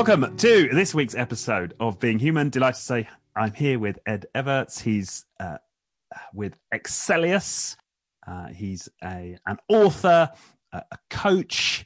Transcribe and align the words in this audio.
Welcome 0.00 0.34
to 0.38 0.70
this 0.72 0.94
week's 0.94 1.14
episode 1.14 1.74
of 1.78 2.00
Being 2.00 2.18
Human. 2.18 2.48
Delighted 2.48 2.76
to 2.76 2.80
say 2.80 3.08
I'm 3.36 3.52
here 3.52 3.78
with 3.78 3.98
Ed 4.06 4.24
Evarts. 4.34 4.80
He's 4.80 5.26
uh, 5.38 5.58
with 6.32 6.56
Excelius. 6.72 7.76
Uh, 8.26 8.46
he's 8.46 8.88
a 9.04 9.36
an 9.44 9.58
author, 9.68 10.30
a, 10.72 10.82
a 10.90 10.98
coach, 11.10 11.84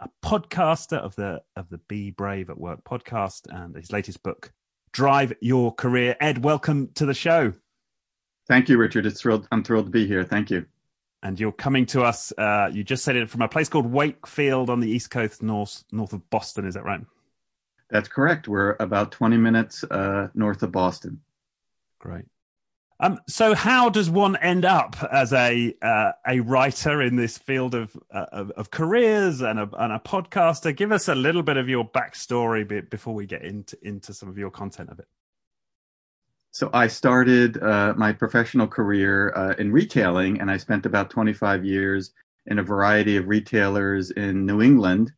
a 0.00 0.10
podcaster 0.22 0.98
of 0.98 1.16
the 1.16 1.40
of 1.56 1.70
the 1.70 1.78
Be 1.78 2.10
Brave 2.10 2.50
at 2.50 2.58
Work 2.58 2.84
podcast, 2.84 3.46
and 3.48 3.74
his 3.74 3.90
latest 3.90 4.22
book, 4.22 4.52
Drive 4.92 5.32
Your 5.40 5.72
Career. 5.72 6.14
Ed, 6.20 6.44
welcome 6.44 6.90
to 6.96 7.06
the 7.06 7.14
show. 7.14 7.54
Thank 8.48 8.68
you, 8.68 8.76
Richard. 8.76 9.06
It's 9.06 9.22
thrilled. 9.22 9.48
I'm 9.50 9.64
thrilled 9.64 9.86
to 9.86 9.90
be 9.90 10.06
here. 10.06 10.24
Thank 10.24 10.50
you. 10.50 10.66
And 11.22 11.40
you're 11.40 11.52
coming 11.52 11.86
to 11.86 12.02
us. 12.02 12.34
Uh, 12.36 12.68
you 12.70 12.84
just 12.84 13.02
said 13.02 13.16
it 13.16 13.30
from 13.30 13.40
a 13.40 13.48
place 13.48 13.70
called 13.70 13.90
Wakefield 13.90 14.68
on 14.68 14.80
the 14.80 14.90
east 14.90 15.10
coast, 15.10 15.42
north 15.42 15.84
north 15.90 16.12
of 16.12 16.28
Boston. 16.28 16.66
Is 16.66 16.74
that 16.74 16.84
right? 16.84 17.00
That's 17.90 18.08
correct. 18.08 18.48
We're 18.48 18.76
about 18.80 19.12
20 19.12 19.36
minutes 19.36 19.84
uh, 19.84 20.28
north 20.34 20.62
of 20.62 20.72
Boston. 20.72 21.20
Great. 21.98 22.24
Um, 22.98 23.20
so, 23.28 23.54
how 23.54 23.90
does 23.90 24.08
one 24.08 24.36
end 24.36 24.64
up 24.64 24.96
as 25.12 25.34
a 25.34 25.74
uh, 25.82 26.12
a 26.26 26.40
writer 26.40 27.02
in 27.02 27.16
this 27.16 27.36
field 27.36 27.74
of 27.74 27.94
uh, 28.10 28.24
of, 28.32 28.50
of, 28.52 28.70
careers 28.70 29.42
and 29.42 29.58
a, 29.58 29.68
and 29.78 29.92
a 29.92 29.98
podcaster? 29.98 30.74
Give 30.74 30.92
us 30.92 31.08
a 31.08 31.14
little 31.14 31.42
bit 31.42 31.58
of 31.58 31.68
your 31.68 31.86
backstory 31.86 32.88
before 32.88 33.14
we 33.14 33.26
get 33.26 33.42
into 33.42 33.76
into 33.82 34.14
some 34.14 34.30
of 34.30 34.38
your 34.38 34.50
content 34.50 34.88
of 34.88 34.98
it. 34.98 35.06
So, 36.52 36.70
I 36.72 36.86
started 36.86 37.62
uh, 37.62 37.92
my 37.98 38.14
professional 38.14 38.66
career 38.66 39.30
uh, 39.36 39.54
in 39.58 39.72
retailing, 39.72 40.40
and 40.40 40.50
I 40.50 40.56
spent 40.56 40.86
about 40.86 41.10
25 41.10 41.66
years 41.66 42.12
in 42.46 42.60
a 42.60 42.62
variety 42.62 43.18
of 43.18 43.28
retailers 43.28 44.10
in 44.12 44.46
New 44.46 44.62
England, 44.62 45.12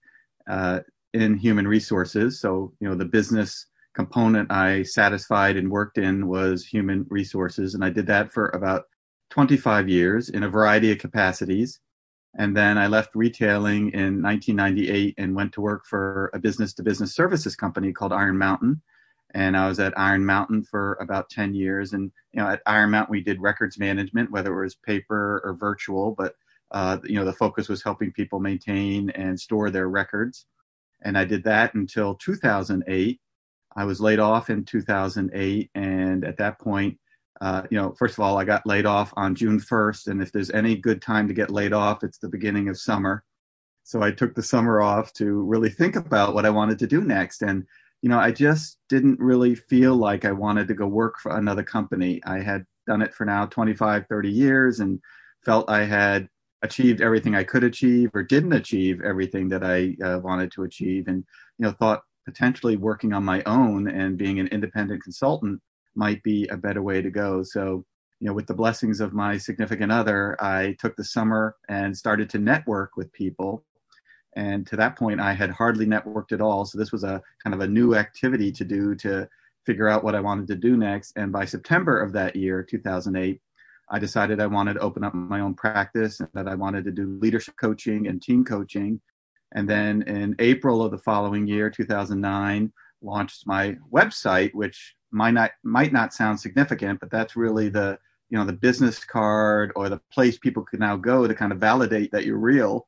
uh, 0.51 0.81
in 1.15 1.37
human 1.37 1.67
resources. 1.67 2.41
So, 2.41 2.73
you 2.81 2.89
know, 2.89 2.95
the 2.95 3.05
business 3.05 3.67
component 3.95 4.53
I 4.53 4.83
satisfied 4.83 5.57
and 5.57 5.71
worked 5.71 5.99
in 5.99 6.29
was 6.29 6.65
human 6.65 7.07
resources. 7.09 7.75
And 7.75 7.85
I 7.85 7.91
did 7.91 8.07
that 8.07 8.33
for 8.33 8.47
about 8.51 8.85
25 9.31 9.89
years 9.89 10.29
in 10.29 10.43
a 10.43 10.49
variety 10.49 10.93
of 10.93 10.99
capacities. 10.99 11.81
And 12.37 12.57
then 12.57 12.79
I 12.79 12.87
left 12.87 13.15
retailing 13.15 13.91
in 13.91 14.23
1998 14.23 15.15
and 15.19 15.35
went 15.35 15.53
to 15.55 15.61
work 15.61 15.85
for 15.87 16.31
a 16.35 16.39
business 16.39 16.73
to 16.75 16.83
business 16.83 17.15
services 17.15 17.57
company 17.57 17.93
called 17.93 18.13
Iron 18.13 18.39
Mountain. 18.39 18.83
And 19.35 19.57
I 19.57 19.69
was 19.69 19.81
at 19.81 19.99
Iron 19.99 20.25
Mountain 20.25 20.65
for 20.65 20.97
about 21.01 21.29
10 21.31 21.55
years. 21.55 21.93
And, 21.93 22.13
you 22.33 22.41
know, 22.41 22.49
at 22.49 22.63
Iron 22.67 22.91
Mountain, 22.91 23.13
we 23.13 23.21
did 23.21 23.41
records 23.41 23.79
management, 23.79 24.31
whether 24.31 24.57
it 24.57 24.63
was 24.63 24.75
paper 24.75 25.43
or 25.45 25.55
virtual, 25.55 26.15
but, 26.17 26.37
uh, 26.71 26.99
you 27.05 27.17
know, 27.17 27.25
the 27.25 27.33
focus 27.33 27.69
was 27.69 27.83
helping 27.83 28.13
people 28.13 28.41
maintain 28.41 29.11
and 29.11 29.39
store 29.39 29.71
their 29.71 29.89
records 29.89 30.47
and 31.03 31.17
I 31.17 31.25
did 31.25 31.45
that 31.45 31.75
until 31.75 32.15
2008. 32.15 33.21
I 33.77 33.85
was 33.85 34.01
laid 34.01 34.19
off 34.19 34.51
in 34.51 34.65
2008, 34.65 35.71
and 35.75 36.25
at 36.25 36.37
that 36.39 36.59
point, 36.59 36.99
uh, 37.41 37.63
you 37.71 37.79
know, 37.79 37.95
first 37.97 38.15
of 38.15 38.21
all, 38.21 38.37
I 38.37 38.45
got 38.45 38.67
laid 38.67 38.87
off 38.87 39.13
on 39.17 39.35
June 39.35 39.61
1st, 39.61 40.09
and 40.09 40.23
if 40.23 40.33
there's 40.33 40.51
any 40.51 40.77
good 40.77 41.01
time 41.01 41.29
to 41.29 41.35
get 41.35 41.51
laid 41.51 41.73
off, 41.73 42.03
it's 42.03 42.19
the 42.19 42.29
beginning 42.29 42.69
of 42.69 42.79
summer. 42.79 43.23
So 43.85 44.03
I 44.03 44.11
took 44.11 44.35
the 44.35 44.43
summer 44.43 44.83
off 44.83 45.13
to 45.15 45.43
really 45.43 45.71
think 45.71 45.97
about 45.97 46.35
what 46.35 46.45
I 46.45 46.51
wanted 46.51 46.79
to 46.81 46.87
do 46.87 47.03
next, 47.03 47.43
and 47.43 47.65
you 48.03 48.09
know, 48.09 48.19
I 48.19 48.31
just 48.31 48.79
didn't 48.89 49.19
really 49.19 49.55
feel 49.57 49.97
like 49.97 50.25
I 50.25 50.33
wanted 50.33 50.69
to 50.69 50.75
go 50.75 50.87
work 50.87 51.19
for 51.19 51.37
another 51.37 51.65
company. 51.65 52.21
I 52.25 52.41
had 52.41 52.65
done 52.87 53.03
it 53.03 53.13
for 53.13 53.25
now 53.25 53.47
25, 53.47 54.07
30 54.09 54.31
years, 54.31 54.81
and 54.81 55.01
felt 55.45 55.69
I 55.69 55.85
had 55.85 56.29
achieved 56.63 57.01
everything 57.01 57.35
I 57.35 57.45
could 57.45 57.65
achieve 57.65 58.11
or 58.15 58.23
didn't 58.23 58.53
achieve 58.53 59.01
everything 59.03 59.49
that 59.49 59.65
I 59.65 59.97
uh, 60.05 60.19
wanted 60.19 60.51
to 60.53 60.65
achieve 60.65 61.09
and 61.09 61.25
you 61.59 61.67
know 61.67 61.73
thought 61.73 62.03
potentially 62.25 62.77
working 62.77 63.13
on 63.13 63.25
my 63.25 63.43
own 63.47 63.89
and 63.89 64.19
being 64.19 64.39
an 64.39 64.49
independent 64.49 65.03
consultant 65.03 65.61
might 65.95 66.23
be 66.23 66.47
a 66.49 66.57
better 66.57 66.83
way 66.83 67.01
to 67.01 67.11
go. 67.11 67.43
So 67.43 67.85
you 68.21 68.27
know 68.27 68.33
with 68.33 68.47
the 68.47 68.55
blessings 68.55 69.01
of 69.01 69.13
my 69.13 69.39
significant 69.39 69.93
other 69.93 70.37
I 70.43 70.77
took 70.81 70.97
the 70.97 71.05
summer 71.05 71.57
and 71.69 71.97
started 71.97 72.29
to 72.31 72.39
network 72.39 72.97
with 72.97 73.13
people. 73.13 73.65
And 74.37 74.67
to 74.67 74.77
that 74.77 74.97
point 74.97 75.21
I 75.21 75.33
had 75.33 75.51
hardly 75.51 75.87
networked 75.87 76.33
at 76.33 76.41
all. 76.41 76.65
So 76.65 76.79
this 76.79 76.93
was 76.93 77.05
a 77.05 77.23
kind 77.43 77.55
of 77.55 77.61
a 77.61 77.69
new 77.69 77.95
activity 77.95 78.51
to 78.53 78.65
do 78.65 78.95
to 78.97 79.29
figure 79.65 79.89
out 79.89 80.03
what 80.03 80.15
I 80.15 80.21
wanted 80.21 80.49
to 80.49 80.57
do 80.57 80.77
next. 80.77 81.13
And 81.17 81.31
by 81.31 81.45
September 81.45 82.01
of 82.01 82.13
that 82.15 82.35
year 82.35 82.63
2008 82.63 83.41
I 83.91 83.99
decided 83.99 84.41
I 84.41 84.47
wanted 84.47 84.75
to 84.75 84.81
open 84.81 85.05
up 85.05 85.15
my 85.15 85.41
own 85.41 85.55
practice 85.55 86.21
and 86.21 86.29
that 86.35 86.49
I 86.49 86.55
wanted 86.55 86.85
to 86.85 86.91
do 86.91 87.19
leadership 87.21 87.55
coaching 87.61 88.07
and 88.07 88.21
team 88.21 88.45
coaching. 88.45 89.01
And 89.55 89.69
then 89.69 90.03
in 90.03 90.37
April 90.39 90.83
of 90.83 90.91
the 90.91 90.99
following 90.99 91.47
year, 91.47 91.71
2009, 91.71 92.73
launched 93.01 93.47
my 93.47 93.77
website, 93.93 94.53
which 94.53 94.95
might 95.11 95.33
not 95.33 95.53
might 95.63 95.93
not 95.93 96.13
sound 96.13 96.39
significant, 96.39 97.01
but 97.01 97.11
that's 97.11 97.37
really 97.37 97.69
the 97.69 97.99
you 98.29 98.39
know 98.39 98.45
the 98.45 98.53
business 98.53 99.05
card 99.05 99.73
or 99.75 99.89
the 99.89 100.01
place 100.13 100.39
people 100.39 100.63
can 100.63 100.81
now 100.81 100.97
go 100.97 101.27
to 101.27 101.35
kind 101.35 101.53
of 101.53 101.59
validate 101.59 102.13
that 102.13 102.27
you're 102.27 102.39
real. 102.39 102.87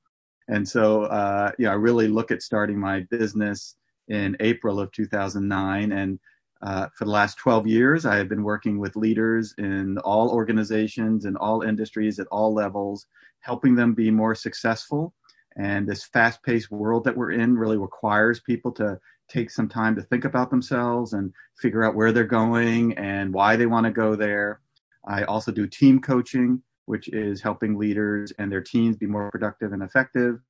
And 0.49 0.69
so, 0.69 1.05
uh, 1.05 1.53
you 1.59 1.67
know, 1.67 1.71
I 1.71 1.75
really 1.75 2.09
look 2.09 2.31
at 2.31 2.43
starting 2.43 2.79
my 2.79 3.07
business 3.11 3.77
in 4.09 4.37
April 4.41 4.81
of 4.81 4.91
2009, 4.93 5.93
and 5.93 6.19
uh, 6.63 6.89
for 6.95 7.07
the 7.07 7.11
last 7.11 7.39
12 7.39 7.67
years, 7.67 8.05
I 8.05 8.17
have 8.17 8.29
been 8.29 8.43
working 8.43 8.79
with 8.79 8.97
leaders 8.97 9.55
in 9.57 9.97
all 9.99 10.31
organizations 10.31 11.25
and 11.25 11.37
all 11.39 11.63
industries 11.63 12.19
at 12.19 12.27
all 12.27 12.53
levels, 12.53 13.07
helping 13.41 13.75
them 13.75 13.95
be 13.95 14.11
more 14.11 14.35
successful. 14.35 15.15
And 15.57 15.89
this 15.89 16.05
fast 16.05 16.43
paced 16.43 16.71
world 16.71 17.05
that 17.05 17.17
we're 17.17 17.33
in 17.33 17.57
really 17.57 17.79
requires 17.79 18.41
people 18.41 18.73
to 18.73 18.99
take 19.29 19.51
some 19.51 19.69
time 19.69 19.95
to 19.97 20.03
think 20.03 20.25
about 20.25 20.51
themselves 20.51 21.15
and 21.15 21.33
figure 21.59 21.83
out 21.83 21.95
where 21.95 22.13
they're 22.13 22.25
going 22.25 22.97
and 22.99 23.33
why 23.33 23.57
they 23.57 23.67
want 23.67 23.87
to 23.87 23.93
go 23.93 24.15
there. 24.15 24.61
I 25.07 25.23
also 25.25 25.53
do 25.53 25.67
team 25.67 26.01
coaching, 26.01 26.63
which 26.85 27.09
is 27.09 27.41
helping 27.41 27.79
leaders 27.79 28.33
and 28.39 28.53
their 28.53 28.61
teams 28.61 28.97
be 28.97 29.07
more 29.07 29.31
productive 29.31 29.73
and 29.73 29.83
effective. 29.83 30.41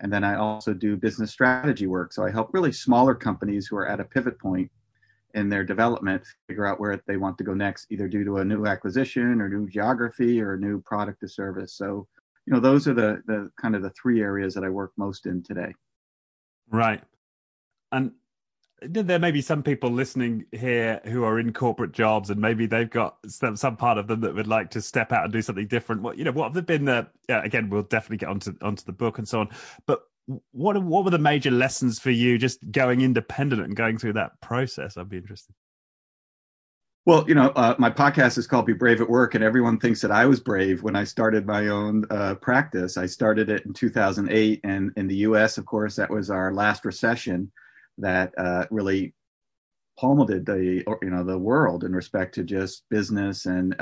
And 0.00 0.12
then 0.12 0.24
I 0.24 0.36
also 0.36 0.72
do 0.72 0.96
business 0.96 1.32
strategy 1.32 1.86
work. 1.86 2.12
So 2.12 2.24
I 2.24 2.30
help 2.30 2.50
really 2.54 2.72
smaller 2.72 3.14
companies 3.14 3.66
who 3.66 3.76
are 3.76 3.88
at 3.88 4.00
a 4.00 4.04
pivot 4.04 4.38
point 4.38 4.70
in 5.34 5.48
their 5.48 5.64
development 5.64 6.22
figure 6.46 6.66
out 6.66 6.80
where 6.80 7.00
they 7.06 7.16
want 7.16 7.38
to 7.38 7.44
go 7.44 7.54
next, 7.54 7.86
either 7.90 8.08
due 8.08 8.24
to 8.24 8.38
a 8.38 8.44
new 8.44 8.66
acquisition 8.66 9.40
or 9.40 9.48
new 9.48 9.68
geography 9.68 10.40
or 10.40 10.54
a 10.54 10.58
new 10.58 10.80
product 10.82 11.22
or 11.22 11.28
service. 11.28 11.74
So, 11.74 12.06
you 12.46 12.52
know, 12.52 12.60
those 12.60 12.88
are 12.88 12.94
the 12.94 13.22
the 13.26 13.50
kind 13.60 13.74
of 13.74 13.82
the 13.82 13.90
three 13.90 14.22
areas 14.22 14.54
that 14.54 14.64
I 14.64 14.68
work 14.68 14.92
most 14.96 15.26
in 15.26 15.42
today. 15.42 15.74
Right. 16.70 17.02
And 17.92 18.12
there 18.80 19.18
may 19.18 19.32
be 19.32 19.40
some 19.40 19.62
people 19.62 19.90
listening 19.90 20.44
here 20.52 21.00
who 21.04 21.24
are 21.24 21.40
in 21.40 21.52
corporate 21.52 21.92
jobs 21.92 22.30
and 22.30 22.40
maybe 22.40 22.66
they've 22.66 22.90
got 22.90 23.16
some, 23.26 23.56
some 23.56 23.76
part 23.76 23.98
of 23.98 24.06
them 24.06 24.20
that 24.20 24.34
would 24.34 24.46
like 24.46 24.70
to 24.70 24.80
step 24.80 25.10
out 25.10 25.24
and 25.24 25.32
do 25.32 25.42
something 25.42 25.66
different 25.66 26.00
what 26.00 26.16
you 26.16 26.22
know 26.22 26.30
what 26.30 26.54
have 26.54 26.66
been 26.66 26.84
the 26.84 27.06
yeah, 27.28 27.42
again 27.42 27.68
we'll 27.70 27.82
definitely 27.82 28.18
get 28.18 28.28
onto 28.28 28.54
onto 28.62 28.84
the 28.84 28.92
book 28.92 29.18
and 29.18 29.28
so 29.28 29.40
on 29.40 29.48
but 29.86 30.07
what 30.52 30.82
what 30.82 31.04
were 31.04 31.10
the 31.10 31.18
major 31.18 31.50
lessons 31.50 31.98
for 31.98 32.10
you 32.10 32.38
just 32.38 32.58
going 32.70 33.00
independent 33.00 33.62
and 33.62 33.74
going 33.76 33.98
through 33.98 34.14
that 34.14 34.40
process? 34.40 34.96
I'd 34.96 35.08
be 35.08 35.16
interested. 35.16 35.54
Well, 37.06 37.24
you 37.26 37.34
know, 37.34 37.48
uh, 37.56 37.74
my 37.78 37.90
podcast 37.90 38.36
is 38.36 38.46
called 38.46 38.66
Be 38.66 38.74
Brave 38.74 39.00
at 39.00 39.08
Work, 39.08 39.34
and 39.34 39.42
everyone 39.42 39.78
thinks 39.78 40.02
that 40.02 40.10
I 40.10 40.26
was 40.26 40.40
brave 40.40 40.82
when 40.82 40.94
I 40.94 41.04
started 41.04 41.46
my 41.46 41.68
own 41.68 42.04
uh, 42.10 42.34
practice. 42.34 42.98
I 42.98 43.06
started 43.06 43.48
it 43.48 43.64
in 43.64 43.72
2008, 43.72 44.60
and 44.62 44.92
in 44.96 45.06
the 45.06 45.16
U.S., 45.16 45.56
of 45.56 45.64
course, 45.64 45.96
that 45.96 46.10
was 46.10 46.28
our 46.28 46.52
last 46.52 46.84
recession 46.84 47.50
that 47.96 48.34
uh, 48.36 48.66
really 48.70 49.14
pummeled 49.98 50.28
the 50.28 50.84
you 51.02 51.10
know 51.10 51.24
the 51.24 51.38
world 51.38 51.82
in 51.82 51.92
respect 51.92 52.34
to 52.34 52.44
just 52.44 52.84
business 52.90 53.46
and 53.46 53.74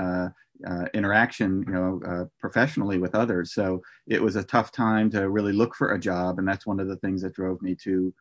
uh, 0.67 0.87
interaction, 0.94 1.65
you 1.67 1.72
know, 1.72 2.00
uh, 2.06 2.25
professionally 2.41 2.99
with 2.99 3.14
others. 3.14 3.53
So 3.53 3.82
it 4.06 4.23
was 4.23 4.37
a 4.37 4.44
tough 4.44 4.73
time 4.73 5.11
to 5.11 5.29
really 5.29 5.53
look 5.53 5.75
for 5.75 5.93
a 5.93 5.99
job, 5.99 6.38
and 6.38 6.49
that's 6.49 6.67
one 6.67 6.81
of 6.81 6.88
the 6.88 6.97
things 6.97 7.23
that 7.23 7.35
drove 7.35 7.61
me 7.62 7.75
to 7.82 8.12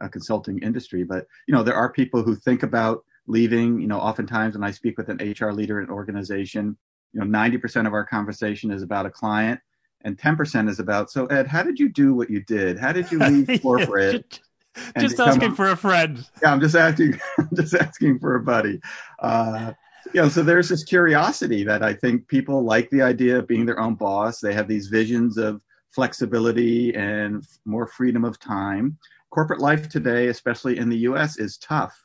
a 0.00 0.08
consulting 0.08 0.58
industry. 0.60 1.04
But 1.04 1.26
you 1.46 1.54
know, 1.54 1.62
there 1.62 1.74
are 1.74 1.92
people 1.92 2.22
who 2.22 2.34
think 2.34 2.62
about 2.62 3.04
leaving. 3.26 3.80
You 3.80 3.88
know, 3.88 3.98
oftentimes 3.98 4.54
when 4.54 4.64
I 4.64 4.70
speak 4.70 4.98
with 4.98 5.08
an 5.08 5.18
HR 5.18 5.52
leader 5.52 5.78
in 5.78 5.86
an 5.86 5.90
organization, 5.90 6.76
you 7.12 7.20
know, 7.20 7.26
ninety 7.26 7.58
percent 7.58 7.86
of 7.86 7.92
our 7.92 8.04
conversation 8.04 8.70
is 8.70 8.82
about 8.82 9.06
a 9.06 9.10
client, 9.10 9.60
and 10.02 10.18
ten 10.18 10.36
percent 10.36 10.68
is 10.68 10.78
about. 10.78 11.10
So 11.10 11.26
Ed, 11.26 11.46
how 11.46 11.62
did 11.62 11.78
you 11.78 11.88
do 11.88 12.14
what 12.14 12.30
you 12.30 12.42
did? 12.44 12.78
How 12.78 12.92
did 12.92 13.10
you 13.12 13.18
leave 13.46 13.60
corporate? 13.62 14.40
just 14.98 15.20
asking 15.20 15.54
for 15.54 15.68
a 15.68 15.76
friend. 15.76 16.26
Yeah, 16.42 16.52
I'm 16.52 16.60
just 16.60 16.74
asking. 16.74 17.20
I'm 17.38 17.50
just 17.54 17.74
asking 17.74 18.18
for 18.18 18.36
a 18.36 18.40
buddy. 18.42 18.80
Uh, 19.18 19.72
you 20.12 20.20
know, 20.20 20.28
so 20.28 20.42
there's 20.42 20.68
this 20.68 20.84
curiosity 20.84 21.64
that 21.64 21.82
I 21.82 21.94
think 21.94 22.28
people 22.28 22.64
like 22.64 22.90
the 22.90 23.02
idea 23.02 23.38
of 23.38 23.46
being 23.46 23.64
their 23.64 23.80
own 23.80 23.94
boss. 23.94 24.40
They 24.40 24.52
have 24.52 24.68
these 24.68 24.88
visions 24.88 25.38
of 25.38 25.62
flexibility 25.90 26.94
and 26.94 27.46
more 27.64 27.86
freedom 27.86 28.24
of 28.24 28.38
time. 28.38 28.98
Corporate 29.30 29.60
life 29.60 29.88
today, 29.88 30.28
especially 30.28 30.78
in 30.78 30.88
the 30.88 30.98
US, 30.98 31.38
is 31.38 31.56
tough. 31.56 31.98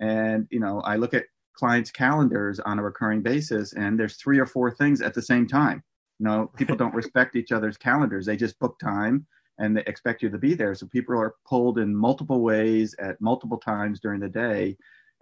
And, 0.00 0.48
you 0.50 0.58
know, 0.58 0.80
I 0.80 0.96
look 0.96 1.14
at 1.14 1.26
clients' 1.54 1.92
calendars 1.92 2.58
on 2.60 2.78
a 2.78 2.82
recurring 2.82 3.22
basis, 3.22 3.74
and 3.74 3.98
there's 3.98 4.16
three 4.16 4.38
or 4.38 4.46
four 4.46 4.70
things 4.70 5.00
at 5.00 5.14
the 5.14 5.22
same 5.22 5.46
time. 5.46 5.82
You 6.18 6.26
know, 6.26 6.50
people 6.56 6.76
don't 6.76 6.94
respect 7.02 7.36
each 7.36 7.52
other's 7.52 7.76
calendars. 7.76 8.26
They 8.26 8.36
just 8.36 8.58
book 8.58 8.78
time 8.80 9.26
and 9.58 9.76
they 9.76 9.84
expect 9.86 10.22
you 10.22 10.30
to 10.30 10.38
be 10.38 10.54
there. 10.54 10.74
So 10.74 10.86
people 10.86 11.16
are 11.18 11.36
pulled 11.46 11.78
in 11.78 11.94
multiple 11.94 12.40
ways 12.40 12.94
at 12.98 13.20
multiple 13.20 13.58
times 13.58 14.00
during 14.00 14.20
the 14.20 14.28
day. 14.28 14.76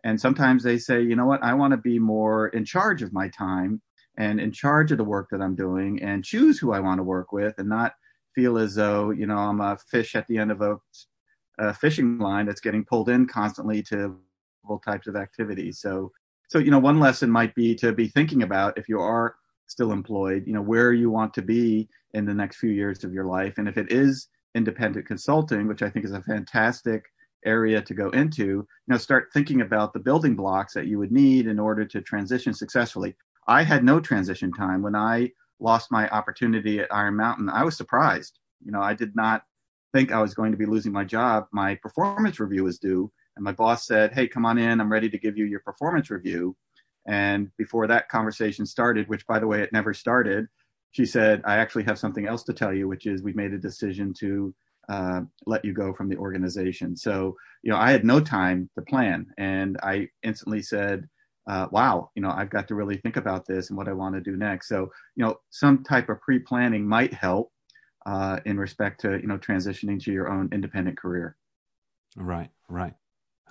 And 0.04 0.20
sometimes 0.20 0.62
they 0.62 0.78
say, 0.78 1.02
you 1.02 1.16
know 1.16 1.26
what, 1.26 1.42
I 1.42 1.54
want 1.54 1.72
to 1.72 1.76
be 1.76 1.98
more 1.98 2.48
in 2.48 2.64
charge 2.64 3.02
of 3.02 3.12
my 3.12 3.28
time 3.28 3.80
and 4.16 4.40
in 4.40 4.52
charge 4.52 4.92
of 4.92 4.98
the 4.98 5.04
work 5.04 5.28
that 5.30 5.40
I'm 5.40 5.54
doing 5.54 6.02
and 6.02 6.24
choose 6.24 6.58
who 6.58 6.72
I 6.72 6.80
want 6.80 6.98
to 6.98 7.04
work 7.04 7.32
with 7.32 7.54
and 7.58 7.68
not 7.68 7.94
feel 8.34 8.58
as 8.58 8.74
though, 8.74 9.10
you 9.10 9.26
know, 9.26 9.36
I'm 9.36 9.60
a 9.60 9.76
fish 9.76 10.14
at 10.14 10.26
the 10.26 10.38
end 10.38 10.50
of 10.50 10.60
a, 10.62 10.76
a 11.58 11.74
fishing 11.74 12.18
line 12.18 12.46
that's 12.46 12.60
getting 12.60 12.84
pulled 12.84 13.08
in 13.08 13.26
constantly 13.26 13.82
to 13.84 14.16
all 14.68 14.78
types 14.78 15.06
of 15.06 15.16
activities. 15.16 15.80
So, 15.80 16.12
so, 16.48 16.58
you 16.58 16.70
know, 16.70 16.78
one 16.78 17.00
lesson 17.00 17.30
might 17.30 17.54
be 17.54 17.74
to 17.76 17.92
be 17.92 18.08
thinking 18.08 18.42
about 18.42 18.76
if 18.76 18.88
you 18.88 19.00
are 19.00 19.36
still 19.66 19.92
employed, 19.92 20.44
you 20.46 20.52
know, 20.52 20.62
where 20.62 20.92
you 20.92 21.10
want 21.10 21.32
to 21.34 21.42
be 21.42 21.88
in 22.14 22.24
the 22.24 22.34
next 22.34 22.56
few 22.56 22.70
years 22.70 23.04
of 23.04 23.12
your 23.12 23.26
life. 23.26 23.58
And 23.58 23.68
if 23.68 23.76
it 23.76 23.92
is 23.92 24.28
independent 24.54 25.06
consulting, 25.06 25.68
which 25.68 25.82
I 25.82 25.90
think 25.90 26.04
is 26.04 26.12
a 26.12 26.22
fantastic 26.22 27.04
area 27.44 27.80
to 27.82 27.94
go 27.94 28.10
into, 28.10 28.42
you 28.42 28.66
know, 28.88 28.96
start 28.96 29.28
thinking 29.32 29.60
about 29.60 29.92
the 29.92 29.98
building 29.98 30.34
blocks 30.34 30.74
that 30.74 30.86
you 30.86 30.98
would 30.98 31.12
need 31.12 31.46
in 31.46 31.58
order 31.58 31.84
to 31.84 32.00
transition 32.00 32.54
successfully. 32.54 33.16
I 33.46 33.62
had 33.62 33.84
no 33.84 34.00
transition 34.00 34.52
time 34.52 34.82
when 34.82 34.94
I 34.94 35.30
lost 35.58 35.90
my 35.90 36.08
opportunity 36.10 36.80
at 36.80 36.92
Iron 36.92 37.16
Mountain. 37.16 37.48
I 37.48 37.64
was 37.64 37.76
surprised. 37.76 38.38
You 38.64 38.72
know, 38.72 38.80
I 38.80 38.94
did 38.94 39.14
not 39.16 39.42
think 39.92 40.12
I 40.12 40.22
was 40.22 40.34
going 40.34 40.52
to 40.52 40.58
be 40.58 40.66
losing 40.66 40.92
my 40.92 41.04
job. 41.04 41.46
My 41.52 41.74
performance 41.76 42.40
review 42.40 42.64
was 42.64 42.78
due, 42.78 43.10
and 43.36 43.44
my 43.44 43.52
boss 43.52 43.86
said, 43.86 44.12
Hey, 44.12 44.28
come 44.28 44.46
on 44.46 44.58
in. 44.58 44.80
I'm 44.80 44.92
ready 44.92 45.10
to 45.10 45.18
give 45.18 45.36
you 45.36 45.46
your 45.46 45.60
performance 45.60 46.10
review. 46.10 46.56
And 47.06 47.50
before 47.56 47.86
that 47.86 48.08
conversation 48.08 48.66
started, 48.66 49.08
which 49.08 49.26
by 49.26 49.38
the 49.38 49.46
way, 49.46 49.62
it 49.62 49.72
never 49.72 49.94
started, 49.94 50.46
she 50.92 51.06
said, 51.06 51.42
I 51.44 51.56
actually 51.56 51.84
have 51.84 51.98
something 51.98 52.26
else 52.26 52.42
to 52.44 52.52
tell 52.52 52.72
you, 52.72 52.88
which 52.88 53.06
is 53.06 53.22
we 53.22 53.32
made 53.32 53.52
a 53.52 53.58
decision 53.58 54.12
to 54.20 54.54
uh, 54.90 55.20
let 55.46 55.64
you 55.64 55.72
go 55.72 55.94
from 55.94 56.08
the 56.08 56.16
organization. 56.16 56.96
So, 56.96 57.36
you 57.62 57.70
know, 57.70 57.78
I 57.78 57.92
had 57.92 58.04
no 58.04 58.20
time 58.20 58.68
to 58.74 58.82
plan. 58.82 59.26
And 59.38 59.78
I 59.82 60.08
instantly 60.24 60.62
said, 60.62 61.08
uh, 61.48 61.68
wow, 61.70 62.10
you 62.16 62.22
know, 62.22 62.30
I've 62.30 62.50
got 62.50 62.66
to 62.68 62.74
really 62.74 62.96
think 62.96 63.16
about 63.16 63.46
this 63.46 63.70
and 63.70 63.78
what 63.78 63.88
I 63.88 63.92
want 63.92 64.16
to 64.16 64.20
do 64.20 64.36
next. 64.36 64.68
So, 64.68 64.90
you 65.14 65.24
know, 65.24 65.36
some 65.50 65.84
type 65.84 66.08
of 66.08 66.20
pre 66.20 66.40
planning 66.40 66.86
might 66.86 67.14
help 67.14 67.52
uh, 68.04 68.40
in 68.44 68.58
respect 68.58 69.00
to, 69.02 69.12
you 69.20 69.28
know, 69.28 69.38
transitioning 69.38 70.02
to 70.02 70.12
your 70.12 70.28
own 70.28 70.48
independent 70.52 70.98
career. 70.98 71.36
Right, 72.16 72.50
right. 72.68 72.94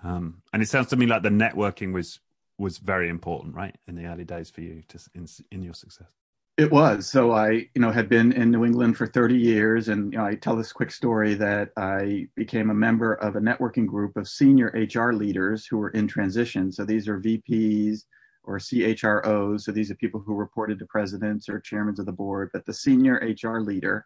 Um, 0.03 0.41
and 0.53 0.61
it 0.61 0.67
sounds 0.67 0.87
to 0.87 0.97
me 0.97 1.05
like 1.05 1.23
the 1.23 1.29
networking 1.29 1.93
was 1.93 2.19
was 2.57 2.77
very 2.77 3.07
important, 3.07 3.55
right, 3.55 3.75
in 3.87 3.95
the 3.95 4.05
early 4.05 4.25
days 4.25 4.49
for 4.49 4.59
you 4.59 4.83
to 4.89 4.99
in, 5.15 5.25
in 5.51 5.63
your 5.63 5.73
success. 5.73 6.11
It 6.59 6.73
was. 6.73 7.07
So 7.07 7.31
I, 7.31 7.51
you 7.73 7.79
know, 7.79 7.89
had 7.89 8.09
been 8.09 8.33
in 8.33 8.51
New 8.51 8.65
England 8.65 8.97
for 8.97 9.07
30 9.07 9.33
years, 9.33 9.87
and 9.87 10.11
you 10.11 10.19
know, 10.19 10.25
I 10.25 10.35
tell 10.35 10.57
this 10.57 10.73
quick 10.73 10.91
story 10.91 11.33
that 11.35 11.69
I 11.77 12.27
became 12.35 12.69
a 12.69 12.73
member 12.73 13.13
of 13.13 13.37
a 13.37 13.39
networking 13.39 13.87
group 13.87 14.17
of 14.17 14.27
senior 14.27 14.67
HR 14.75 15.13
leaders 15.13 15.65
who 15.65 15.77
were 15.77 15.91
in 15.91 16.05
transition. 16.05 16.69
So 16.69 16.83
these 16.83 17.07
are 17.07 17.17
VPs 17.17 18.03
or 18.43 18.57
CHROs. 18.57 19.61
So 19.61 19.71
these 19.71 19.89
are 19.89 19.95
people 19.95 20.19
who 20.19 20.35
reported 20.35 20.79
to 20.79 20.85
presidents 20.87 21.47
or 21.47 21.61
chairmen 21.61 21.95
of 21.97 22.05
the 22.05 22.11
board. 22.11 22.49
But 22.51 22.65
the 22.65 22.73
senior 22.73 23.25
HR 23.41 23.61
leader, 23.61 24.05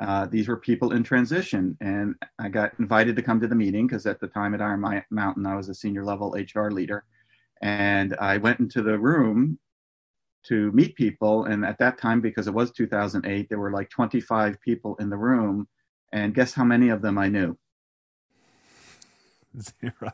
uh, 0.00 0.26
these 0.26 0.46
were 0.46 0.58
people 0.58 0.92
in 0.92 1.02
transition, 1.02 1.76
and 1.80 2.14
I 2.38 2.50
got 2.50 2.70
invited 2.78 3.16
to 3.16 3.22
come 3.22 3.40
to 3.40 3.48
the 3.48 3.56
meeting 3.56 3.88
because 3.88 4.06
at 4.06 4.20
the 4.20 4.28
time 4.28 4.54
at 4.54 4.62
Iron 4.62 5.02
Mountain 5.10 5.44
I 5.44 5.56
was 5.56 5.68
a 5.68 5.74
senior 5.74 6.04
level 6.04 6.36
HR 6.38 6.70
leader 6.70 7.02
and 7.62 8.14
I 8.20 8.36
went 8.36 8.60
into 8.60 8.80
the 8.80 8.96
room 8.96 9.58
to 10.44 10.72
meet 10.72 10.94
people. 10.96 11.44
And 11.44 11.64
at 11.64 11.78
that 11.78 11.98
time, 11.98 12.20
because 12.20 12.46
it 12.46 12.54
was 12.54 12.70
2008, 12.72 13.48
there 13.48 13.58
were 13.58 13.72
like 13.72 13.90
25 13.90 14.60
people 14.60 14.96
in 14.96 15.10
the 15.10 15.16
room. 15.16 15.68
And 16.12 16.34
guess 16.34 16.52
how 16.52 16.64
many 16.64 16.88
of 16.88 17.02
them 17.02 17.18
I 17.18 17.28
knew? 17.28 17.56
Zero. 19.60 20.12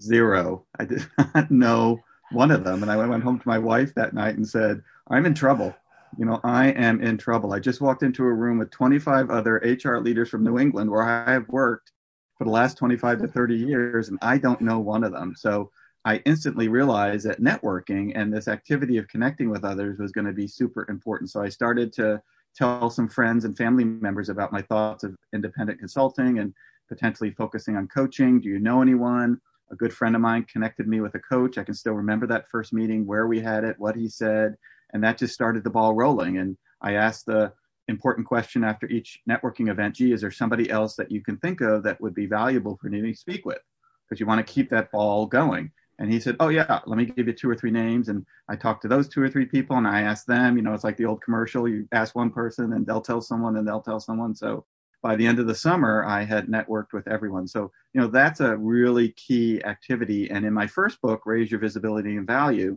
Zero. 0.00 0.66
I 0.78 0.84
did 0.84 1.06
not 1.18 1.50
know 1.50 2.00
one 2.32 2.50
of 2.50 2.64
them. 2.64 2.82
And 2.82 2.90
I 2.90 2.96
went 3.06 3.22
home 3.22 3.38
to 3.38 3.48
my 3.48 3.58
wife 3.58 3.94
that 3.94 4.14
night 4.14 4.36
and 4.36 4.46
said, 4.46 4.82
I'm 5.10 5.26
in 5.26 5.34
trouble. 5.34 5.74
You 6.16 6.24
know, 6.24 6.40
I 6.42 6.68
am 6.70 7.02
in 7.02 7.18
trouble. 7.18 7.52
I 7.52 7.58
just 7.58 7.80
walked 7.80 8.02
into 8.02 8.24
a 8.24 8.32
room 8.32 8.58
with 8.58 8.70
25 8.70 9.30
other 9.30 9.56
HR 9.56 9.98
leaders 9.98 10.28
from 10.28 10.44
New 10.44 10.58
England 10.58 10.90
where 10.90 11.02
I 11.02 11.32
have 11.32 11.48
worked 11.48 11.92
for 12.36 12.44
the 12.44 12.50
last 12.50 12.78
25 12.78 13.22
to 13.22 13.28
30 13.28 13.56
years, 13.56 14.08
and 14.08 14.18
I 14.22 14.38
don't 14.38 14.60
know 14.60 14.78
one 14.78 15.04
of 15.04 15.12
them. 15.12 15.34
So 15.36 15.70
I 16.08 16.22
instantly 16.24 16.68
realized 16.68 17.26
that 17.26 17.42
networking 17.42 18.12
and 18.14 18.32
this 18.32 18.48
activity 18.48 18.96
of 18.96 19.06
connecting 19.08 19.50
with 19.50 19.62
others 19.62 19.98
was 19.98 20.10
going 20.10 20.26
to 20.26 20.32
be 20.32 20.48
super 20.48 20.86
important. 20.88 21.28
So 21.28 21.42
I 21.42 21.50
started 21.50 21.92
to 21.96 22.22
tell 22.56 22.88
some 22.88 23.10
friends 23.10 23.44
and 23.44 23.54
family 23.54 23.84
members 23.84 24.30
about 24.30 24.50
my 24.50 24.62
thoughts 24.62 25.04
of 25.04 25.14
independent 25.34 25.78
consulting 25.78 26.38
and 26.38 26.54
potentially 26.88 27.32
focusing 27.32 27.76
on 27.76 27.88
coaching. 27.88 28.40
Do 28.40 28.48
you 28.48 28.58
know 28.58 28.80
anyone? 28.80 29.38
A 29.70 29.76
good 29.76 29.92
friend 29.92 30.14
of 30.14 30.22
mine 30.22 30.46
connected 30.50 30.88
me 30.88 31.02
with 31.02 31.14
a 31.14 31.18
coach. 31.18 31.58
I 31.58 31.62
can 31.62 31.74
still 31.74 31.92
remember 31.92 32.26
that 32.28 32.48
first 32.48 32.72
meeting, 32.72 33.04
where 33.04 33.26
we 33.26 33.38
had 33.38 33.64
it, 33.64 33.78
what 33.78 33.94
he 33.94 34.08
said, 34.08 34.56
and 34.94 35.04
that 35.04 35.18
just 35.18 35.34
started 35.34 35.62
the 35.62 35.68
ball 35.68 35.92
rolling. 35.92 36.38
And 36.38 36.56
I 36.80 36.94
asked 36.94 37.26
the 37.26 37.52
important 37.88 38.26
question 38.26 38.64
after 38.64 38.86
each 38.86 39.20
networking 39.28 39.70
event 39.70 39.96
gee, 39.96 40.12
is 40.12 40.22
there 40.22 40.30
somebody 40.30 40.70
else 40.70 40.96
that 40.96 41.12
you 41.12 41.22
can 41.22 41.36
think 41.36 41.60
of 41.60 41.82
that 41.82 42.00
would 42.00 42.14
be 42.14 42.24
valuable 42.24 42.78
for 42.80 42.88
me 42.88 43.02
to 43.02 43.14
speak 43.14 43.44
with? 43.44 43.60
Because 44.08 44.20
you 44.20 44.24
want 44.24 44.38
to 44.38 44.54
keep 44.54 44.70
that 44.70 44.90
ball 44.90 45.26
going. 45.26 45.70
And 45.98 46.12
he 46.12 46.20
said, 46.20 46.36
Oh, 46.38 46.48
yeah, 46.48 46.80
let 46.86 46.96
me 46.96 47.04
give 47.04 47.26
you 47.26 47.32
two 47.32 47.50
or 47.50 47.56
three 47.56 47.70
names. 47.70 48.08
And 48.08 48.24
I 48.48 48.56
talked 48.56 48.82
to 48.82 48.88
those 48.88 49.08
two 49.08 49.22
or 49.22 49.28
three 49.28 49.46
people 49.46 49.76
and 49.76 49.86
I 49.86 50.02
asked 50.02 50.26
them, 50.26 50.56
you 50.56 50.62
know, 50.62 50.72
it's 50.72 50.84
like 50.84 50.96
the 50.96 51.06
old 51.06 51.22
commercial 51.22 51.68
you 51.68 51.88
ask 51.92 52.14
one 52.14 52.30
person 52.30 52.72
and 52.72 52.86
they'll 52.86 53.00
tell 53.00 53.20
someone 53.20 53.56
and 53.56 53.66
they'll 53.66 53.82
tell 53.82 54.00
someone. 54.00 54.34
So 54.34 54.64
by 55.02 55.16
the 55.16 55.26
end 55.26 55.38
of 55.38 55.46
the 55.46 55.54
summer, 55.54 56.04
I 56.04 56.24
had 56.24 56.46
networked 56.46 56.92
with 56.92 57.06
everyone. 57.08 57.46
So, 57.46 57.70
you 57.92 58.00
know, 58.00 58.08
that's 58.08 58.40
a 58.40 58.56
really 58.56 59.10
key 59.12 59.62
activity. 59.64 60.30
And 60.30 60.44
in 60.44 60.52
my 60.52 60.66
first 60.66 61.00
book, 61.00 61.22
Raise 61.24 61.50
Your 61.50 61.60
Visibility 61.60 62.16
and 62.16 62.26
Value, 62.26 62.76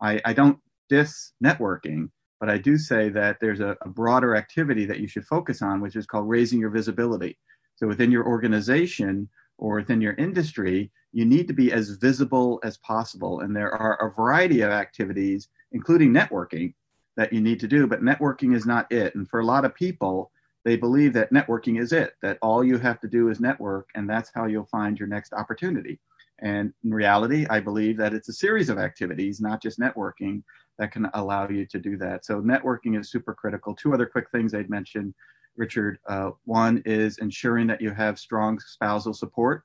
I, 0.00 0.20
I 0.24 0.32
don't 0.32 0.58
diss 0.88 1.32
networking, 1.44 2.10
but 2.40 2.48
I 2.48 2.58
do 2.58 2.78
say 2.78 3.10
that 3.10 3.38
there's 3.40 3.60
a, 3.60 3.76
a 3.82 3.88
broader 3.88 4.34
activity 4.36 4.86
that 4.86 5.00
you 5.00 5.08
should 5.08 5.26
focus 5.26 5.60
on, 5.60 5.80
which 5.80 5.96
is 5.96 6.06
called 6.06 6.28
raising 6.28 6.60
your 6.60 6.70
visibility. 6.70 7.38
So 7.76 7.86
within 7.86 8.10
your 8.10 8.26
organization, 8.26 9.28
or 9.58 9.76
within 9.76 10.00
your 10.00 10.14
industry, 10.14 10.90
you 11.12 11.24
need 11.24 11.48
to 11.48 11.54
be 11.54 11.72
as 11.72 11.90
visible 11.90 12.60
as 12.62 12.78
possible. 12.78 13.40
And 13.40 13.54
there 13.54 13.74
are 13.74 13.94
a 13.96 14.14
variety 14.14 14.60
of 14.60 14.70
activities, 14.70 15.48
including 15.72 16.12
networking, 16.12 16.74
that 17.16 17.32
you 17.32 17.40
need 17.40 17.60
to 17.60 17.68
do. 17.68 17.86
But 17.86 18.02
networking 18.02 18.54
is 18.54 18.64
not 18.64 18.90
it. 18.92 19.14
And 19.14 19.28
for 19.28 19.40
a 19.40 19.44
lot 19.44 19.64
of 19.64 19.74
people, 19.74 20.30
they 20.64 20.76
believe 20.76 21.12
that 21.14 21.32
networking 21.32 21.80
is 21.80 21.92
it, 21.92 22.14
that 22.22 22.38
all 22.42 22.62
you 22.62 22.78
have 22.78 23.00
to 23.00 23.08
do 23.08 23.30
is 23.30 23.40
network, 23.40 23.88
and 23.94 24.08
that's 24.08 24.30
how 24.34 24.46
you'll 24.46 24.66
find 24.66 24.98
your 24.98 25.08
next 25.08 25.32
opportunity. 25.32 25.98
And 26.40 26.72
in 26.84 26.92
reality, 26.94 27.46
I 27.50 27.58
believe 27.58 27.96
that 27.96 28.14
it's 28.14 28.28
a 28.28 28.34
series 28.34 28.68
of 28.68 28.78
activities, 28.78 29.40
not 29.40 29.62
just 29.62 29.80
networking, 29.80 30.42
that 30.78 30.92
can 30.92 31.08
allow 31.14 31.48
you 31.48 31.66
to 31.66 31.78
do 31.78 31.96
that. 31.96 32.24
So 32.24 32.40
networking 32.40 32.98
is 32.98 33.10
super 33.10 33.34
critical. 33.34 33.74
Two 33.74 33.94
other 33.94 34.06
quick 34.06 34.30
things 34.30 34.54
I'd 34.54 34.70
mention 34.70 35.14
Richard. 35.58 35.98
Uh, 36.08 36.30
one 36.44 36.82
is 36.86 37.18
ensuring 37.18 37.66
that 37.66 37.80
you 37.80 37.90
have 37.90 38.18
strong 38.18 38.58
spousal 38.60 39.12
support. 39.12 39.64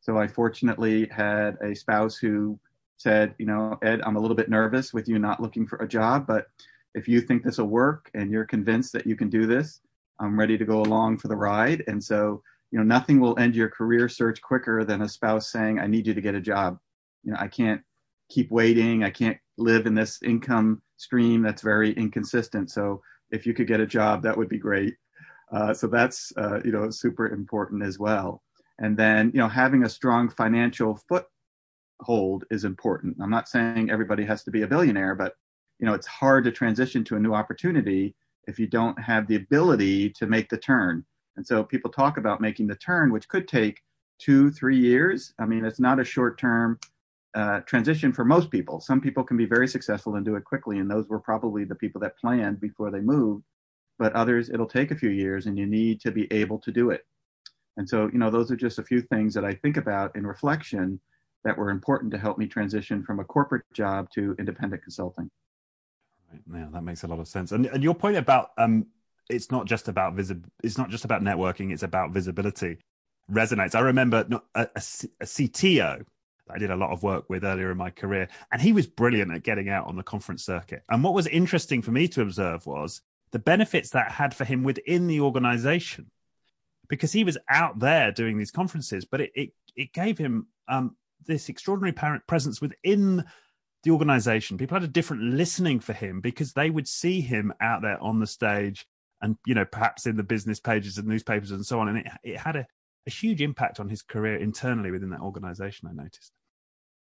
So 0.00 0.18
I 0.18 0.26
fortunately 0.26 1.08
had 1.10 1.56
a 1.62 1.74
spouse 1.74 2.16
who 2.16 2.58
said, 2.96 3.34
you 3.38 3.46
know, 3.46 3.78
Ed, 3.82 4.02
I'm 4.04 4.16
a 4.16 4.20
little 4.20 4.36
bit 4.36 4.50
nervous 4.50 4.92
with 4.92 5.08
you 5.08 5.18
not 5.18 5.40
looking 5.40 5.66
for 5.66 5.76
a 5.78 5.88
job, 5.88 6.26
but 6.26 6.46
if 6.94 7.08
you 7.08 7.20
think 7.20 7.42
this 7.42 7.58
will 7.58 7.66
work 7.66 8.10
and 8.14 8.30
you're 8.30 8.44
convinced 8.44 8.92
that 8.92 9.06
you 9.06 9.16
can 9.16 9.30
do 9.30 9.46
this, 9.46 9.80
I'm 10.20 10.38
ready 10.38 10.58
to 10.58 10.64
go 10.64 10.82
along 10.82 11.18
for 11.18 11.28
the 11.28 11.36
ride. 11.36 11.82
And 11.86 12.02
so, 12.02 12.42
you 12.70 12.78
know, 12.78 12.84
nothing 12.84 13.20
will 13.20 13.38
end 13.38 13.56
your 13.56 13.68
career 13.68 14.08
search 14.08 14.42
quicker 14.42 14.84
than 14.84 15.02
a 15.02 15.08
spouse 15.08 15.50
saying, 15.50 15.78
I 15.78 15.86
need 15.86 16.06
you 16.06 16.14
to 16.14 16.20
get 16.20 16.34
a 16.34 16.40
job. 16.40 16.78
You 17.24 17.32
know, 17.32 17.38
I 17.40 17.48
can't 17.48 17.80
keep 18.28 18.50
waiting. 18.50 19.02
I 19.02 19.10
can't 19.10 19.38
live 19.56 19.86
in 19.86 19.94
this 19.94 20.22
income 20.22 20.82
stream 20.96 21.42
that's 21.42 21.62
very 21.62 21.92
inconsistent. 21.92 22.70
So 22.70 23.02
if 23.30 23.46
you 23.46 23.54
could 23.54 23.66
get 23.66 23.80
a 23.80 23.86
job, 23.86 24.22
that 24.22 24.36
would 24.36 24.48
be 24.48 24.58
great. 24.58 24.94
Uh, 25.52 25.74
so 25.74 25.86
that's 25.86 26.32
uh, 26.36 26.60
you 26.64 26.72
know 26.72 26.90
super 26.90 27.28
important 27.28 27.82
as 27.82 27.98
well. 27.98 28.42
And 28.78 28.96
then 28.96 29.30
you 29.34 29.40
know 29.40 29.48
having 29.48 29.84
a 29.84 29.88
strong 29.88 30.28
financial 30.28 31.00
foothold 31.08 32.44
is 32.50 32.64
important. 32.64 33.16
I'm 33.20 33.30
not 33.30 33.48
saying 33.48 33.90
everybody 33.90 34.24
has 34.24 34.44
to 34.44 34.50
be 34.50 34.62
a 34.62 34.66
billionaire, 34.66 35.14
but 35.14 35.34
you 35.78 35.86
know 35.86 35.94
it's 35.94 36.06
hard 36.06 36.44
to 36.44 36.52
transition 36.52 37.04
to 37.04 37.16
a 37.16 37.20
new 37.20 37.34
opportunity 37.34 38.14
if 38.46 38.58
you 38.58 38.66
don't 38.66 39.00
have 39.00 39.26
the 39.26 39.36
ability 39.36 40.10
to 40.10 40.26
make 40.26 40.48
the 40.48 40.58
turn. 40.58 41.04
And 41.36 41.46
so 41.46 41.62
people 41.62 41.90
talk 41.90 42.16
about 42.16 42.40
making 42.40 42.66
the 42.66 42.76
turn, 42.76 43.12
which 43.12 43.28
could 43.28 43.48
take 43.48 43.80
two, 44.18 44.50
three 44.50 44.78
years. 44.78 45.32
I 45.38 45.46
mean, 45.46 45.64
it's 45.64 45.80
not 45.80 46.00
a 46.00 46.04
short 46.04 46.38
term 46.38 46.78
uh, 47.34 47.60
transition 47.60 48.12
for 48.12 48.24
most 48.24 48.50
people. 48.50 48.80
Some 48.80 49.00
people 49.00 49.24
can 49.24 49.36
be 49.36 49.46
very 49.46 49.68
successful 49.68 50.16
and 50.16 50.24
do 50.24 50.36
it 50.36 50.44
quickly, 50.44 50.78
and 50.78 50.90
those 50.90 51.08
were 51.08 51.20
probably 51.20 51.64
the 51.64 51.74
people 51.74 52.00
that 52.02 52.18
planned 52.18 52.60
before 52.60 52.90
they 52.90 53.00
moved 53.00 53.44
but 54.00 54.14
others 54.14 54.48
it'll 54.48 54.66
take 54.66 54.90
a 54.90 54.96
few 54.96 55.10
years 55.10 55.46
and 55.46 55.56
you 55.56 55.66
need 55.66 56.00
to 56.00 56.10
be 56.10 56.26
able 56.32 56.58
to 56.58 56.72
do 56.72 56.90
it. 56.90 57.02
And 57.76 57.88
so, 57.88 58.10
you 58.12 58.18
know, 58.18 58.30
those 58.30 58.50
are 58.50 58.56
just 58.56 58.80
a 58.80 58.82
few 58.82 59.02
things 59.02 59.34
that 59.34 59.44
I 59.44 59.54
think 59.54 59.76
about 59.76 60.16
in 60.16 60.26
reflection 60.26 60.98
that 61.44 61.56
were 61.56 61.70
important 61.70 62.10
to 62.12 62.18
help 62.18 62.38
me 62.38 62.46
transition 62.46 63.04
from 63.04 63.20
a 63.20 63.24
corporate 63.24 63.62
job 63.72 64.08
to 64.14 64.34
independent 64.38 64.82
consulting. 64.82 65.30
Right. 66.32 66.60
Yeah, 66.60 66.68
that 66.72 66.82
makes 66.82 67.04
a 67.04 67.06
lot 67.06 67.20
of 67.20 67.28
sense. 67.28 67.52
And, 67.52 67.66
and 67.66 67.82
your 67.82 67.94
point 67.94 68.16
about 68.16 68.50
um, 68.58 68.86
it's 69.28 69.50
not 69.50 69.66
just 69.66 69.86
about 69.86 70.14
visi- 70.14 70.42
it's 70.64 70.78
not 70.78 70.90
just 70.90 71.04
about 71.04 71.22
networking 71.22 71.72
it's 71.72 71.84
about 71.84 72.10
visibility 72.10 72.78
resonates 73.30 73.76
i 73.76 73.80
remember 73.80 74.26
a 74.56 74.66
cto 74.74 76.04
I 76.52 76.58
did 76.58 76.70
a 76.70 76.76
lot 76.76 76.90
of 76.90 77.04
work 77.04 77.30
with 77.30 77.44
earlier 77.44 77.70
in 77.70 77.76
my 77.76 77.90
career, 77.90 78.28
and 78.50 78.60
he 78.60 78.72
was 78.72 78.86
brilliant 78.86 79.32
at 79.32 79.44
getting 79.44 79.68
out 79.68 79.86
on 79.86 79.94
the 79.94 80.02
conference 80.02 80.44
circuit. 80.44 80.82
And 80.88 81.04
what 81.04 81.14
was 81.14 81.28
interesting 81.28 81.80
for 81.80 81.92
me 81.92 82.08
to 82.08 82.22
observe 82.22 82.66
was 82.66 83.02
the 83.32 83.38
benefits 83.38 83.90
that 83.90 84.12
had 84.12 84.34
for 84.34 84.44
him 84.44 84.62
within 84.64 85.06
the 85.06 85.20
organization, 85.20 86.10
because 86.88 87.12
he 87.12 87.24
was 87.24 87.38
out 87.48 87.78
there 87.78 88.12
doing 88.12 88.38
these 88.38 88.50
conferences, 88.50 89.04
but 89.04 89.20
it 89.20 89.30
it, 89.34 89.50
it 89.76 89.92
gave 89.92 90.18
him 90.18 90.48
um, 90.68 90.96
this 91.26 91.48
extraordinary 91.48 91.94
presence 92.26 92.60
within 92.60 93.24
the 93.82 93.90
organization. 93.90 94.58
People 94.58 94.74
had 94.74 94.84
a 94.84 94.92
different 94.92 95.22
listening 95.22 95.80
for 95.80 95.92
him 95.92 96.20
because 96.20 96.52
they 96.52 96.70
would 96.70 96.88
see 96.88 97.20
him 97.20 97.52
out 97.60 97.82
there 97.82 98.02
on 98.02 98.20
the 98.20 98.26
stage 98.26 98.86
and, 99.22 99.36
you 99.46 99.54
know, 99.54 99.64
perhaps 99.64 100.06
in 100.06 100.16
the 100.16 100.22
business 100.22 100.60
pages 100.60 100.98
of 100.98 101.06
newspapers 101.06 101.50
and 101.50 101.64
so 101.64 101.80
on. 101.80 101.88
And 101.88 101.98
it, 101.98 102.06
it 102.22 102.36
had 102.38 102.56
a, 102.56 102.66
a 103.06 103.10
huge 103.10 103.40
impact 103.40 103.80
on 103.80 103.88
his 103.88 104.02
career 104.02 104.36
internally 104.36 104.90
within 104.90 105.10
that 105.10 105.20
organization, 105.20 105.88
I 105.88 105.92
noticed. 105.92 106.32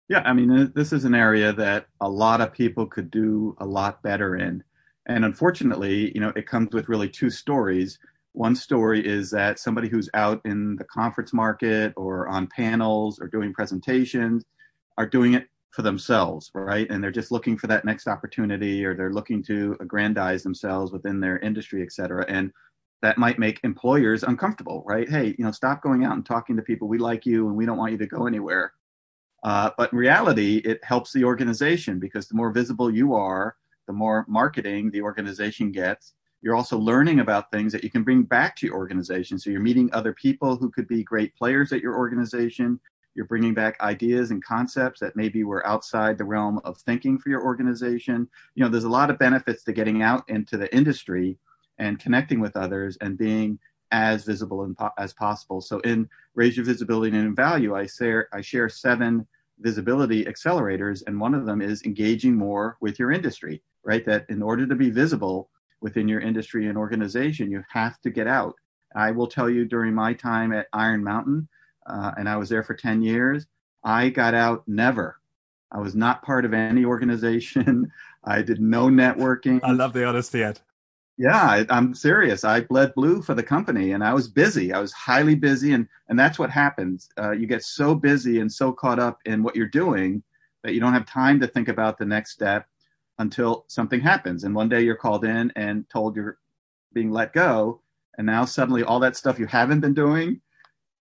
Yeah, 0.07 0.19
I 0.25 0.33
mean, 0.33 0.71
this 0.75 0.91
is 0.93 1.05
an 1.05 1.15
area 1.15 1.53
that 1.53 1.87
a 2.01 2.09
lot 2.09 2.41
of 2.41 2.53
people 2.53 2.85
could 2.87 3.09
do 3.09 3.55
a 3.59 3.65
lot 3.65 4.03
better 4.03 4.35
in. 4.35 4.63
And 5.07 5.25
unfortunately, 5.25 6.11
you 6.15 6.21
know, 6.21 6.33
it 6.35 6.47
comes 6.47 6.73
with 6.73 6.89
really 6.89 7.09
two 7.09 7.29
stories. 7.29 7.99
One 8.33 8.55
story 8.55 9.05
is 9.05 9.29
that 9.31 9.59
somebody 9.59 9.87
who's 9.87 10.09
out 10.13 10.41
in 10.45 10.75
the 10.75 10.83
conference 10.85 11.33
market 11.33 11.93
or 11.95 12.27
on 12.27 12.47
panels 12.47 13.19
or 13.19 13.27
doing 13.27 13.53
presentations 13.53 14.43
are 14.97 15.05
doing 15.05 15.33
it 15.33 15.47
for 15.71 15.81
themselves, 15.81 16.51
right? 16.53 16.89
And 16.89 17.03
they're 17.03 17.11
just 17.11 17.31
looking 17.31 17.57
for 17.57 17.67
that 17.67 17.85
next 17.85 18.07
opportunity 18.07 18.85
or 18.85 18.95
they're 18.95 19.13
looking 19.13 19.43
to 19.43 19.75
aggrandize 19.79 20.41
themselves 20.41 20.91
within 20.91 21.19
their 21.19 21.37
industry, 21.39 21.83
et 21.83 21.91
cetera. 21.91 22.25
And 22.27 22.51
that 23.01 23.17
might 23.17 23.37
make 23.37 23.59
employers 23.63 24.23
uncomfortable, 24.23 24.83
right? 24.87 25.07
Hey, 25.07 25.35
you 25.37 25.45
know, 25.45 25.51
stop 25.51 25.81
going 25.81 26.05
out 26.05 26.13
and 26.13 26.25
talking 26.25 26.55
to 26.55 26.61
people. 26.61 26.87
We 26.87 26.97
like 26.97 27.25
you 27.25 27.47
and 27.47 27.55
we 27.55 27.65
don't 27.65 27.77
want 27.77 27.91
you 27.91 27.97
to 27.99 28.07
go 28.07 28.25
anywhere. 28.25 28.73
Uh, 29.43 29.69
but 29.77 29.91
in 29.91 29.99
reality, 29.99 30.57
it 30.65 30.83
helps 30.83 31.13
the 31.13 31.23
organization 31.23 31.99
because 31.99 32.27
the 32.27 32.35
more 32.35 32.51
visible 32.51 32.89
you 32.89 33.13
are, 33.13 33.55
the 33.87 33.93
more 33.93 34.25
marketing 34.27 34.91
the 34.91 35.01
organization 35.01 35.71
gets. 35.71 36.13
You're 36.41 36.55
also 36.55 36.77
learning 36.77 37.19
about 37.19 37.51
things 37.51 37.71
that 37.73 37.83
you 37.83 37.89
can 37.89 38.03
bring 38.03 38.23
back 38.23 38.55
to 38.57 38.67
your 38.67 38.75
organization. 38.75 39.39
So 39.39 39.49
you're 39.49 39.61
meeting 39.61 39.89
other 39.93 40.13
people 40.13 40.55
who 40.55 40.69
could 40.69 40.87
be 40.87 41.03
great 41.03 41.35
players 41.35 41.73
at 41.73 41.81
your 41.81 41.95
organization. 41.95 42.79
You're 43.15 43.25
bringing 43.25 43.53
back 43.53 43.79
ideas 43.81 44.31
and 44.31 44.43
concepts 44.43 44.99
that 44.99 45.15
maybe 45.15 45.43
were 45.43 45.65
outside 45.65 46.17
the 46.17 46.25
realm 46.25 46.59
of 46.63 46.77
thinking 46.77 47.17
for 47.17 47.29
your 47.29 47.43
organization. 47.43 48.27
You 48.55 48.63
know, 48.63 48.69
there's 48.69 48.83
a 48.83 48.89
lot 48.89 49.09
of 49.09 49.17
benefits 49.17 49.63
to 49.63 49.73
getting 49.73 50.01
out 50.03 50.27
into 50.29 50.57
the 50.57 50.73
industry 50.75 51.37
and 51.79 51.99
connecting 51.99 52.39
with 52.39 52.55
others 52.55 52.97
and 53.01 53.17
being 53.17 53.57
as 53.91 54.25
visible 54.25 54.73
as 54.97 55.13
possible. 55.13 55.61
So 55.61 55.79
in 55.79 56.09
Raise 56.35 56.57
Your 56.57 56.65
Visibility 56.65 57.15
and 57.15 57.35
Value, 57.35 57.75
I 57.75 57.85
share, 57.85 58.27
I 58.33 58.41
share 58.41 58.67
seven 58.67 59.25
visibility 59.59 60.25
accelerators, 60.25 61.03
and 61.07 61.19
one 61.19 61.33
of 61.33 61.45
them 61.45 61.61
is 61.61 61.83
engaging 61.83 62.35
more 62.35 62.77
with 62.81 62.99
your 62.99 63.11
industry, 63.11 63.61
right? 63.83 64.05
That 64.05 64.25
in 64.29 64.41
order 64.41 64.67
to 64.67 64.75
be 64.75 64.89
visible 64.89 65.49
within 65.81 66.07
your 66.07 66.19
industry 66.19 66.67
and 66.67 66.77
organization, 66.77 67.51
you 67.51 67.63
have 67.69 67.99
to 68.01 68.09
get 68.09 68.27
out. 68.27 68.55
I 68.95 69.11
will 69.11 69.27
tell 69.27 69.49
you 69.49 69.65
during 69.65 69.93
my 69.93 70.13
time 70.13 70.53
at 70.53 70.67
Iron 70.73 71.03
Mountain, 71.03 71.47
uh, 71.87 72.11
and 72.17 72.27
I 72.27 72.37
was 72.37 72.49
there 72.49 72.63
for 72.63 72.73
10 72.73 73.01
years. 73.01 73.45
I 73.83 74.09
got 74.09 74.33
out 74.33 74.63
never. 74.67 75.19
I 75.71 75.79
was 75.79 75.95
not 75.95 76.23
part 76.23 76.45
of 76.45 76.53
any 76.53 76.85
organization. 76.93 77.91
I 78.23 78.41
did 78.41 78.59
no 78.61 78.87
networking. 78.87 79.59
I 79.63 79.71
love 79.71 79.93
the 79.93 80.05
honesty, 80.05 80.43
Ed. 80.43 80.59
Yeah, 81.17 81.65
I, 81.69 81.77
am 81.77 81.93
serious. 81.93 82.43
I 82.43 82.61
bled 82.61 82.93
blue 82.93 83.21
for 83.21 83.33
the 83.35 83.43
company, 83.43 83.93
and 83.93 84.03
I 84.03 84.13
was 84.13 84.27
busy. 84.27 84.73
I 84.73 84.79
was 84.79 84.91
highly 84.91 85.35
busy, 85.35 85.71
and 85.73 85.87
and 86.09 86.19
that's 86.19 86.37
what 86.37 86.49
happens. 86.49 87.09
Uh, 87.17 87.31
you 87.31 87.47
get 87.47 87.63
so 87.63 87.95
busy 87.95 88.39
and 88.39 88.51
so 88.51 88.73
caught 88.73 88.99
up 88.99 89.19
in 89.25 89.41
what 89.41 89.55
you're 89.55 89.67
doing 89.67 90.23
that 90.63 90.73
you 90.73 90.79
don't 90.81 90.93
have 90.93 91.05
time 91.05 91.39
to 91.39 91.47
think 91.47 91.69
about 91.69 91.97
the 91.97 92.05
next 92.05 92.31
step 92.31 92.67
until 93.19 93.63
something 93.69 94.01
happens. 94.01 94.43
And 94.43 94.53
one 94.53 94.67
day 94.67 94.81
you're 94.81 94.95
called 94.97 95.23
in 95.23 95.51
and 95.55 95.89
told 95.89 96.15
you're 96.17 96.37
being 96.93 97.11
let 97.11 97.31
go, 97.33 97.81
and 98.17 98.27
now 98.27 98.43
suddenly 98.43 98.83
all 98.83 98.99
that 98.99 99.15
stuff 99.15 99.39
you 99.39 99.45
haven't 99.47 99.79
been 99.79 99.93
doing 99.93 100.41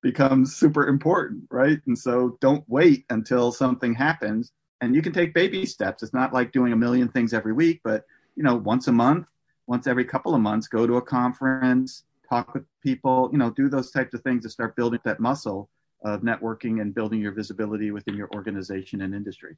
becomes 0.03 0.55
super 0.57 0.87
important, 0.87 1.45
right? 1.51 1.81
And 1.87 1.99
so 1.99 2.39
don't 2.41 2.65
wait 2.69 3.05
until 3.11 3.51
something 3.53 3.95
happens. 3.95 4.53
And 4.81 4.95
you 4.95 5.03
can 5.03 5.13
take 5.13 5.35
baby 5.35 5.67
steps. 5.67 6.03
It's 6.03 6.15
not 6.15 6.33
like 6.33 6.53
doing 6.53 6.73
a 6.73 6.77
million 6.77 7.09
things 7.09 7.35
every 7.35 7.53
week, 7.53 7.81
but 7.83 8.05
you 8.37 8.43
know, 8.43 8.57
once 8.57 8.87
a 8.89 8.93
month, 8.93 9.27
once 9.67 9.87
every 9.87 10.05
couple 10.05 10.35
of 10.35 10.41
months, 10.41 10.69
go 10.69 10.87
to 10.87 10.97
a 10.97 11.03
conference, 11.03 12.05
talk 12.29 12.55
with 12.55 12.65
people, 12.83 13.29
you 13.33 13.39
know, 13.39 13.51
do 13.51 13.69
those 13.69 13.91
types 13.91 14.15
of 14.15 14.23
things 14.23 14.43
to 14.43 14.51
start 14.51 14.77
building 14.77 15.01
that 15.05 15.21
muscle 15.21 15.69
of 16.05 16.21
networking 16.23 16.81
and 16.81 16.95
building 16.95 17.21
your 17.21 17.33
visibility 17.33 17.91
within 17.91 18.15
your 18.15 18.29
organization 18.35 19.01
and 19.01 19.15
industry. 19.15 19.57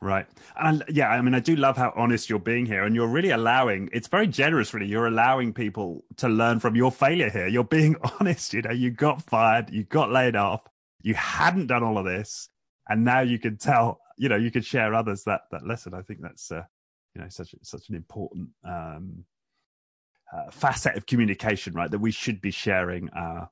Right. 0.00 0.26
And 0.60 0.84
yeah, 0.88 1.08
I 1.08 1.22
mean, 1.22 1.34
I 1.34 1.40
do 1.40 1.56
love 1.56 1.76
how 1.76 1.92
honest 1.96 2.28
you're 2.28 2.38
being 2.38 2.66
here. 2.66 2.82
And 2.82 2.94
you're 2.94 3.08
really 3.08 3.30
allowing, 3.30 3.88
it's 3.92 4.08
very 4.08 4.26
generous, 4.26 4.74
really. 4.74 4.86
You're 4.86 5.06
allowing 5.06 5.54
people 5.54 6.04
to 6.16 6.28
learn 6.28 6.60
from 6.60 6.76
your 6.76 6.92
failure 6.92 7.30
here. 7.30 7.46
You're 7.46 7.64
being 7.64 7.96
honest. 8.20 8.52
You 8.52 8.62
know, 8.62 8.72
you 8.72 8.90
got 8.90 9.22
fired, 9.22 9.70
you 9.70 9.84
got 9.84 10.10
laid 10.10 10.36
off, 10.36 10.62
you 11.00 11.14
hadn't 11.14 11.68
done 11.68 11.82
all 11.82 11.96
of 11.96 12.04
this. 12.04 12.48
And 12.88 13.04
now 13.04 13.20
you 13.20 13.38
can 13.38 13.56
tell, 13.56 14.00
you 14.18 14.28
know, 14.28 14.36
you 14.36 14.50
can 14.50 14.60
share 14.60 14.92
others 14.92 15.24
that, 15.24 15.42
that 15.52 15.66
lesson. 15.66 15.94
I 15.94 16.02
think 16.02 16.20
that's, 16.20 16.52
uh, 16.52 16.64
you 17.14 17.22
know, 17.22 17.28
such, 17.28 17.54
such 17.62 17.88
an 17.88 17.94
important, 17.94 18.48
um, 18.64 19.24
uh, 20.32 20.50
facet 20.50 20.96
of 20.96 21.06
communication, 21.06 21.74
right? 21.74 21.90
That 21.90 22.00
we 22.00 22.10
should 22.10 22.40
be 22.40 22.50
sharing 22.50 23.08
our 23.10 23.50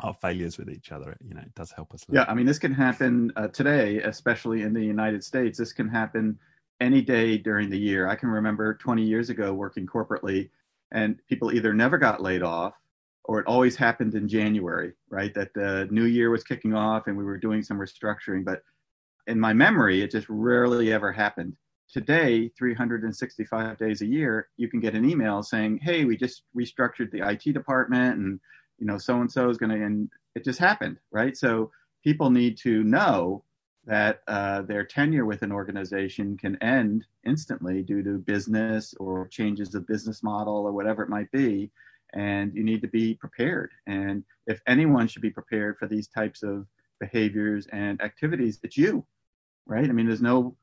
our 0.00 0.12
failures 0.12 0.58
with 0.58 0.68
each 0.68 0.92
other. 0.92 1.16
You 1.26 1.34
know, 1.34 1.40
it 1.40 1.54
does 1.54 1.72
help 1.72 1.94
us. 1.94 2.04
Learn. 2.06 2.16
Yeah, 2.16 2.30
I 2.30 2.34
mean, 2.34 2.44
this 2.44 2.58
can 2.58 2.74
happen 2.74 3.32
uh, 3.36 3.48
today, 3.48 4.00
especially 4.02 4.60
in 4.60 4.74
the 4.74 4.84
United 4.84 5.24
States. 5.24 5.56
This 5.56 5.72
can 5.72 5.88
happen 5.88 6.38
any 6.80 7.00
day 7.00 7.38
during 7.38 7.70
the 7.70 7.78
year. 7.78 8.06
I 8.06 8.14
can 8.14 8.28
remember 8.28 8.74
20 8.74 9.02
years 9.02 9.30
ago 9.30 9.54
working 9.54 9.86
corporately, 9.86 10.50
and 10.92 11.18
people 11.28 11.50
either 11.50 11.72
never 11.72 11.96
got 11.96 12.20
laid 12.20 12.42
off 12.42 12.74
or 13.26 13.40
it 13.40 13.46
always 13.46 13.76
happened 13.76 14.14
in 14.14 14.28
January, 14.28 14.92
right? 15.10 15.34
That 15.34 15.52
the 15.52 15.88
new 15.90 16.04
year 16.04 16.30
was 16.30 16.44
kicking 16.44 16.74
off 16.74 17.06
and 17.06 17.16
we 17.16 17.24
were 17.24 17.38
doing 17.38 17.62
some 17.62 17.78
restructuring. 17.78 18.44
But 18.44 18.62
in 19.26 19.38
my 19.38 19.52
memory, 19.52 20.02
it 20.02 20.12
just 20.12 20.28
rarely 20.28 20.92
ever 20.92 21.12
happened. 21.12 21.56
Today, 21.92 22.48
365 22.58 23.78
days 23.78 24.02
a 24.02 24.06
year, 24.06 24.48
you 24.56 24.68
can 24.68 24.80
get 24.80 24.94
an 24.94 25.08
email 25.08 25.42
saying, 25.42 25.78
Hey, 25.82 26.04
we 26.04 26.16
just 26.16 26.42
restructured 26.56 27.10
the 27.10 27.28
IT 27.28 27.52
department 27.52 28.18
and 28.18 28.40
you 28.78 28.86
know, 28.86 28.98
so 28.98 29.20
and 29.20 29.30
so 29.30 29.48
is 29.48 29.58
going 29.58 29.70
to, 29.70 29.84
and 29.84 30.08
it 30.34 30.44
just 30.44 30.58
happened, 30.58 30.98
right? 31.10 31.36
So 31.36 31.70
people 32.04 32.30
need 32.30 32.58
to 32.58 32.84
know 32.84 33.42
that 33.86 34.20
uh, 34.26 34.62
their 34.62 34.84
tenure 34.84 35.24
with 35.24 35.42
an 35.42 35.52
organization 35.52 36.36
can 36.36 36.60
end 36.62 37.04
instantly 37.24 37.82
due 37.82 38.02
to 38.02 38.18
business 38.18 38.94
or 38.98 39.28
changes 39.28 39.74
of 39.74 39.86
business 39.86 40.22
model 40.22 40.54
or 40.54 40.72
whatever 40.72 41.02
it 41.02 41.08
might 41.08 41.30
be. 41.30 41.70
And 42.14 42.54
you 42.54 42.64
need 42.64 42.82
to 42.82 42.88
be 42.88 43.14
prepared. 43.14 43.70
And 43.86 44.24
if 44.46 44.60
anyone 44.66 45.06
should 45.06 45.22
be 45.22 45.30
prepared 45.30 45.78
for 45.78 45.86
these 45.86 46.08
types 46.08 46.42
of 46.42 46.66
behaviors 46.98 47.66
and 47.72 48.00
activities, 48.00 48.58
it's 48.62 48.76
you, 48.76 49.04
right? 49.66 49.88
I 49.88 49.92
mean, 49.92 50.06
there's 50.06 50.22
no 50.22 50.56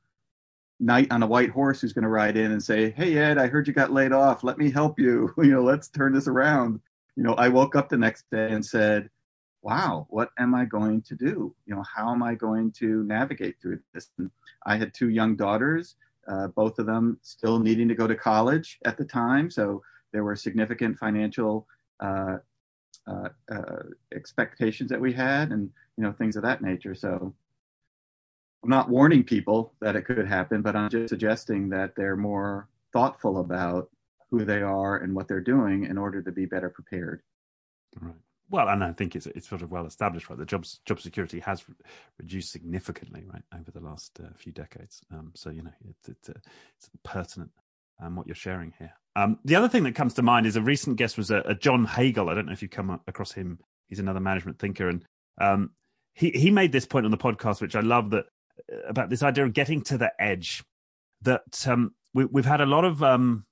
knight 0.80 1.12
on 1.12 1.24
a 1.24 1.28
white 1.28 1.50
horse 1.50 1.82
who's 1.82 1.94
going 1.94 2.04
to 2.04 2.10
ride 2.10 2.38
in 2.38 2.52
and 2.52 2.62
say, 2.62 2.92
Hey, 2.92 3.18
Ed, 3.18 3.38
I 3.38 3.48
heard 3.48 3.68
you 3.68 3.74
got 3.74 3.92
laid 3.92 4.12
off. 4.12 4.44
Let 4.44 4.58
me 4.58 4.72
help 4.72 5.00
you. 5.00 5.34
You 5.38 5.52
know, 5.52 5.64
let's 5.64 5.88
turn 5.88 6.14
this 6.14 6.28
around 6.28 6.80
you 7.16 7.24
know, 7.24 7.34
I 7.34 7.50
woke 7.50 7.76
up 7.76 7.90
the 7.90 7.98
next 7.98 8.30
day 8.32 8.52
and 8.52 8.66
said, 8.66 9.10
wow, 9.62 10.08
what 10.10 10.32
am 10.38 10.56
I 10.56 10.66
going 10.66 11.02
to 11.04 11.16
do? 11.16 11.56
You 11.66 11.76
know, 11.76 11.84
how 11.84 12.12
am 12.12 12.22
I 12.22 12.36
going 12.36 12.72
to 12.80 13.04
navigate 13.04 13.56
through 13.62 13.80
this? 13.94 14.10
And 14.18 14.30
I 14.66 14.78
had 14.78 14.94
two 14.94 15.10
young 15.10 15.36
daughters, 15.36 15.96
uh, 16.28 16.48
both 16.48 16.80
of 16.80 16.86
them 16.86 17.18
still 17.22 17.60
needing 17.60 17.88
to 17.88 17.96
go 17.96 18.08
to 18.08 18.16
college 18.16 18.80
at 18.86 18.98
the 18.98 19.06
time. 19.06 19.50
So 19.50 19.82
there 20.12 20.24
were 20.24 20.36
significant 20.36 20.98
financial 20.98 21.68
uh, 22.00 22.38
uh, 23.08 23.30
uh 23.52 23.84
expectations 24.14 24.90
that 24.90 25.00
we 25.00 25.14
had 25.14 25.52
and, 25.52 25.70
you 25.98 26.04
know, 26.04 26.12
things 26.12 26.36
of 26.36 26.44
that 26.44 26.62
nature. 26.62 26.96
So 26.96 27.34
I'm 28.64 28.70
not 28.70 28.90
warning 28.90 29.24
people 29.24 29.74
that 29.82 29.96
it 29.96 30.04
could 30.04 30.28
happen, 30.28 30.62
but 30.62 30.76
I'm 30.76 30.90
just 30.90 31.10
suggesting 31.10 31.70
that 31.70 31.96
they're 31.96 32.16
more 32.16 32.70
thoughtful 32.94 33.40
about 33.40 33.90
who 34.32 34.46
they 34.46 34.62
are 34.62 34.98
and 34.98 35.14
what 35.14 35.28
they're 35.28 35.42
doing 35.42 35.86
in 35.86 35.98
order 35.98 36.22
to 36.22 36.32
be 36.32 36.46
better 36.46 36.70
prepared. 36.70 37.22
Right. 38.00 38.16
Well, 38.50 38.70
and 38.70 38.84
I 38.84 38.92
think 38.92 39.16
it's 39.16 39.26
it's 39.28 39.48
sort 39.48 39.62
of 39.62 39.72
well 39.72 39.86
established, 39.86 40.30
right? 40.30 40.38
The 40.38 40.46
jobs 40.46 40.80
job 40.86 41.00
security 41.00 41.40
has 41.40 41.68
re- 41.68 41.76
reduced 42.20 42.52
significantly, 42.52 43.26
right, 43.32 43.42
over 43.58 43.72
the 43.72 43.80
last 43.80 44.20
uh, 44.20 44.28
few 44.36 44.52
decades. 44.52 45.02
Um, 45.12 45.32
so 45.34 45.50
you 45.50 45.64
know, 45.64 45.72
uh, 46.08 46.14
it's 46.14 46.90
pertinent 47.04 47.52
um, 48.02 48.16
what 48.16 48.28
you're 48.28 48.36
sharing 48.36 48.74
here. 48.78 48.94
Um, 49.16 49.40
the 49.46 49.56
other 49.56 49.70
thing 49.70 49.84
that 49.84 49.96
comes 49.96 50.14
to 50.16 50.22
mind 50.22 50.46
is 50.46 50.56
a 50.56 50.62
recent 50.62 50.98
guest 50.98 51.18
was 51.18 51.32
a, 51.32 51.38
a 51.46 51.56
John 51.56 51.86
Hagel. 51.86 52.30
I 52.30 52.36
don't 52.36 52.46
know 52.46 52.52
if 52.52 52.62
you've 52.62 52.72
come 52.72 53.00
across 53.08 53.32
him. 53.32 53.60
He's 53.88 54.00
another 54.00 54.20
management 54.20 54.60
thinker, 54.60 54.90
and 54.90 55.06
um, 55.40 55.72
he 56.14 56.32
he 56.32 56.52
made 56.52 56.72
this 56.72 56.86
point 56.86 57.06
on 57.06 57.12
the 57.12 57.18
podcast, 57.18 57.62
which 57.62 57.76
I 57.76 57.82
love 57.82 58.10
that 58.12 58.26
about 58.88 59.10
this 59.10 59.24
idea 59.24 59.46
of 59.46 59.54
getting 59.54 59.82
to 59.84 59.98
the 59.98 60.12
edge. 60.20 60.64
That 61.22 61.68
um, 61.68 61.94
we, 62.14 62.28
have 62.36 62.46
had 62.46 62.62
a 62.62 62.66
lot 62.66 62.84
of 62.84 63.02
um, 63.02 63.46